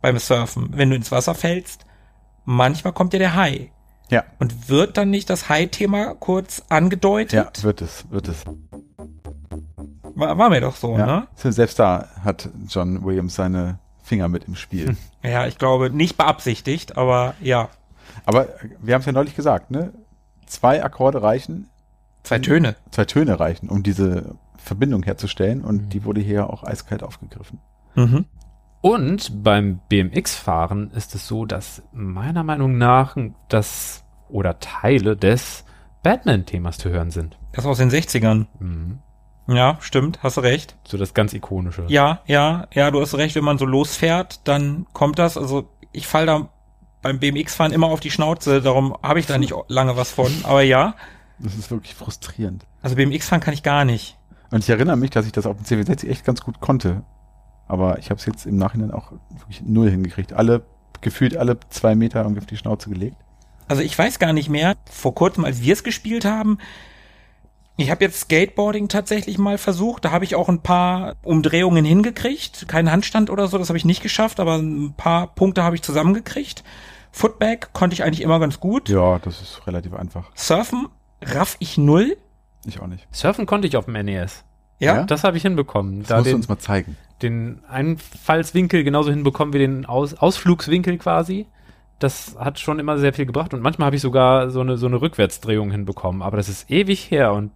[0.00, 0.70] beim Surfen.
[0.72, 1.84] Wenn du ins Wasser fällst,
[2.46, 3.70] manchmal kommt ja der Hai.
[4.10, 4.24] Ja.
[4.38, 7.32] Und wird dann nicht das Hai-Thema kurz angedeutet?
[7.32, 8.44] Ja, wird es, wird es.
[10.14, 11.06] War, war mir doch so, Ja.
[11.06, 11.26] ne?
[11.52, 14.96] Selbst da hat John Williams seine Finger mit im Spiel.
[15.22, 17.68] Ja, ich glaube, nicht beabsichtigt, aber ja.
[18.26, 18.48] Aber
[18.80, 19.92] wir haben es ja neulich gesagt, ne?
[20.46, 21.68] Zwei Akkorde reichen,
[22.22, 22.76] Zwei Töne.
[22.90, 27.60] zwei Töne reichen, um diese Verbindung herzustellen und die wurde hier auch eiskalt aufgegriffen.
[27.94, 28.26] Mhm.
[28.80, 33.16] Und beim BMX-Fahren ist es so, dass meiner Meinung nach
[33.48, 35.64] das oder Teile des
[36.02, 37.38] Batman-Themas zu hören sind.
[37.52, 38.46] Das aus den 60ern.
[38.58, 38.98] Mhm.
[39.48, 40.76] Ja, stimmt, hast du recht.
[40.84, 41.84] So das ganz ikonische.
[41.88, 45.36] Ja, ja, ja, du hast recht, wenn man so losfährt, dann kommt das.
[45.36, 46.48] Also ich fall da
[47.06, 50.32] beim BMX-Fahren immer auf die Schnauze, darum habe ich da nicht lange was von.
[50.42, 50.94] Aber ja,
[51.38, 52.66] Das ist wirklich frustrierend.
[52.82, 54.16] also BMX-Fahren kann ich gar nicht.
[54.50, 57.02] Und ich erinnere mich, dass ich das auf dem CV60 echt ganz gut konnte.
[57.68, 60.32] Aber ich habe es jetzt im Nachhinein auch wirklich null hingekriegt.
[60.32, 60.62] Alle,
[61.00, 63.16] gefühlt alle zwei Meter irgendwie auf die Schnauze gelegt.
[63.68, 66.58] Also ich weiß gar nicht mehr, vor kurzem, als wir es gespielt haben,
[67.78, 70.04] ich habe jetzt Skateboarding tatsächlich mal versucht.
[70.04, 72.68] Da habe ich auch ein paar Umdrehungen hingekriegt.
[72.68, 75.82] Kein Handstand oder so, das habe ich nicht geschafft, aber ein paar Punkte habe ich
[75.82, 76.64] zusammengekriegt.
[77.16, 78.90] Footback konnte ich eigentlich immer ganz gut.
[78.90, 80.30] Ja, das ist relativ einfach.
[80.34, 80.88] Surfen
[81.22, 82.18] raff ich null.
[82.66, 83.08] Ich auch nicht.
[83.10, 84.44] Surfen konnte ich auf dem NES.
[84.80, 85.04] Ja?
[85.04, 86.00] Das habe ich hinbekommen.
[86.00, 86.94] Das Da musst du den, uns mal zeigen.
[87.22, 91.46] den Einfallswinkel genauso hinbekommen wie den Aus Ausflugswinkel quasi.
[92.00, 94.84] Das hat schon immer sehr viel gebracht und manchmal habe ich sogar so eine, so
[94.84, 96.20] eine Rückwärtsdrehung hinbekommen.
[96.20, 97.50] Aber das ist ewig her und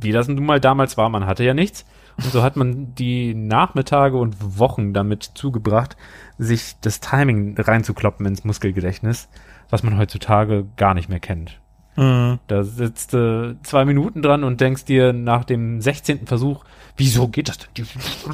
[0.00, 1.86] wie das nun mal damals war, man hatte ja nichts.
[2.16, 5.96] Und so hat man die Nachmittage und Wochen damit zugebracht,
[6.38, 9.28] sich das Timing reinzukloppen ins Muskelgedächtnis,
[9.70, 11.61] was man heutzutage gar nicht mehr kennt.
[11.96, 12.38] Mhm.
[12.46, 16.26] Da sitzt du zwei Minuten dran und denkst dir nach dem 16.
[16.26, 16.64] Versuch,
[16.96, 17.86] wieso geht das denn?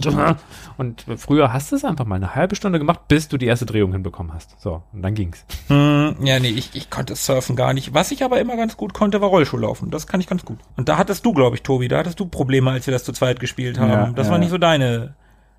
[0.76, 3.66] Und früher hast du es einfach mal eine halbe Stunde gemacht, bis du die erste
[3.66, 4.60] Drehung hinbekommen hast.
[4.60, 5.44] So, und dann ging's.
[5.66, 7.94] Hm, ja, nee, ich, ich konnte Surfen gar nicht.
[7.94, 9.90] Was ich aber immer ganz gut konnte, war Rollschuhlaufen.
[9.90, 10.58] Das kann ich ganz gut.
[10.76, 13.12] Und da hattest du, glaube ich, Tobi, da hattest du Probleme, als wir das zu
[13.12, 13.90] zweit gespielt haben.
[13.90, 15.14] Ja, das ja, war nicht so deine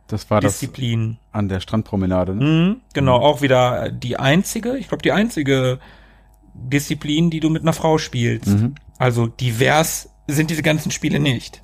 [0.07, 1.17] Das war das Disziplin.
[1.33, 2.35] an der Strandpromenade.
[2.35, 2.45] Ne?
[2.45, 5.79] Mhm, genau, auch wieder die einzige, ich glaube, die einzige
[6.63, 8.47] Disziplin, die du mit einer Frau spielst.
[8.47, 8.75] Mhm.
[8.97, 11.63] Also divers sind diese ganzen Spiele nicht.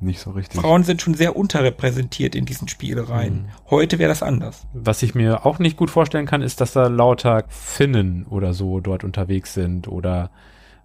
[0.00, 0.60] Nicht so richtig.
[0.60, 3.48] Frauen sind schon sehr unterrepräsentiert in diesen Spielereien.
[3.68, 4.66] Heute wäre das anders.
[4.72, 8.78] Was ich mir auch nicht gut vorstellen kann, ist, dass da lauter Finnen oder so
[8.78, 10.30] dort unterwegs sind oder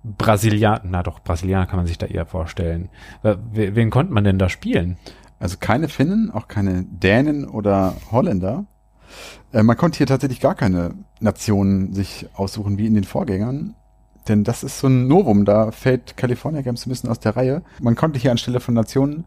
[0.04, 2.90] Brasilianer, na doch, Brasilianer kann man sich da eher vorstellen.
[3.22, 4.98] Wen, wen konnte man denn da spielen?
[5.40, 8.66] Also keine Finnen, auch keine Dänen oder Holländer.
[9.52, 13.76] Äh, man konnte hier tatsächlich gar keine Nationen sich aussuchen wie in den Vorgängern.
[14.28, 17.62] Denn das ist so ein Novum, da fällt California Games ein bisschen aus der Reihe.
[17.82, 19.26] Man konnte hier anstelle von Nationen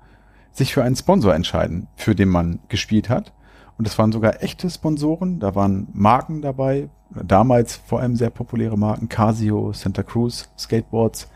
[0.53, 3.33] sich für einen Sponsor entscheiden, für den man gespielt hat.
[3.77, 5.39] Und das waren sogar echte Sponsoren.
[5.39, 11.29] Da waren Marken dabei, damals vor allem sehr populäre Marken, Casio, Santa Cruz, Skateboards,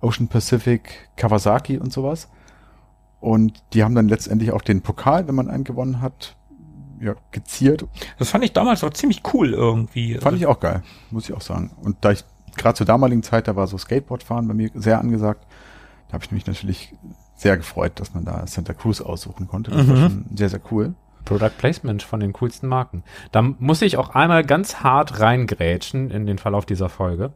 [0.00, 2.28] Ocean Pacific, Kawasaki und sowas.
[3.20, 6.36] Und die haben dann letztendlich auch den Pokal, wenn man einen gewonnen hat,
[7.00, 7.84] ja, geziert.
[8.18, 10.14] Das fand ich damals auch ziemlich cool irgendwie.
[10.18, 11.72] Fand ich auch geil, muss ich auch sagen.
[11.82, 12.24] Und da ich
[12.56, 15.46] gerade zur damaligen Zeit, da war so Skateboardfahren bei mir sehr angesagt,
[16.08, 16.94] da habe ich mich natürlich
[17.36, 19.70] sehr gefreut, dass man da Santa Cruz aussuchen konnte.
[19.70, 20.00] Das war Mhm.
[20.02, 20.94] schon sehr, sehr cool.
[21.26, 23.02] Product Placement von den coolsten Marken.
[23.32, 27.32] Da muss ich auch einmal ganz hart reingrätschen in den Verlauf dieser Folge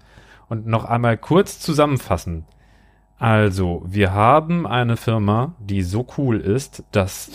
[0.48, 2.44] und noch einmal kurz zusammenfassen.
[3.18, 7.30] Also, wir haben eine Firma, die so cool ist, dass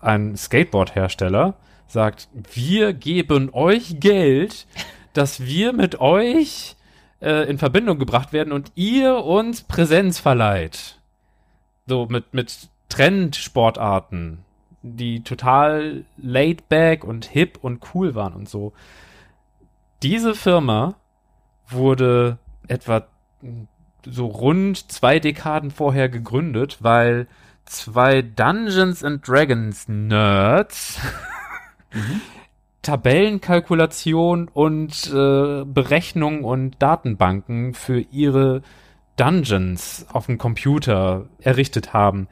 [0.00, 1.54] ein Skateboard-Hersteller
[1.88, 4.66] sagt, wir geben euch Geld,
[5.14, 6.76] dass wir mit euch
[7.20, 11.00] äh, in Verbindung gebracht werden und ihr uns Präsenz verleiht.
[11.86, 14.44] So mit, mit Trendsportarten,
[14.82, 18.72] die total laid back und hip und cool waren und so.
[20.02, 20.94] Diese Firma
[21.68, 22.38] wurde
[22.68, 23.06] etwa
[24.04, 27.26] so rund zwei Dekaden vorher gegründet, weil
[27.64, 31.00] zwei Dungeons and Dragons Nerds
[32.82, 38.62] Tabellenkalkulation und äh, Berechnung und Datenbanken für ihre
[39.16, 42.28] Dungeons auf dem Computer errichtet haben.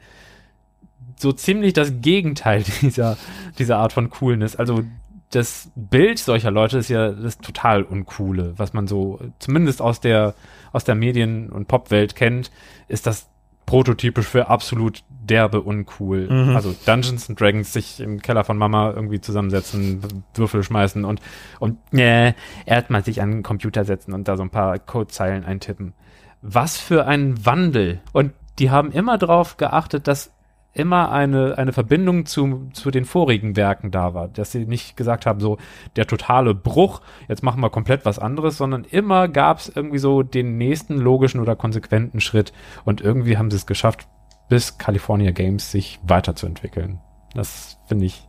[1.17, 3.17] So ziemlich das Gegenteil dieser,
[3.59, 4.55] dieser Art von Coolness.
[4.55, 4.83] Also
[5.31, 10.33] das Bild solcher Leute ist ja das total Uncoole, was man so zumindest aus der,
[10.71, 12.49] aus der Medien- und Popwelt kennt,
[12.87, 13.27] ist das
[13.67, 16.27] prototypisch für absolut derbe uncool.
[16.29, 16.55] Mhm.
[16.55, 20.01] Also Dungeons and Dragons sich im Keller von Mama irgendwie zusammensetzen,
[20.33, 21.21] Würfel schmeißen und
[21.59, 22.33] und nee,
[22.65, 25.93] erstmal sich an den Computer setzen und da so ein paar Codezeilen eintippen.
[26.41, 27.99] Was für ein Wandel.
[28.13, 30.31] Und die haben immer darauf geachtet, dass
[30.77, 34.27] immer eine, eine Verbindung zu, zu den vorigen Werken da war.
[34.27, 35.57] Dass sie nicht gesagt haben, so
[35.95, 40.23] der totale Bruch, jetzt machen wir komplett was anderes, sondern immer gab es irgendwie so
[40.23, 42.53] den nächsten logischen oder konsequenten Schritt.
[42.85, 44.07] Und irgendwie haben sie es geschafft,
[44.49, 46.99] bis California Games sich weiterzuentwickeln.
[47.33, 48.27] Das finde ich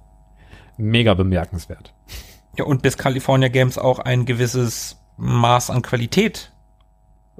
[0.76, 1.94] mega bemerkenswert.
[2.56, 6.52] Ja, und bis California Games auch ein gewisses Maß an Qualität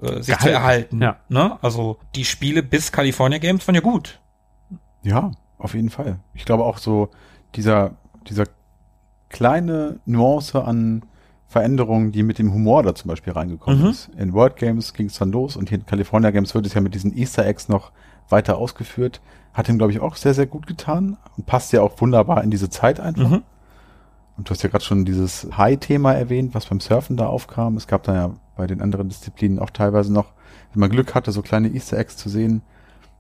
[0.01, 1.03] äh, sich zu Gehalten, erhalten.
[1.03, 1.17] ja.
[1.29, 1.59] Ne?
[1.63, 4.21] Also die Spiele bis California Games waren ja gut.
[5.03, 6.19] Ja, auf jeden Fall.
[6.35, 7.09] Ich glaube auch so
[7.55, 7.93] dieser,
[8.29, 8.45] dieser
[9.29, 11.03] kleine Nuance an
[11.47, 13.87] Veränderungen, die mit dem Humor da zum Beispiel reingekommen Mhm.
[13.87, 14.11] ist.
[14.19, 16.81] In World Games ging es dann los und hier in California Games wird es ja
[16.81, 17.91] mit diesen Easter Eggs noch
[18.29, 19.21] weiter ausgeführt.
[19.55, 22.51] Hat ihm, glaube ich, auch sehr, sehr gut getan und passt ja auch wunderbar in
[22.51, 23.31] diese Zeit einfach.
[23.31, 23.43] Mhm.
[24.37, 27.77] Und du hast ja gerade schon dieses High-Thema erwähnt, was beim Surfen da aufkam.
[27.77, 30.33] Es gab da ja bei den anderen Disziplinen auch teilweise noch,
[30.73, 32.63] wenn man Glück hatte, so kleine Easter Eggs zu sehen.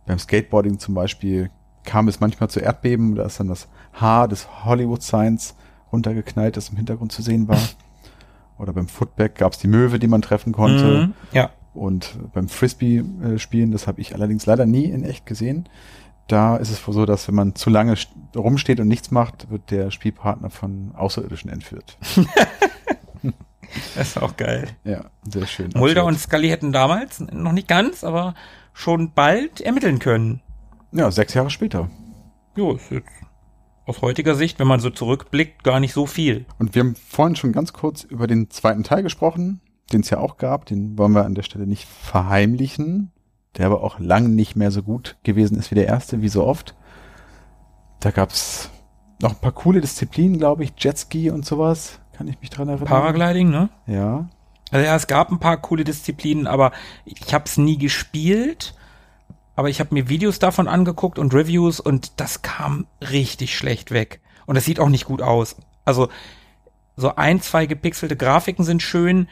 [0.06, 1.50] Beim Skateboarding zum Beispiel
[1.88, 5.56] kam es manchmal zu Erdbeben, da ist dann das Haar des Hollywood-Signs
[5.90, 7.58] runtergeknallt, das im Hintergrund zu sehen war.
[8.58, 11.06] Oder beim Footback gab es die Möwe, die man treffen konnte.
[11.08, 11.14] Mhm.
[11.32, 11.50] Ja.
[11.74, 15.68] Und beim Frisbee-Spielen, das habe ich allerdings leider nie in echt gesehen,
[16.26, 19.70] da ist es so, dass wenn man zu lange st- rumsteht und nichts macht, wird
[19.70, 21.96] der Spielpartner von Außerirdischen entführt.
[23.96, 24.68] Das ist auch geil.
[24.84, 25.70] Ja, sehr schön.
[25.74, 26.14] Mulder Absolut.
[26.14, 28.34] und Scully hätten damals, noch nicht ganz, aber
[28.74, 30.40] schon bald ermitteln können.
[30.92, 31.90] Ja, sechs Jahre später.
[32.56, 33.08] Jo, ist jetzt
[33.88, 36.44] aus heutiger Sicht, wenn man so zurückblickt, gar nicht so viel.
[36.58, 39.60] Und wir haben vorhin schon ganz kurz über den zweiten Teil gesprochen,
[39.92, 40.66] den es ja auch gab.
[40.66, 43.10] Den wollen wir an der Stelle nicht verheimlichen,
[43.56, 46.44] der aber auch lang nicht mehr so gut gewesen ist wie der erste, wie so
[46.44, 46.74] oft.
[48.00, 48.70] Da gab's
[49.22, 52.00] noch ein paar coole Disziplinen, glaube ich, Jetski und sowas.
[52.12, 52.86] Kann ich mich dran erinnern?
[52.86, 53.70] Paragliding, ne?
[53.86, 54.28] Ja.
[54.70, 56.72] Also ja, es gab ein paar coole Disziplinen, aber
[57.06, 58.74] ich habe es nie gespielt.
[59.58, 64.20] Aber ich habe mir Videos davon angeguckt und Reviews und das kam richtig schlecht weg.
[64.46, 65.56] Und das sieht auch nicht gut aus.
[65.84, 66.10] Also
[66.94, 69.28] so ein, zwei gepixelte Grafiken sind schön,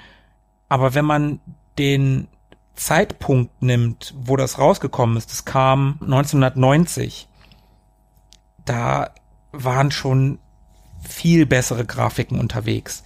[0.68, 1.38] aber wenn man
[1.78, 2.26] den
[2.74, 7.28] Zeitpunkt nimmt, wo das rausgekommen ist, das kam 1990,
[8.64, 9.10] da
[9.52, 10.40] waren schon
[11.08, 13.04] viel bessere Grafiken unterwegs.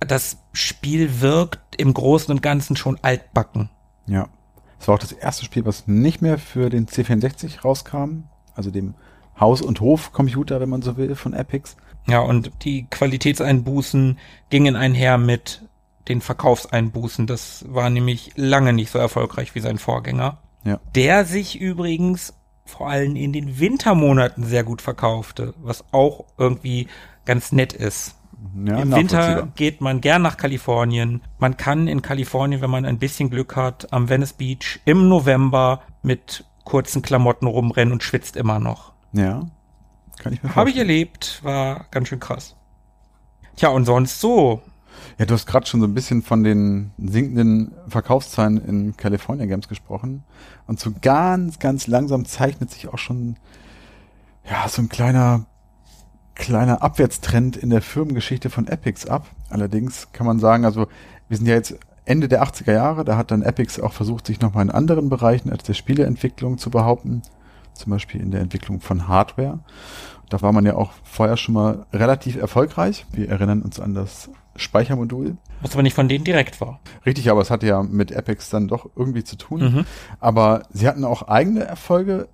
[0.00, 3.70] Das Spiel wirkt im Großen und Ganzen schon altbacken.
[4.06, 4.28] Ja.
[4.78, 8.24] Das war auch das erste Spiel, was nicht mehr für den C64 rauskam,
[8.54, 8.94] also dem
[9.38, 11.76] Haus- und Hofcomputer, wenn man so will, von Epics.
[12.06, 14.18] Ja, und die Qualitätseinbußen
[14.50, 15.62] gingen einher mit
[16.08, 17.26] den Verkaufseinbußen.
[17.26, 20.38] Das war nämlich lange nicht so erfolgreich wie sein Vorgänger.
[20.64, 20.80] Ja.
[20.94, 22.34] Der sich übrigens
[22.64, 26.88] vor allem in den Wintermonaten sehr gut verkaufte, was auch irgendwie
[27.24, 28.14] ganz nett ist.
[28.64, 31.22] Ja, Im Winter geht man gern nach Kalifornien.
[31.38, 35.82] Man kann in Kalifornien, wenn man ein bisschen Glück hat, am Venice Beach im November
[36.02, 38.92] mit kurzen Klamotten rumrennen und schwitzt immer noch.
[39.12, 39.46] Ja.
[40.18, 40.78] Kann ich mir Habe ich vorstellen.
[40.78, 42.56] erlebt, war ganz schön krass.
[43.56, 44.62] Tja, und sonst so.
[45.18, 49.68] Ja, du hast gerade schon so ein bisschen von den sinkenden Verkaufszahlen in California Games
[49.68, 50.24] gesprochen.
[50.66, 53.36] Und so ganz, ganz langsam zeichnet sich auch schon,
[54.48, 55.46] ja, so ein kleiner,
[56.38, 59.26] kleiner Abwärtstrend in der Firmengeschichte von Epics ab.
[59.50, 60.86] Allerdings kann man sagen, also
[61.28, 64.40] wir sind ja jetzt Ende der 80er Jahre, da hat dann Epics auch versucht, sich
[64.40, 67.20] nochmal in anderen Bereichen als der Spieleentwicklung zu behaupten.
[67.74, 69.58] Zum Beispiel in der Entwicklung von Hardware.
[70.30, 73.06] Da war man ja auch vorher schon mal relativ erfolgreich.
[73.12, 75.36] Wir erinnern uns an das Speichermodul.
[75.60, 76.80] Was aber nicht von denen direkt war.
[77.06, 79.60] Richtig, aber es hatte ja mit Epics dann doch irgendwie zu tun.
[79.60, 79.84] Mhm.
[80.18, 82.28] Aber sie hatten auch eigene Erfolge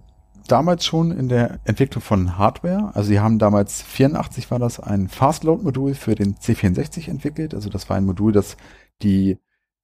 [0.49, 2.91] damals schon in der Entwicklung von Hardware.
[2.95, 7.55] Also sie haben damals 84 war das ein Fastload-Modul für den C64 entwickelt.
[7.55, 8.57] Also das war ein Modul, das
[9.03, 9.39] die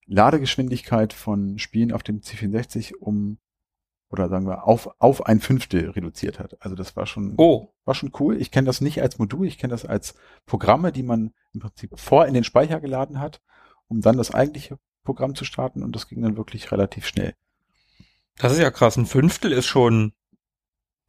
[0.07, 3.39] Ladegeschwindigkeit von Spielen auf dem C64 um
[4.11, 6.61] oder sagen wir auf auf ein Fünftel reduziert hat.
[6.61, 8.41] Also das war schon Oh, war schon cool.
[8.41, 10.15] Ich kenne das nicht als Modul, ich kenne das als
[10.47, 13.41] Programme, die man im Prinzip vor in den Speicher geladen hat,
[13.87, 17.35] um dann das eigentliche Programm zu starten und das ging dann wirklich relativ schnell.
[18.37, 18.97] das ist ja krass.
[18.97, 20.13] Ein Fünftel ist schon,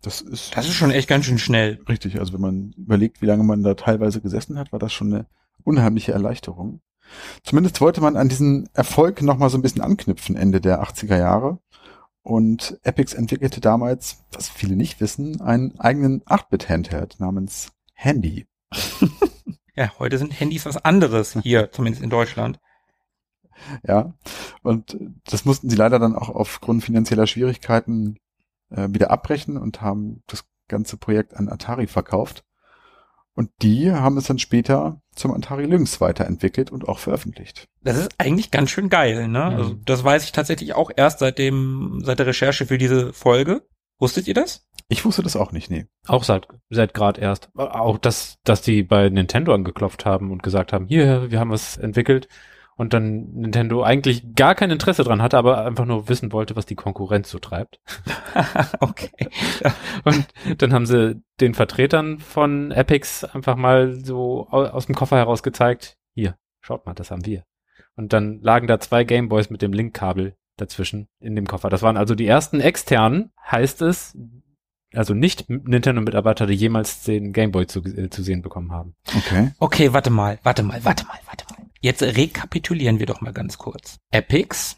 [0.02, 1.80] Das ist, das ist schon echt ganz schön schnell.
[1.88, 2.20] richtig.
[2.20, 5.26] Also wenn man überlegt, wie lange man da teilweise gesessen hat, war das schon eine
[5.64, 6.82] unheimliche Erleichterung.
[7.44, 11.60] Zumindest wollte man an diesen Erfolg nochmal so ein bisschen anknüpfen, Ende der 80er Jahre.
[12.24, 18.48] Und Epix entwickelte damals, was viele nicht wissen, einen eigenen 8-Bit-Handheld namens Handy.
[19.76, 22.60] Ja, heute sind Handys was anderes hier, zumindest in Deutschland.
[23.88, 24.14] Ja,
[24.64, 28.18] und das mussten sie leider dann auch aufgrund finanzieller Schwierigkeiten
[28.72, 32.44] äh, wieder abbrechen und haben das ganze Projekt an Atari verkauft.
[33.34, 37.68] Und die haben es dann später zum Atari Lynx weiterentwickelt und auch veröffentlicht.
[37.82, 39.52] Das ist eigentlich ganz schön geil, ne?
[39.52, 39.58] Mhm.
[39.58, 43.64] Also das weiß ich tatsächlich auch erst seit dem, seit der Recherche für diese Folge.
[44.00, 44.68] Wusstet ihr das?
[44.90, 45.86] Ich wusste das auch nicht, nee.
[46.08, 47.50] Auch seit, seit gerade erst.
[47.56, 51.78] Auch, dass, dass die bei Nintendo angeklopft haben und gesagt haben, hier, wir haben was
[51.78, 52.28] entwickelt.
[52.82, 56.66] Und dann Nintendo eigentlich gar kein Interesse dran hatte, aber einfach nur wissen wollte, was
[56.66, 57.80] die Konkurrenz so treibt.
[58.80, 59.12] okay.
[60.04, 60.26] Und
[60.58, 65.44] dann haben sie den Vertretern von Epics einfach mal so au- aus dem Koffer heraus
[65.44, 67.44] gezeigt, hier, schaut mal, das haben wir.
[67.96, 71.70] Und dann lagen da zwei Gameboys mit dem Linkkabel dazwischen in dem Koffer.
[71.70, 74.18] Das waren also die ersten externen, heißt es,
[74.94, 78.96] also nicht Nintendo-Mitarbeiter, die jemals den Gameboy zu, äh, zu sehen bekommen haben.
[79.16, 79.52] Okay.
[79.60, 81.70] Okay, warte mal, warte mal, warte mal, warte mal.
[81.80, 84.00] Jetzt rekapitulieren wir doch mal ganz kurz.
[84.12, 84.78] Epics,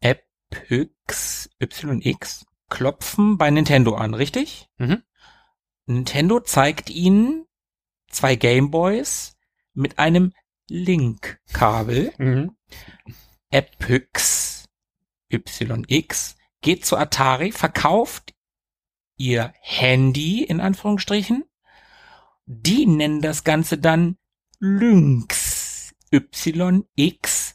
[0.00, 4.68] Epics, YX, klopfen bei Nintendo an, richtig?
[4.78, 5.02] Mhm.
[5.86, 7.44] Nintendo zeigt ihnen
[8.08, 9.36] zwei Gameboys
[9.74, 10.32] mit einem
[10.68, 12.12] Link-Kabel.
[12.18, 12.56] Mhm.
[13.50, 14.68] Epics,
[15.28, 18.32] YX, geht zu Atari, verkauft
[19.22, 21.44] ihr Handy in Anführungsstrichen.
[22.46, 24.16] Die nennen das Ganze dann
[24.58, 27.54] Lynx, YX,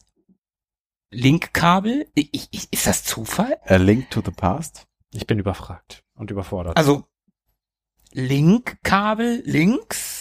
[1.12, 2.08] Linkkabel.
[2.16, 3.60] Ist das Zufall?
[3.66, 4.88] A Link to the Past.
[5.14, 6.78] Ich bin überfragt und überfordert.
[6.78, 7.06] Also
[8.14, 10.17] Linkkabel, Links?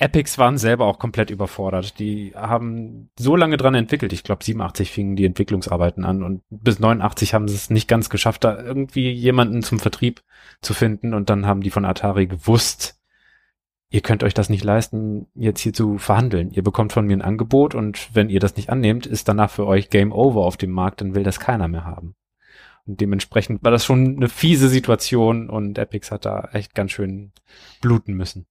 [0.00, 1.98] Epics waren selber auch komplett überfordert.
[1.98, 4.14] Die haben so lange dran entwickelt.
[4.14, 8.08] Ich glaube, 87 fingen die Entwicklungsarbeiten an und bis 89 haben sie es nicht ganz
[8.08, 10.22] geschafft, da irgendwie jemanden zum Vertrieb
[10.62, 11.12] zu finden.
[11.12, 12.98] Und dann haben die von Atari gewusst,
[13.90, 16.50] ihr könnt euch das nicht leisten, jetzt hier zu verhandeln.
[16.50, 19.66] Ihr bekommt von mir ein Angebot und wenn ihr das nicht annehmt, ist danach für
[19.66, 22.14] euch Game Over auf dem Markt, dann will das keiner mehr haben.
[22.86, 27.32] Und dementsprechend war das schon eine fiese Situation und Epics hat da echt ganz schön
[27.82, 28.46] bluten müssen.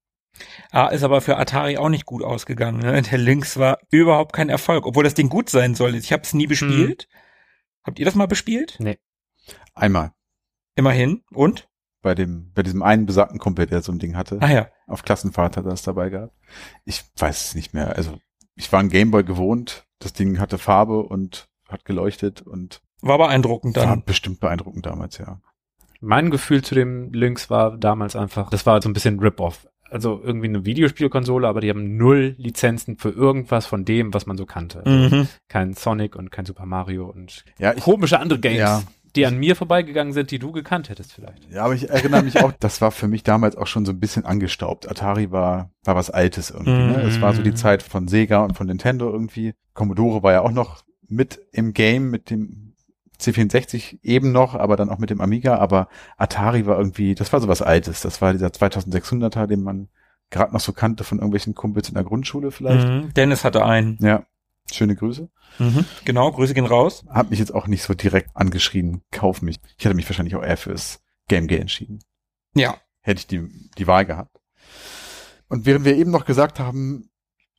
[0.71, 2.79] Ah, ist aber für Atari auch nicht gut ausgegangen.
[2.79, 3.01] Ne?
[3.01, 5.95] Der Lynx war überhaupt kein Erfolg, obwohl das Ding gut sein soll.
[5.95, 7.07] Ich habe es nie bespielt.
[7.83, 8.79] Habt ihr das mal bespielt?
[9.73, 10.11] Einmal.
[10.75, 11.23] Immerhin.
[11.31, 11.67] Und?
[12.01, 14.37] Bei dem, bei diesem einen besagten Kumpel, der so ein Ding hatte.
[14.41, 14.69] Ah ja.
[14.87, 16.33] Auf Klassenfahrt hat er das dabei gehabt.
[16.85, 17.95] Ich weiß es nicht mehr.
[17.97, 18.19] Also,
[18.55, 19.85] ich war ein Gameboy gewohnt.
[19.99, 24.03] Das Ding hatte Farbe und hat geleuchtet und War beeindruckend war dann.
[24.05, 25.41] bestimmt beeindruckend damals, ja.
[25.99, 29.67] Mein Gefühl zu dem Lynx war damals einfach, das war so ein bisschen Rip-Off.
[29.91, 34.37] Also irgendwie eine Videospielkonsole, aber die haben null Lizenzen für irgendwas von dem, was man
[34.37, 34.83] so kannte.
[34.85, 35.27] Also Mhm.
[35.47, 38.83] Kein Sonic und kein Super Mario und Ja, ich, komische andere Games, Ja.
[39.15, 41.49] die an mir vorbeigegangen sind, die du gekannt hättest vielleicht.
[41.51, 43.99] ja, aber ich erinnere mich auch, das war für mich damals auch schon so ein
[43.99, 44.87] bisschen angestaubt.
[44.89, 47.01] Atari war, war was Altes irgendwie, ne?
[47.01, 47.55] Es war so die Mhm.
[47.55, 49.53] Zeit von Sega und von Nintendo irgendwie.
[49.73, 52.68] Commodore war ja auch noch mit im Game, mit dem
[53.19, 57.41] C64 eben noch, aber dann auch mit dem Amiga, aber Atari war irgendwie, das war
[57.41, 58.01] so was Altes.
[58.01, 59.89] Das war dieser 2600er, den man
[60.29, 62.87] gerade noch so kannte von irgendwelchen Kumpels in der Grundschule vielleicht.
[62.87, 63.13] Mhm.
[63.13, 63.97] Dennis hatte einen.
[64.01, 64.23] Ja,
[64.71, 65.29] schöne Grüße.
[65.57, 65.85] Mhm.
[66.05, 67.03] Genau, Grüße gehen raus.
[67.09, 69.59] Hab mich jetzt auch nicht so direkt angeschrien, kauf mich.
[69.77, 71.99] Ich hätte mich wahrscheinlich auch eher fürs Game Gear entschieden.
[72.55, 72.75] Ja.
[73.01, 73.47] hätte ich die,
[73.77, 74.39] die Wahl gehabt.
[75.47, 77.09] Und während wir eben noch gesagt haben,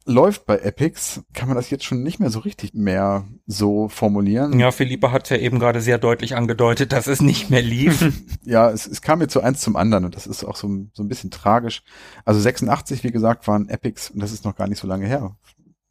[0.07, 4.59] läuft bei Epics, kann man das jetzt schon nicht mehr so richtig mehr so formulieren.
[4.59, 8.13] Ja, Philippe hat ja eben gerade sehr deutlich angedeutet, dass es nicht mehr lief.
[8.45, 11.03] ja, es, es kam mir zu eins zum anderen und das ist auch so, so
[11.03, 11.83] ein bisschen tragisch.
[12.25, 15.37] Also 86, wie gesagt, waren Epics, und das ist noch gar nicht so lange her,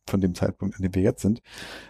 [0.08, 1.42] von dem Zeitpunkt, an dem wir jetzt sind,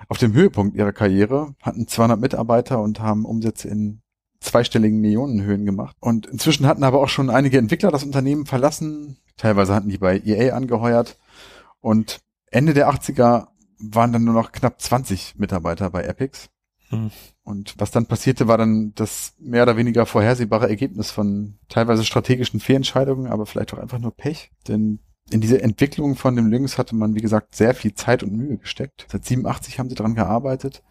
[0.09, 4.01] auf dem Höhepunkt ihrer Karriere, hatten 200 Mitarbeiter und haben Umsätze in
[4.41, 5.95] zweistelligen Millionenhöhen gemacht.
[5.99, 9.17] Und inzwischen hatten aber auch schon einige Entwickler das Unternehmen verlassen.
[9.37, 11.17] Teilweise hatten die bei EA angeheuert.
[11.81, 12.19] Und
[12.51, 13.47] Ende der 80er
[13.79, 16.49] waren dann nur noch knapp 20 Mitarbeiter bei Epics.
[16.89, 17.11] Hm.
[17.43, 22.59] Und was dann passierte, war dann das mehr oder weniger vorhersehbare Ergebnis von teilweise strategischen
[22.59, 24.51] Fehlentscheidungen, aber vielleicht auch einfach nur Pech.
[24.67, 24.99] Denn
[25.31, 28.57] in diese Entwicklung von dem Lynx hatte man, wie gesagt, sehr viel Zeit und Mühe
[28.57, 29.05] gesteckt.
[29.11, 30.83] Seit 87 haben sie dran gearbeitet.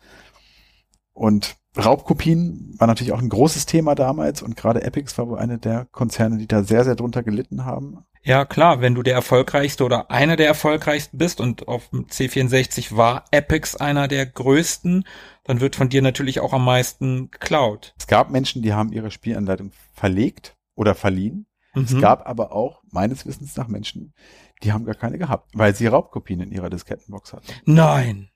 [1.18, 5.58] Und Raubkopien war natürlich auch ein großes Thema damals und gerade Epics war wohl eine
[5.58, 8.04] der Konzerne, die da sehr, sehr drunter gelitten haben.
[8.22, 12.96] Ja, klar, wenn du der erfolgreichste oder einer der erfolgreichsten bist und auf dem C64
[12.96, 15.04] war Epics einer der größten,
[15.42, 17.94] dann wird von dir natürlich auch am meisten geklaut.
[17.98, 21.46] Es gab Menschen, die haben ihre Spielanleitung verlegt oder verliehen.
[21.74, 21.82] Mhm.
[21.82, 24.14] Es gab aber auch meines Wissens nach Menschen,
[24.62, 27.52] die haben gar keine gehabt, weil sie Raubkopien in ihrer Diskettenbox hatten.
[27.64, 28.30] Nein.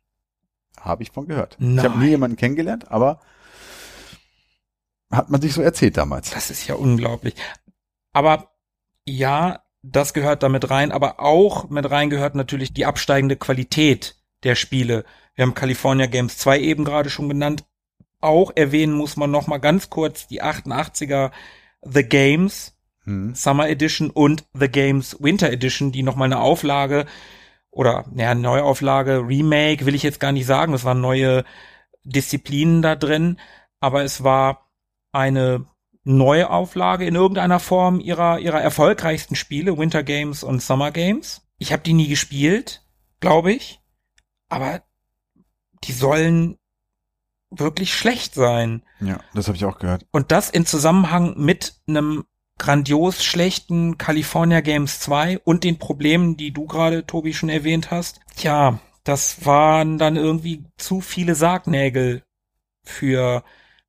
[0.81, 1.57] Habe ich von gehört.
[1.59, 1.79] Nein.
[1.79, 3.21] Ich habe nie jemanden kennengelernt, aber
[5.11, 6.31] hat man sich so erzählt damals.
[6.31, 7.35] Das ist ja unglaublich.
[8.13, 8.51] Aber
[9.05, 14.55] ja, das gehört damit rein, aber auch mit rein gehört natürlich die absteigende Qualität der
[14.55, 15.05] Spiele.
[15.35, 17.65] Wir haben California Games 2 eben gerade schon genannt.
[18.21, 21.33] Auch erwähnen muss man noch mal ganz kurz die 88er
[21.83, 22.75] The Games
[23.05, 23.35] hm.
[23.35, 27.07] Summer Edition und The Games Winter Edition, die noch mal eine Auflage
[27.73, 31.45] oder ja, Neuauflage, Remake will ich jetzt gar nicht sagen, es waren neue
[32.05, 33.41] Disziplinen da drin,
[33.81, 34.71] aber es war
[35.11, 35.65] eine
[36.05, 41.43] Neuauflage in irgendeiner Form ihrer ihrer erfolgreichsten Spiele, Winter Games und Summer Games.
[41.59, 42.85] Ich habe die nie gespielt,
[43.21, 43.81] glaube ich,
[44.49, 44.83] aber
[45.85, 46.59] die sollen
[47.51, 48.83] wirklich schlecht sein.
[49.01, 50.07] Ja, das habe ich auch gehört.
[50.11, 52.25] Und das in Zusammenhang mit einem
[52.59, 58.21] grandios schlechten California Games 2 und den Problemen, die du gerade, Tobi, schon erwähnt hast.
[58.37, 62.23] Tja, das waren dann irgendwie zu viele Sargnägel
[62.85, 63.43] für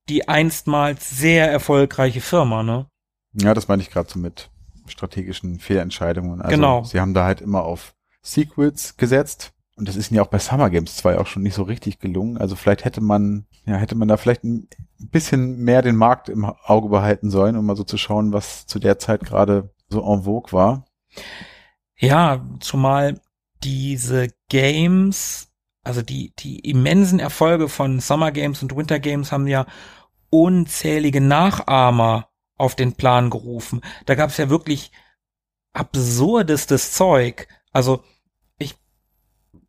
[0.09, 2.87] die einstmals sehr erfolgreiche Firma, ne?
[3.33, 4.49] Ja, das meine ich gerade so mit
[4.87, 6.41] strategischen Fehlentscheidungen.
[6.41, 6.83] Also genau.
[6.83, 10.69] Sie haben da halt immer auf Sequels gesetzt und das ist ja auch bei Summer
[10.69, 12.37] Games 2 auch schon nicht so richtig gelungen.
[12.37, 14.67] Also vielleicht hätte man, ja, hätte man da vielleicht ein
[14.99, 18.77] bisschen mehr den Markt im Auge behalten sollen, um mal so zu schauen, was zu
[18.77, 20.85] der Zeit gerade so en vogue war.
[21.97, 23.19] Ja, zumal
[23.63, 25.51] diese Games,
[25.83, 29.65] also die, die immensen Erfolge von Summer Games und Winter Games haben ja
[30.29, 33.81] unzählige Nachahmer auf den Plan gerufen.
[34.05, 34.91] Da gab es ja wirklich
[35.73, 37.47] absurdestes Zeug.
[37.71, 38.03] Also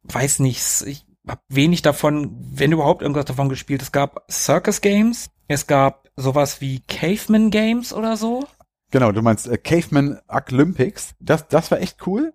[0.04, 3.82] weiß nicht, ich habe wenig davon, wenn überhaupt irgendwas davon gespielt.
[3.82, 8.46] Es gab Circus Games, es gab sowas wie Caveman Games oder so.
[8.90, 11.14] Genau, du meinst äh, Caveman Olympics.
[11.18, 12.34] Das, das war echt cool.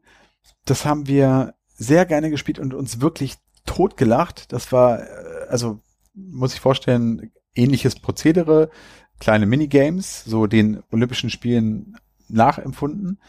[0.65, 4.51] Das haben wir sehr gerne gespielt und uns wirklich totgelacht.
[4.51, 5.79] Das war, äh, also
[6.13, 8.69] muss ich vorstellen, ähnliches Prozedere,
[9.19, 11.97] kleine Minigames, so den Olympischen Spielen
[12.27, 13.19] nachempfunden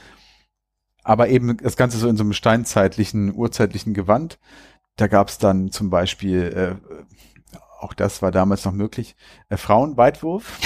[1.02, 4.38] aber eben das Ganze so in so einem steinzeitlichen, urzeitlichen Gewand.
[4.96, 9.16] Da gab es dann zum Beispiel, äh, auch das war damals noch möglich,
[9.48, 10.58] äh, Frauenweitwurf.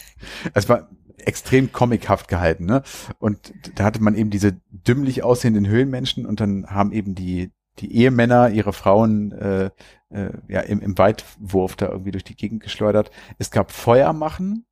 [0.54, 0.88] es war
[1.18, 2.82] extrem comichaft gehalten, ne?
[3.18, 7.94] Und da hatte man eben diese dümmlich aussehenden Höhlenmenschen und dann haben eben die die
[7.94, 9.70] Ehemänner ihre Frauen äh,
[10.10, 13.10] äh, ja im, im Weitwurf da irgendwie durch die Gegend geschleudert.
[13.38, 14.66] Es gab Feuer machen,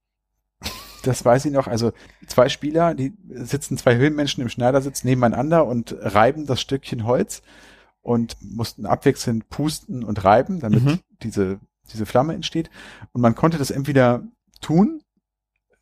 [1.09, 1.67] das weiß ich noch.
[1.67, 1.93] Also
[2.27, 7.43] zwei Spieler, die sitzen zwei Höhlenmenschen im Schneidersitz nebeneinander und reiben das Stückchen Holz
[8.03, 10.99] und mussten abwechselnd pusten und reiben, damit mhm.
[11.23, 11.61] diese,
[11.91, 12.71] diese Flamme entsteht.
[13.13, 14.23] Und man konnte das entweder
[14.61, 15.03] tun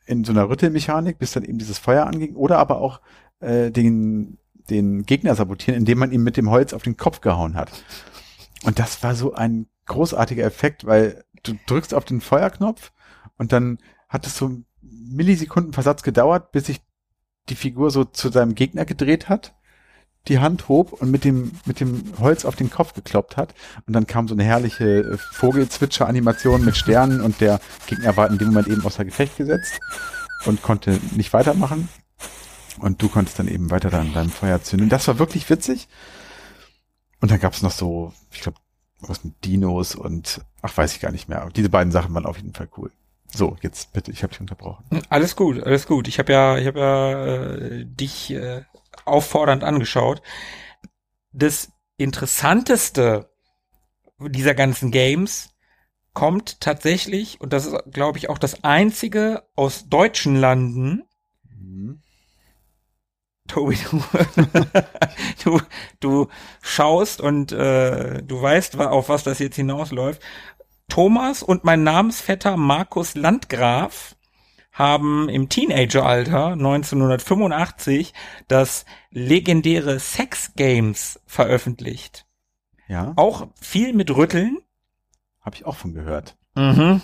[0.07, 3.01] in so einer Rüttelmechanik, bis dann eben dieses Feuer anging, oder aber auch
[3.41, 4.39] äh, den,
[4.71, 7.71] den Gegner sabotieren, indem man ihm mit dem Holz auf den Kopf gehauen hat.
[8.63, 12.93] Und das war so ein großartiger Effekt, weil du drückst auf den Feuerknopf
[13.39, 13.79] und dann
[14.09, 16.81] hat es so Millisekunden Versatz gedauert, bis sich
[17.49, 19.55] die Figur so zu seinem Gegner gedreht hat,
[20.29, 23.55] die Hand hob und mit dem, mit dem Holz auf den Kopf gekloppt hat.
[23.87, 28.39] Und dann kam so eine herrliche äh, Vogelzwitscher-Animation mit Sternen und der Gegner war in
[28.39, 29.79] dem Moment eben außer Gefecht gesetzt
[30.45, 31.89] und konnte nicht weitermachen.
[32.79, 34.89] Und du konntest dann eben weiter dann deinem Feuer zünden.
[34.89, 35.89] Das war wirklich witzig.
[37.21, 38.59] Und dann gab es noch so, ich glaube,
[39.01, 41.43] was mit Dinos und ach weiß ich gar nicht mehr.
[41.43, 42.91] Aber diese beiden Sachen waren auf jeden Fall cool.
[43.33, 44.85] So, jetzt bitte, ich habe dich unterbrochen.
[45.09, 46.09] Alles gut, alles gut.
[46.09, 48.63] Ich habe ja, ich habe ja äh, dich äh,
[49.05, 50.23] auffordernd angeschaut.
[51.33, 53.31] Das Interessanteste
[54.19, 55.51] dieser ganzen Games
[56.15, 61.03] kommt tatsächlich, und das ist, glaube ich, auch das einzige aus deutschen Landen.
[61.45, 62.01] Mhm.
[63.49, 64.03] Tobi, du,
[65.45, 65.61] du,
[66.01, 66.29] du
[66.63, 70.23] schaust und äh, du weißt, auf was das jetzt hinausläuft.
[70.89, 74.17] Thomas und mein Namensvetter Markus Landgraf
[74.73, 78.13] haben im Teenageralter 1985
[78.49, 82.27] das legendäre Sex Games veröffentlicht.
[82.89, 84.59] Ja, Auch viel mit Rütteln.
[85.41, 86.37] habe ich auch von gehört.
[86.55, 87.01] Mhm.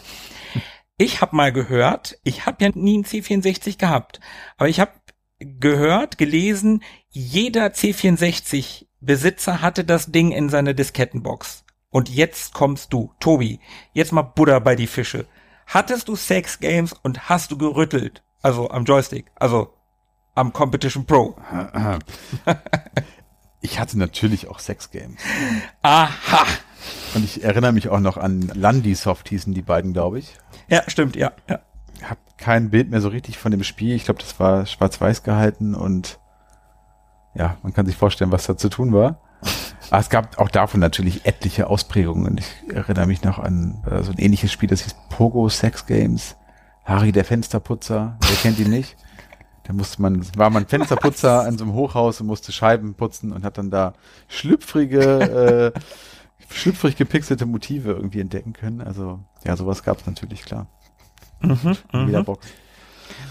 [0.99, 4.21] Ich habe mal gehört, ich habe ja nie einen C64 gehabt,
[4.57, 4.93] aber ich habe
[5.39, 11.65] gehört, gelesen, jeder C64 Besitzer hatte das Ding in seiner Diskettenbox.
[11.93, 13.61] Und jetzt kommst du, Tobi,
[13.93, 15.27] jetzt mal Buddha bei die Fische.
[15.67, 18.25] Hattest du Sex Games und hast du gerüttelt?
[18.43, 19.73] Also am Joystick, also
[20.35, 21.37] am Competition Pro.
[23.65, 25.21] Ich hatte natürlich auch Sexgames.
[25.83, 26.45] Aha.
[27.15, 30.37] Und ich erinnere mich auch noch an Landisoft hießen die beiden, glaube ich.
[30.69, 31.61] Ja, stimmt, ja, ja.
[32.03, 33.95] Hab kein Bild mehr so richtig von dem Spiel.
[33.95, 36.19] Ich glaube, das war schwarz-weiß gehalten und
[37.37, 39.21] ja, man kann sich vorstellen, was da zu tun war.
[39.93, 42.39] Aber es gab auch davon natürlich etliche Ausprägungen.
[42.39, 46.35] Ich erinnere mich noch an äh, so ein ähnliches Spiel, das hieß Pogo Sex Games.
[46.83, 48.97] Harry der Fensterputzer, wer kennt ihn nicht?
[49.65, 53.45] Da musste man, war man Fensterputzer an so einem Hochhaus und musste Scheiben putzen und
[53.45, 53.93] hat dann da
[54.29, 55.81] schlüpfrige, äh,
[56.49, 58.81] schlüpfrig gepixelte Motive irgendwie entdecken können.
[58.81, 60.69] Also ja, sowas gab es natürlich klar.
[61.43, 62.25] Mhm, In jeder mhm.
[62.25, 62.47] Box.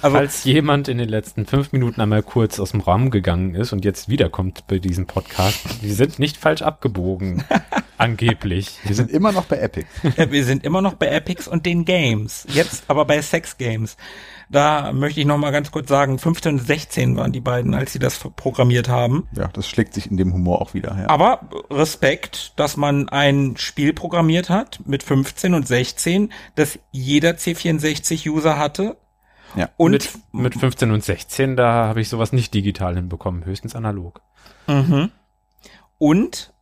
[0.02, 3.74] Also, Falls jemand in den letzten fünf Minuten einmal kurz aus dem Raum gegangen ist
[3.74, 7.44] und jetzt wiederkommt bei diesem Podcast, wir sind nicht falsch abgebogen.
[8.02, 8.80] angeblich.
[8.84, 9.88] Wir sind immer noch bei Epic.
[10.18, 12.48] Ja, wir sind immer noch bei Epics und den Games.
[12.50, 13.96] Jetzt aber bei Sex Games.
[14.50, 17.94] Da möchte ich noch mal ganz kurz sagen, 15 und 16 waren die beiden, als
[17.94, 19.28] sie das programmiert haben.
[19.34, 20.98] Ja, das schlägt sich in dem Humor auch wieder.
[20.98, 21.10] Ja.
[21.10, 28.58] Aber Respekt, dass man ein Spiel programmiert hat mit 15 und 16, das jeder C64-User
[28.58, 28.98] hatte.
[29.56, 29.70] Ja.
[29.78, 34.22] Und mit, mit 15 und 16, da habe ich sowas nicht digital hinbekommen, höchstens analog.
[34.68, 35.12] Mhm.
[35.98, 36.54] Und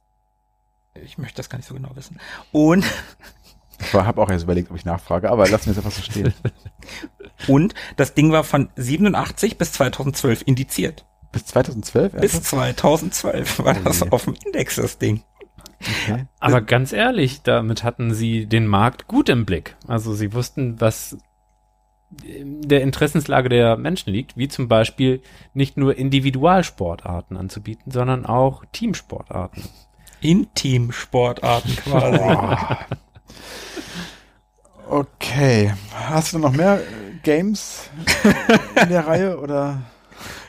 [0.96, 2.20] ich möchte das gar nicht so genau wissen.
[2.52, 2.86] Und
[3.82, 6.34] Ich habe auch erst überlegt, ob ich nachfrage, aber lassen wir es einfach so stehen.
[7.48, 11.06] und das Ding war von 87 bis 2012 indiziert.
[11.32, 12.14] Bis 2012?
[12.14, 12.46] Bis erst?
[12.46, 14.12] 2012 war das Oh je.
[14.12, 15.24] auf dem Index das Ding.
[16.04, 16.26] Okay.
[16.42, 19.78] Aber ganz ehrlich, damit hatten sie den Markt gut im Blick.
[19.88, 21.18] Also sie wussten, was
[22.12, 25.22] der Interessenslage der Menschen liegt, wie zum Beispiel
[25.54, 29.64] nicht nur Individualsportarten anzubieten, sondern auch Teamsportarten.
[30.22, 32.20] Intimsportarten quasi.
[34.90, 35.72] Okay.
[35.94, 36.84] Hast du noch mehr äh,
[37.22, 37.92] Games
[38.82, 39.84] in der Reihe oder?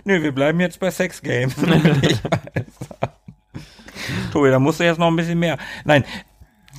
[0.05, 1.55] Nö, wir bleiben jetzt bei Sex Games.
[2.03, 2.65] Ich weiß.
[4.33, 5.59] Tobi, da musst du jetzt noch ein bisschen mehr.
[5.85, 6.05] Nein,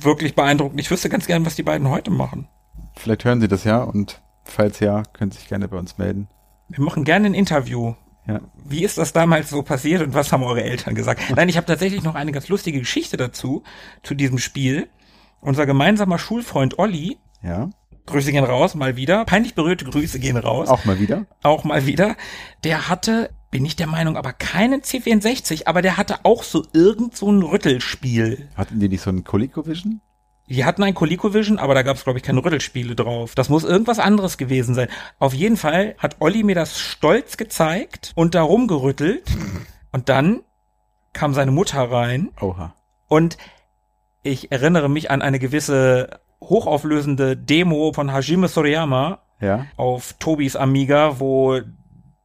[0.00, 0.80] wirklich beeindruckend.
[0.80, 2.48] Ich wüsste ganz gern, was die beiden heute machen.
[2.96, 6.28] Vielleicht hören Sie das ja und falls ja, können Sie sich gerne bei uns melden.
[6.68, 7.94] Wir machen gerne ein Interview.
[8.26, 8.40] Ja.
[8.64, 11.22] Wie ist das damals so passiert und was haben eure Eltern gesagt?
[11.34, 13.62] Nein, ich habe tatsächlich noch eine ganz lustige Geschichte dazu,
[14.02, 14.88] zu diesem Spiel.
[15.40, 17.70] Unser gemeinsamer Schulfreund Olli, Ja.
[18.06, 19.24] Grüße gehen raus, mal wieder.
[19.24, 20.68] Peinlich berührte Grüße gehen raus.
[20.68, 21.26] Auch mal wieder.
[21.42, 22.16] auch mal wieder.
[22.64, 27.16] Der hatte, bin ich der Meinung, aber keinen C64, aber der hatte auch so irgend
[27.16, 28.48] so ein Rüttelspiel.
[28.56, 30.00] Hatten die nicht so ein ColecoVision?
[30.48, 33.34] Die hatten ein ColecoVision, aber da gab es, glaube ich, keine Rüttelspiele drauf.
[33.34, 34.88] Das muss irgendwas anderes gewesen sein.
[35.18, 39.22] Auf jeden Fall hat Olli mir das stolz gezeigt und da rumgerüttelt.
[39.92, 40.40] Und dann
[41.12, 42.74] kam seine Mutter rein Oha.
[43.08, 43.36] und
[44.22, 49.66] ich erinnere mich an eine gewisse hochauflösende Demo von Hajime Soriyama, Ja.
[49.76, 51.60] auf Tobis Amiga, wo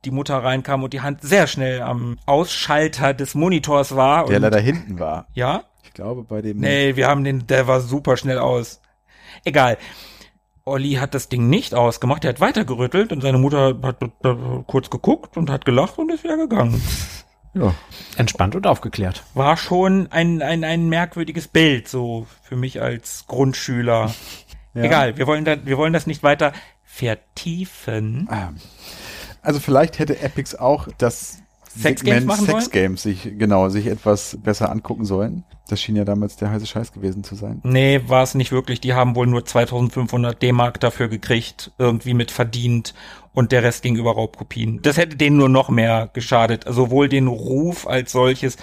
[0.06, 4.26] die Mutter reinkam und die Hand sehr schnell am Ausschalter des Monitors war.
[4.28, 5.28] Der leider hinten war.
[5.34, 5.64] ja?
[5.98, 6.60] Ich glaube, bei dem.
[6.60, 8.82] Nee, wir haben den, der war super schnell aus.
[9.46, 9.80] Egal.
[10.64, 13.98] Olli hat das Ding nicht ausgemacht, er hat weitergerüttelt und seine Mutter hat
[14.68, 16.80] kurz geguckt und hat gelacht und ist wieder gegangen.
[17.56, 17.74] Ja.
[18.16, 19.24] Entspannt und aufgeklärt.
[19.34, 24.14] War schon ein, ein, ein merkwürdiges Bild, so für mich als Grundschüler.
[24.76, 24.84] ja.
[24.84, 26.54] Egal, wir wollen, da, wir wollen das nicht weiter
[26.84, 28.28] vertiefen.
[28.30, 28.52] Ah.
[29.42, 31.40] Also vielleicht hätte Epics auch das
[31.76, 32.72] Sex Games machen Sex sollen?
[32.72, 35.44] Games sich, genau, sich etwas besser angucken sollen.
[35.70, 37.62] Das schien ja damals der heiße Scheiß gewesen zu sein.
[37.64, 38.80] Nee, war es nicht wirklich.
[38.82, 42.94] Die haben wohl nur 2500 D-Mark dafür gekriegt, irgendwie mit verdient
[43.34, 44.82] und der Rest ging über Raubkopien.
[44.82, 48.58] Das hätte denen nur noch mehr geschadet, sowohl den Ruf als solches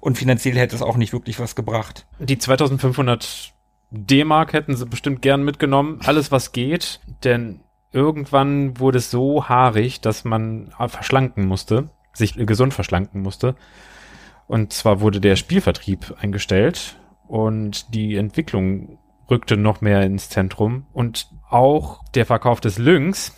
[0.00, 2.06] und finanziell hätte es auch nicht wirklich was gebracht.
[2.18, 3.52] Die 2500
[3.90, 6.00] D-Mark hätten sie bestimmt gern mitgenommen.
[6.04, 7.00] Alles, was geht.
[7.24, 7.60] Denn
[7.92, 11.90] irgendwann wurde es so haarig, dass man verschlanken musste,
[12.20, 13.56] sich gesund verschlanken musste.
[14.46, 18.98] Und zwar wurde der Spielvertrieb eingestellt und die Entwicklung
[19.30, 23.36] rückte noch mehr ins Zentrum und auch der Verkauf des Lynx,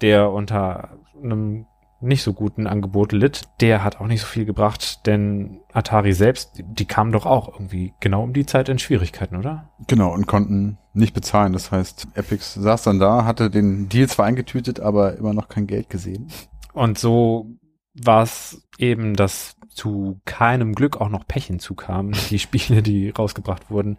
[0.00, 1.66] der unter einem
[2.00, 6.62] nicht so guten Angebot litt, der hat auch nicht so viel gebracht, denn Atari selbst,
[6.64, 9.70] die kamen doch auch irgendwie genau um die Zeit in Schwierigkeiten, oder?
[9.88, 11.52] Genau, und konnten nicht bezahlen.
[11.52, 15.66] Das heißt, Epix saß dann da, hatte den Deal zwar eingetütet, aber immer noch kein
[15.66, 16.28] Geld gesehen.
[16.72, 17.46] Und so
[18.04, 22.12] war es eben, dass zu keinem Glück auch noch Pech hinzukam.
[22.30, 23.98] Die Spiele, die rausgebracht wurden,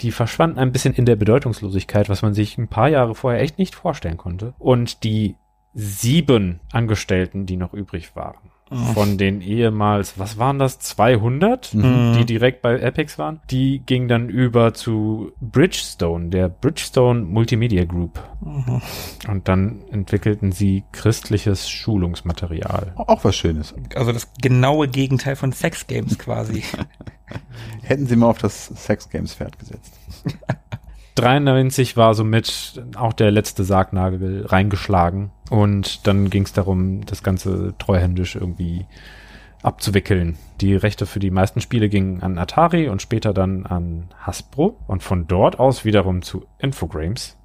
[0.00, 3.58] die verschwanden ein bisschen in der Bedeutungslosigkeit, was man sich ein paar Jahre vorher echt
[3.58, 4.54] nicht vorstellen konnte.
[4.58, 5.36] Und die
[5.72, 8.50] sieben Angestellten, die noch übrig waren,
[8.94, 12.14] von den ehemals, was waren das, 200, Mhm.
[12.18, 18.20] die direkt bei Epics waren, die gingen dann über zu Bridgestone, der Bridgestone Multimedia Group.
[18.40, 18.82] Mhm.
[19.28, 22.92] Und dann entwickelten sie christliches Schulungsmaterial.
[22.96, 23.72] Auch was Schönes.
[23.94, 26.64] Also das genaue Gegenteil von Sex Games quasi.
[27.82, 29.94] Hätten sie mal auf das Sex Games Pferd gesetzt.
[31.16, 37.74] 93 war somit auch der letzte Sargnagel reingeschlagen und dann ging es darum, das Ganze
[37.78, 38.86] treuhändisch irgendwie
[39.62, 40.36] abzuwickeln.
[40.60, 45.02] Die Rechte für die meisten Spiele gingen an Atari und später dann an Hasbro und
[45.02, 47.36] von dort aus wiederum zu Infogrames.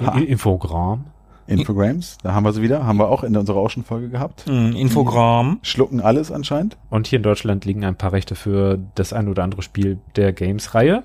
[0.00, 0.18] Ha.
[0.18, 1.06] Infogram.
[1.46, 4.46] Infogrames, da haben wir sie wieder, haben wir auch in unserer Ocean-Folge gehabt.
[4.46, 5.58] Mhm, Infogramm.
[5.60, 6.78] Schlucken alles anscheinend.
[6.88, 10.32] Und hier in Deutschland liegen ein paar Rechte für das ein oder andere Spiel der
[10.32, 11.02] Games-Reihe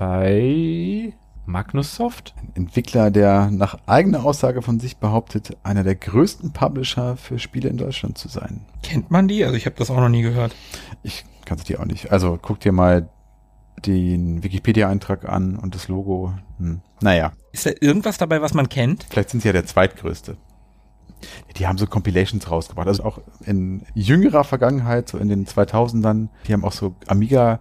[0.00, 1.12] bei
[1.44, 2.34] Magnussoft.
[2.54, 7.76] Entwickler, der nach eigener Aussage von sich behauptet, einer der größten Publisher für Spiele in
[7.76, 8.62] Deutschland zu sein.
[8.82, 9.44] Kennt man die?
[9.44, 10.56] Also ich habe das auch noch nie gehört.
[11.02, 12.10] Ich kann es dir auch nicht.
[12.10, 13.10] Also guck dir mal
[13.84, 16.32] den Wikipedia-Eintrag an und das Logo.
[16.58, 16.80] Hm.
[17.02, 19.06] Naja, Ist da irgendwas dabei, was man kennt?
[19.10, 20.38] vielleicht sind sie ja der zweitgrößte.
[21.58, 22.88] Die haben so Compilations rausgebracht.
[22.88, 27.60] Also auch in jüngerer Vergangenheit, so in den 2000ern, die haben auch so Amiga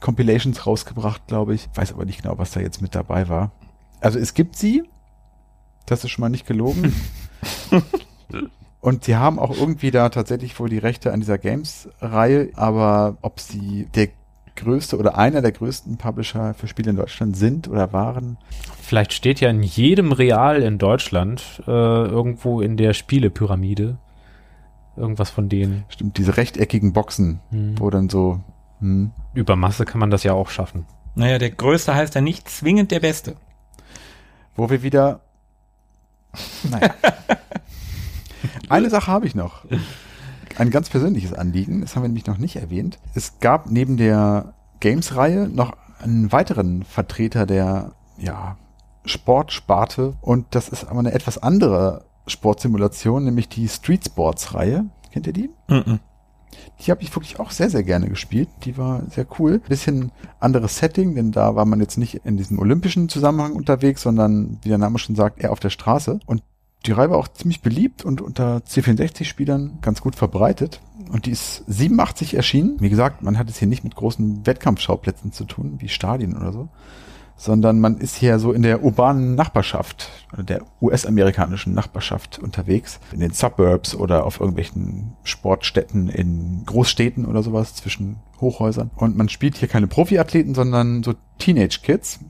[0.00, 1.68] Compilations rausgebracht, glaube ich.
[1.74, 3.52] Weiß aber nicht genau, was da jetzt mit dabei war.
[4.00, 4.82] Also es gibt sie.
[5.86, 6.94] Das ist schon mal nicht gelogen.
[8.80, 13.38] Und sie haben auch irgendwie da tatsächlich wohl die Rechte an dieser Games-Reihe, aber ob
[13.40, 14.08] sie der
[14.56, 18.38] größte oder einer der größten Publisher für Spiele in Deutschland sind oder waren,
[18.80, 23.98] Vielleicht steht ja in jedem Real in Deutschland äh, irgendwo in der Spielepyramide
[24.96, 25.84] irgendwas von denen.
[25.88, 27.78] stimmt, diese rechteckigen Boxen, Hm.
[27.78, 28.40] wo dann so,
[28.80, 30.86] hm, Über Masse kann man das ja auch schaffen.
[31.14, 33.36] Naja, der Größte heißt ja nicht zwingend der Beste.
[34.56, 35.20] wo wir wieder,
[36.70, 36.94] naja.
[38.68, 39.64] Eine Sache habe ich noch.
[40.58, 42.98] Ein ganz persönliches Anliegen, das haben wir nämlich noch nicht erwähnt.
[43.14, 48.56] Es gab neben der Games-Reihe noch einen weiteren Vertreter der, ja,
[49.06, 54.84] Sportsparte und das ist aber eine etwas andere Sportsimulation, nämlich die Street Sports-Reihe.
[55.10, 55.50] Kennt ihr die?
[55.68, 56.00] Mhm.
[56.80, 58.48] Die habe ich wirklich auch sehr, sehr gerne gespielt.
[58.64, 59.60] Die war sehr cool.
[59.68, 64.58] Bisschen anderes Setting, denn da war man jetzt nicht in diesem olympischen Zusammenhang unterwegs, sondern,
[64.62, 66.20] wie der Name schon sagt, eher auf der Straße.
[66.26, 66.42] Und
[66.86, 70.80] die Reihe war auch ziemlich beliebt und unter C64-Spielern ganz gut verbreitet.
[71.12, 72.76] Und die ist 87 erschienen.
[72.80, 76.52] Wie gesagt, man hat es hier nicht mit großen Wettkampfschauplätzen zu tun, wie Stadien oder
[76.52, 76.68] so,
[77.40, 83.32] sondern man ist hier so in der urbanen Nachbarschaft, der US-amerikanischen Nachbarschaft unterwegs, in den
[83.32, 88.90] Suburbs oder auf irgendwelchen Sportstätten in Großstädten oder sowas zwischen Hochhäusern.
[88.94, 92.20] Und man spielt hier keine Profiathleten, sondern so Teenage-Kids.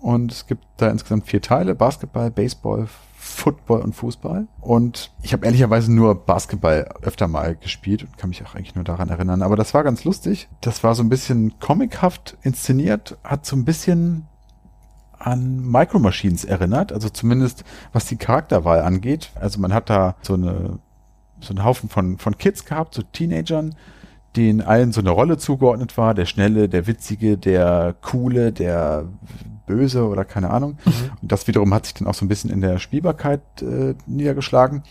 [0.00, 4.48] Und es gibt da insgesamt vier Teile, Basketball, Baseball, Football und Fußball.
[4.60, 8.84] Und ich habe ehrlicherweise nur Basketball öfter mal gespielt und kann mich auch eigentlich nur
[8.84, 9.40] daran erinnern.
[9.40, 10.46] Aber das war ganz lustig.
[10.60, 14.28] Das war so ein bisschen comichaft inszeniert, hat so ein bisschen
[15.18, 19.30] an Micro Machines erinnert, also zumindest was die Charakterwahl angeht.
[19.34, 20.78] Also man hat da so eine
[21.40, 23.74] so einen Haufen von von Kids gehabt, so Teenagern,
[24.36, 29.06] denen allen so eine Rolle zugeordnet war, der schnelle, der witzige, der coole, der
[29.66, 30.78] böse oder keine Ahnung.
[31.22, 34.82] Und das wiederum hat sich dann auch so ein bisschen in der Spielbarkeit äh, niedergeschlagen.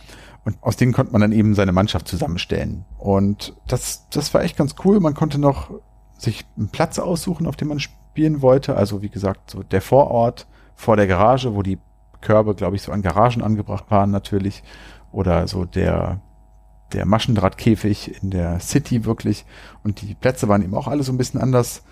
[0.46, 2.86] Und aus denen konnte man dann eben seine Mannschaft zusammenstellen.
[2.98, 5.02] Und das, das war echt ganz cool.
[5.02, 5.72] Man konnte noch
[6.18, 7.82] sich einen Platz aussuchen, auf dem man
[8.18, 8.76] spielen wollte.
[8.76, 11.78] Also wie gesagt, so der Vorort vor der Garage, wo die
[12.20, 14.64] Körbe, glaube ich, so an Garagen angebracht waren natürlich.
[15.12, 16.20] Oder so der,
[16.94, 19.46] der Maschendrahtkäfig in der City wirklich.
[19.84, 21.84] Und die Plätze waren eben auch alle so ein bisschen anders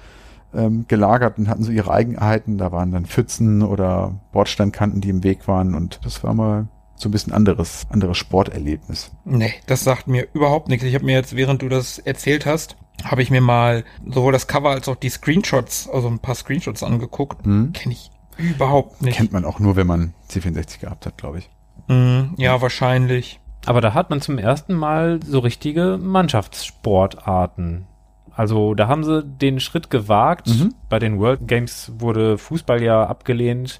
[0.55, 2.57] ähm, gelagert und hatten so ihre Eigenheiten.
[2.57, 5.75] Da waren dann Pfützen oder Bordsteinkanten, die im Weg waren.
[5.75, 9.11] Und das war mal so ein bisschen anderes, anderes Sporterlebnis.
[9.25, 10.85] Nee, das sagt mir überhaupt nichts.
[10.85, 14.47] Ich habe mir jetzt, während du das erzählt hast, habe ich mir mal sowohl das
[14.47, 17.45] Cover als auch die Screenshots, also ein paar Screenshots angeguckt.
[17.45, 17.73] Hm.
[17.73, 19.15] Kenne ich überhaupt nicht.
[19.17, 21.49] Kennt man auch nur, wenn man C64 gehabt hat, glaube ich.
[21.87, 23.39] Mhm, ja, wahrscheinlich.
[23.65, 25.97] Aber da hat man zum ersten Mal so richtige
[26.79, 27.87] Mannschaftssportarten.
[28.35, 30.47] Also da haben sie den Schritt gewagt.
[30.47, 30.73] Mhm.
[30.89, 33.79] Bei den World Games wurde Fußball ja abgelehnt,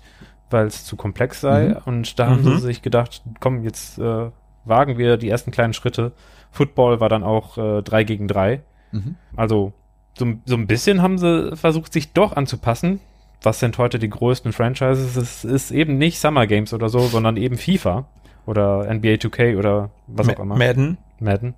[0.50, 1.70] weil es zu komplex sei.
[1.70, 1.78] Mhm.
[1.86, 2.56] Und da haben Mhm.
[2.56, 4.30] sie sich gedacht, komm, jetzt äh,
[4.64, 6.14] wagen wir die ersten kleinen Schritte.
[6.52, 8.62] Football war dann auch äh, 3 gegen 3.
[8.92, 9.16] Mhm.
[9.36, 9.74] Also
[10.18, 13.00] so, so ein bisschen haben sie versucht, sich doch anzupassen.
[13.42, 15.16] Was sind heute die größten Franchises?
[15.18, 18.06] Es ist eben nicht Summer Games oder so, sondern eben FIFA
[18.46, 20.56] oder NBA 2K oder was auch Ma- immer.
[20.58, 20.98] Madden.
[21.20, 21.54] Madden.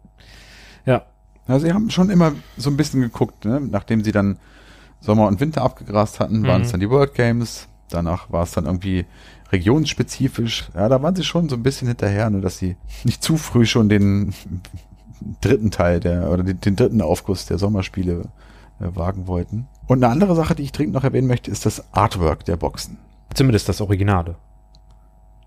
[0.85, 1.03] Ja,
[1.47, 3.61] Ja, sie haben schon immer so ein bisschen geguckt, ne?
[3.61, 4.37] nachdem sie dann
[4.99, 6.65] Sommer und Winter abgegrast hatten, waren Mhm.
[6.65, 7.67] es dann die World Games.
[7.89, 9.05] Danach war es dann irgendwie
[9.51, 10.69] regionsspezifisch.
[10.75, 13.65] Ja, da waren sie schon so ein bisschen hinterher, nur dass sie nicht zu früh
[13.65, 14.33] schon den
[15.41, 18.23] dritten Teil der oder den, den dritten Aufguss der Sommerspiele
[18.79, 19.67] äh, wagen wollten.
[19.87, 22.97] Und eine andere Sache, die ich dringend noch erwähnen möchte, ist das Artwork der Boxen.
[23.33, 24.35] zumindest das Originale.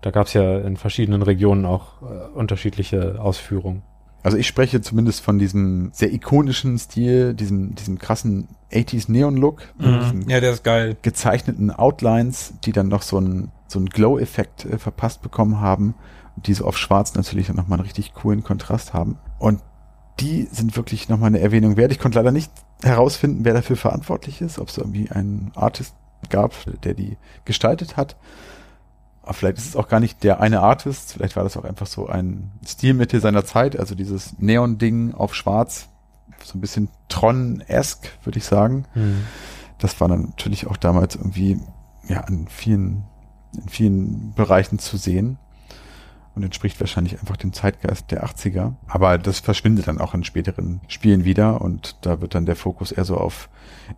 [0.01, 3.83] Da gab es ja in verschiedenen Regionen auch äh, unterschiedliche Ausführungen.
[4.23, 10.19] Also ich spreche zumindest von diesem sehr ikonischen Stil, diesem, diesem krassen 80s Neon-Look, diesen
[10.19, 10.29] Mhm.
[10.29, 10.95] Ja, der ist geil.
[11.01, 15.95] gezeichneten Outlines, die dann noch so einen so einen Glow-Effekt äh, verpasst bekommen haben
[16.35, 19.17] und die so auf Schwarz natürlich dann nochmal einen richtig coolen Kontrast haben.
[19.41, 19.59] Und
[20.19, 21.91] die sind wirklich nochmal eine Erwähnung wert.
[21.91, 22.51] Ich konnte leider nicht
[22.83, 25.95] herausfinden, wer dafür verantwortlich ist, ob es irgendwie einen Artist
[26.29, 26.53] gab,
[26.83, 28.17] der die gestaltet hat.
[29.23, 31.87] Aber vielleicht ist es auch gar nicht der eine Artist, vielleicht war das auch einfach
[31.87, 35.89] so ein Stilmittel seiner Zeit, also dieses Neon-Ding auf Schwarz,
[36.43, 38.85] so ein bisschen Tron-esque, würde ich sagen.
[39.79, 41.59] Das war dann natürlich auch damals irgendwie
[42.07, 43.05] ja an vielen
[43.55, 45.39] in vielen Bereichen zu sehen
[46.35, 48.73] und entspricht wahrscheinlich einfach dem Zeitgeist der 80er.
[48.87, 52.91] Aber das verschwindet dann auch in späteren Spielen wieder und da wird dann der Fokus
[52.91, 53.49] eher so auf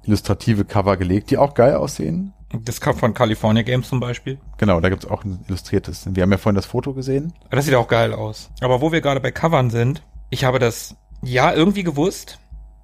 [0.04, 2.34] illustrative Cover gelegt, die auch geil aussehen.
[2.66, 4.38] Das Cup von California Games zum Beispiel.
[4.58, 6.08] Genau, da gibt's auch ein illustriertes.
[6.14, 7.34] Wir haben ja vorhin das Foto gesehen.
[7.50, 8.52] Das sieht auch geil aus.
[8.62, 12.40] Aber wo wir gerade bei Covern sind, ich habe das ja irgendwie gewusst.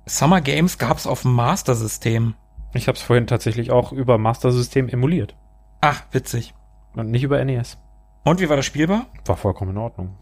[0.07, 2.33] Summer Games gab's auf dem Master System.
[2.73, 5.35] Ich habe es vorhin tatsächlich auch über Master System emuliert
[5.81, 6.53] Ach, witzig.
[6.95, 7.77] und nicht über NES.
[8.23, 9.07] Und wie war das spielbar?
[9.25, 10.15] War vollkommen in Ordnung.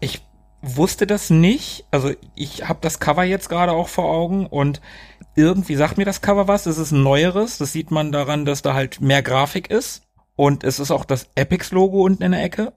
[0.00, 0.22] Ich
[0.62, 1.84] wusste das nicht.
[1.90, 4.80] Also ich habe das Cover jetzt gerade auch vor Augen und
[5.34, 6.66] irgendwie sagt mir das Cover was.
[6.66, 7.58] Es ist ein neueres.
[7.58, 10.06] Das sieht man daran, dass da halt mehr Grafik ist.
[10.36, 12.72] Und es ist auch das Epics-Logo unten in der Ecke.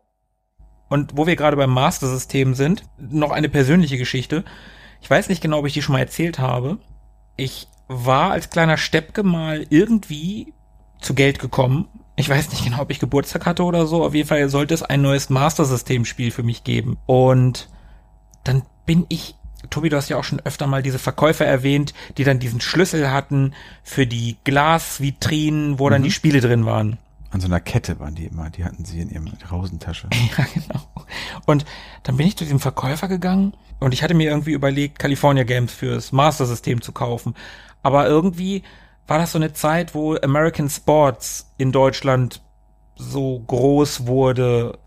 [0.90, 4.44] Und wo wir gerade beim Master-System sind, noch eine persönliche Geschichte.
[5.02, 6.80] Ich weiß nicht genau, ob ich die schon mal erzählt habe.
[7.38, 10.54] Ich war als kleiner Steppke mal irgendwie
[11.02, 11.88] zu Geld gekommen.
[12.18, 14.06] Ich weiß nicht genau, ob ich Geburtstag hatte oder so.
[14.06, 16.98] Auf jeden Fall sollte es ein neues Master-System-Spiel für mich geben.
[17.06, 17.68] Und
[18.46, 19.36] dann bin ich,
[19.70, 23.12] Tobi, du hast ja auch schon öfter mal diese Verkäufer erwähnt, die dann diesen Schlüssel
[23.12, 26.06] hatten für die Glasvitrinen, wo dann Mhm.
[26.06, 26.98] die Spiele drin waren.
[27.32, 30.08] An so einer Kette waren die immer, die hatten sie in ihrem Hosentasche.
[30.38, 30.82] Ja, genau.
[31.46, 31.66] Und
[32.04, 35.74] dann bin ich zu diesem Verkäufer gegangen und ich hatte mir irgendwie überlegt, California Games
[35.74, 37.36] fürs Master System zu kaufen.
[37.84, 38.64] Aber irgendwie
[39.08, 42.42] war das so eine Zeit, wo American Sports in Deutschland
[42.96, 44.80] so groß wurde.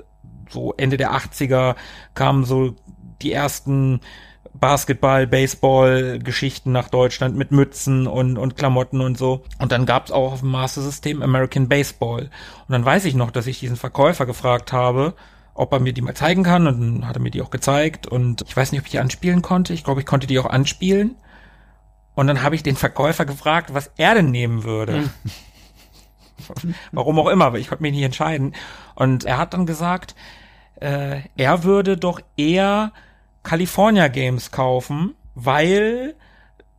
[0.48, 1.76] So Ende der 80er
[2.14, 2.74] kamen so
[3.22, 4.00] die ersten
[4.54, 9.44] Basketball, Baseball Geschichten nach Deutschland mit Mützen und, und Klamotten und so.
[9.58, 12.22] Und dann gab's auch auf dem Master System American Baseball.
[12.22, 15.14] Und dann weiß ich noch, dass ich diesen Verkäufer gefragt habe,
[15.54, 16.66] ob er mir die mal zeigen kann.
[16.66, 18.06] Und dann hat er mir die auch gezeigt.
[18.06, 19.72] Und ich weiß nicht, ob ich die anspielen konnte.
[19.72, 21.16] Ich glaube, ich konnte die auch anspielen.
[22.18, 25.08] Und dann habe ich den Verkäufer gefragt, was er denn nehmen würde.
[26.90, 28.56] Warum auch immer, aber ich konnte mich nicht entscheiden.
[28.96, 30.16] Und er hat dann gesagt,
[30.80, 32.90] äh, er würde doch eher
[33.44, 36.16] California Games kaufen, weil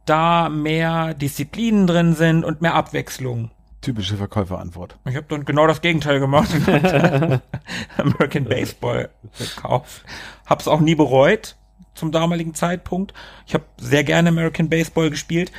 [0.03, 3.49] da mehr Disziplinen drin sind und mehr Abwechslung.
[3.79, 4.97] Typische Verkäuferantwort.
[5.07, 6.49] Ich habe dann genau das Gegenteil gemacht
[7.97, 10.03] American Baseball gekauft.
[10.45, 11.55] Hab's auch nie bereut
[11.99, 13.13] zum damaligen Zeitpunkt.
[13.45, 15.51] Ich habe sehr gerne American Baseball gespielt.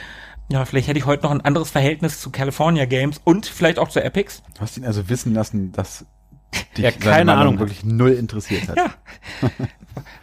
[0.50, 3.88] Ja, vielleicht hätte ich heute noch ein anderes Verhältnis zu California Games und vielleicht auch
[3.88, 4.42] zu Epics.
[4.54, 6.06] Du hast ihn also wissen lassen, dass
[6.76, 8.76] dich Er seine keine Ahnung wirklich null interessiert hat.
[8.76, 8.90] Ja.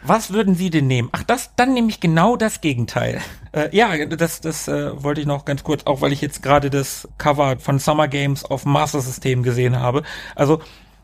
[0.02, 1.08] Was würden Sie denn nehmen?
[1.12, 3.20] Ach, das, dann nehme ich genau das Gegenteil.
[3.52, 6.68] Äh, ja, das, das äh, wollte ich noch ganz kurz, auch weil ich jetzt gerade
[6.68, 10.02] das Cover von Summer Games auf Master System gesehen habe.
[10.34, 10.60] Also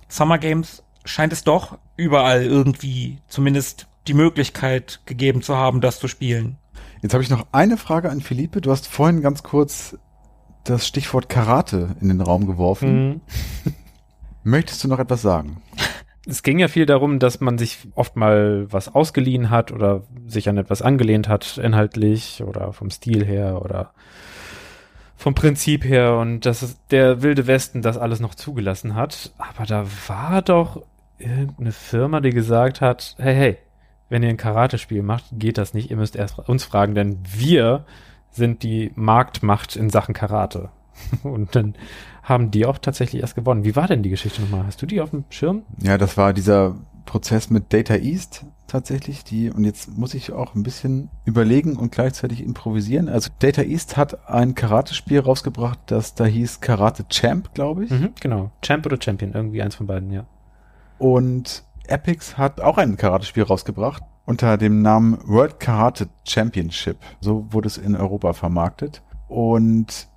[0.08, 6.08] Summer Games scheint es doch überall irgendwie zumindest die Möglichkeit gegeben zu haben, das zu
[6.08, 6.56] spielen.
[7.02, 8.60] Jetzt habe ich noch eine Frage an Philippe.
[8.60, 9.98] Du hast vorhin ganz kurz
[10.64, 13.08] das Stichwort Karate in den Raum geworfen.
[13.08, 13.20] Mhm.
[14.44, 15.62] Möchtest du noch etwas sagen?
[16.26, 20.48] es ging ja viel darum, dass man sich oft mal was ausgeliehen hat oder sich
[20.48, 23.92] an etwas angelehnt hat, inhaltlich oder vom Stil her oder
[25.16, 29.32] vom Prinzip her und dass es der Wilde Westen das alles noch zugelassen hat.
[29.38, 30.82] Aber da war doch
[31.18, 33.58] irgendeine Firma, die gesagt hat, hey, hey,
[34.08, 35.90] wenn ihr ein Karate-Spiel macht, geht das nicht.
[35.90, 37.84] Ihr müsst erst uns fragen, denn wir
[38.30, 40.70] sind die Marktmacht in Sachen Karate.
[41.22, 41.74] Und dann
[42.22, 43.64] haben die auch tatsächlich erst gewonnen.
[43.64, 44.66] Wie war denn die Geschichte nochmal?
[44.66, 45.62] Hast du die auf dem Schirm?
[45.82, 50.54] Ja, das war dieser Prozess mit Data East tatsächlich, die, und jetzt muss ich auch
[50.54, 53.08] ein bisschen überlegen und gleichzeitig improvisieren.
[53.08, 57.90] Also Data East hat ein Karate-Spiel rausgebracht, das da hieß Karate Champ, glaube ich.
[57.90, 58.50] Mhm, genau.
[58.62, 60.26] Champ oder Champion, irgendwie eins von beiden, ja.
[60.98, 66.96] Und Epix hat auch ein Karate-Spiel rausgebracht unter dem Namen World Karate Championship.
[67.20, 69.02] So wurde es in Europa vermarktet.
[69.28, 70.08] Und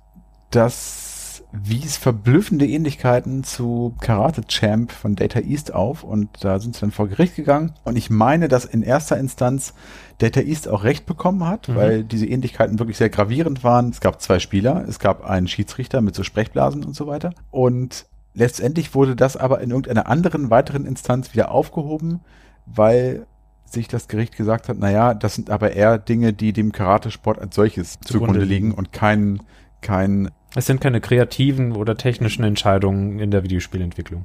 [0.50, 6.82] das wies verblüffende Ähnlichkeiten zu Karate Champ von Data East auf und da sind sie
[6.82, 9.72] dann vor Gericht gegangen und ich meine, dass in erster Instanz
[10.18, 11.74] Data East auch recht bekommen hat, Mhm.
[11.76, 13.88] weil diese Ähnlichkeiten wirklich sehr gravierend waren.
[13.88, 18.04] Es gab zwei Spieler, es gab einen Schiedsrichter mit so Sprechblasen und so weiter und
[18.38, 22.20] letztendlich wurde das aber in irgendeiner anderen weiteren Instanz wieder aufgehoben,
[22.66, 23.26] weil
[23.64, 27.54] sich das Gericht gesagt hat, naja, das sind aber eher Dinge, die dem Karatesport als
[27.54, 29.42] solches zugrunde liegen und kein,
[29.82, 34.24] kein, Es sind keine kreativen oder technischen Entscheidungen in der Videospielentwicklung.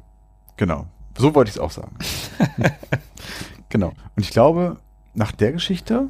[0.56, 0.86] genau.
[1.16, 1.96] So wollte ich es auch sagen.
[3.70, 3.90] genau.
[4.16, 4.78] Und ich glaube,
[5.14, 6.10] nach der Geschichte,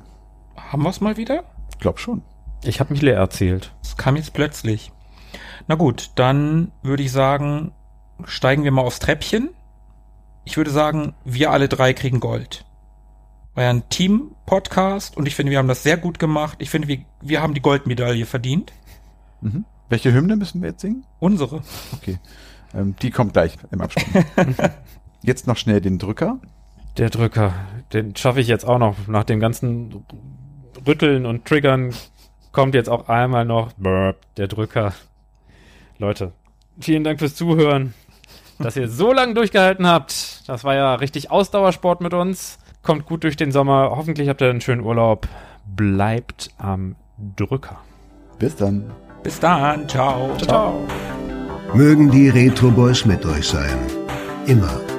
[0.56, 1.44] Haben wir es mal wieder?
[1.72, 2.22] ich glaube schon.
[2.64, 3.74] Ich habe mich leer erzählt.
[3.82, 4.94] Das kam jetzt plötzlich.
[5.68, 7.74] Na gut, dann würde ich sagen,
[8.26, 9.50] steigen wir mal aufs Treppchen.
[10.46, 12.66] Ich würde sagen, wir alle drei kriegen Gold.
[13.56, 16.58] War ja ein Team-Podcast und ich finde, wir haben das sehr gut gemacht.
[16.60, 18.74] Ich finde, wir, wir haben die Goldmedaille verdient.
[19.42, 19.66] Mhm.
[19.90, 21.06] Welche Hymne müssen wir jetzt singen?
[21.20, 21.62] Unsere.
[21.94, 22.18] Okay.
[22.74, 24.26] Ähm, die kommt gleich im Abspann.
[25.22, 26.40] jetzt noch schnell den Drücker.
[26.98, 27.54] Der Drücker,
[27.92, 29.08] den schaffe ich jetzt auch noch.
[29.08, 30.04] Nach dem ganzen
[30.86, 31.94] Rütteln und Triggern
[32.52, 34.94] kommt jetzt auch einmal noch der Drücker.
[35.98, 36.34] Leute,
[36.80, 37.94] vielen Dank fürs Zuhören,
[38.60, 40.48] dass ihr so lange durchgehalten habt.
[40.48, 42.60] Das war ja richtig Ausdauersport mit uns.
[42.82, 43.92] Kommt gut durch den Sommer.
[43.96, 45.28] Hoffentlich habt ihr einen schönen Urlaub.
[45.66, 46.96] Bleibt am
[47.36, 47.78] Drücker.
[48.40, 48.92] Bis dann.
[49.24, 49.88] Bis dann.
[49.88, 50.36] Ciao.
[50.38, 50.86] Ciao.
[51.74, 53.80] Mögen die Retro Boys mit euch sein.
[54.46, 54.93] Immer.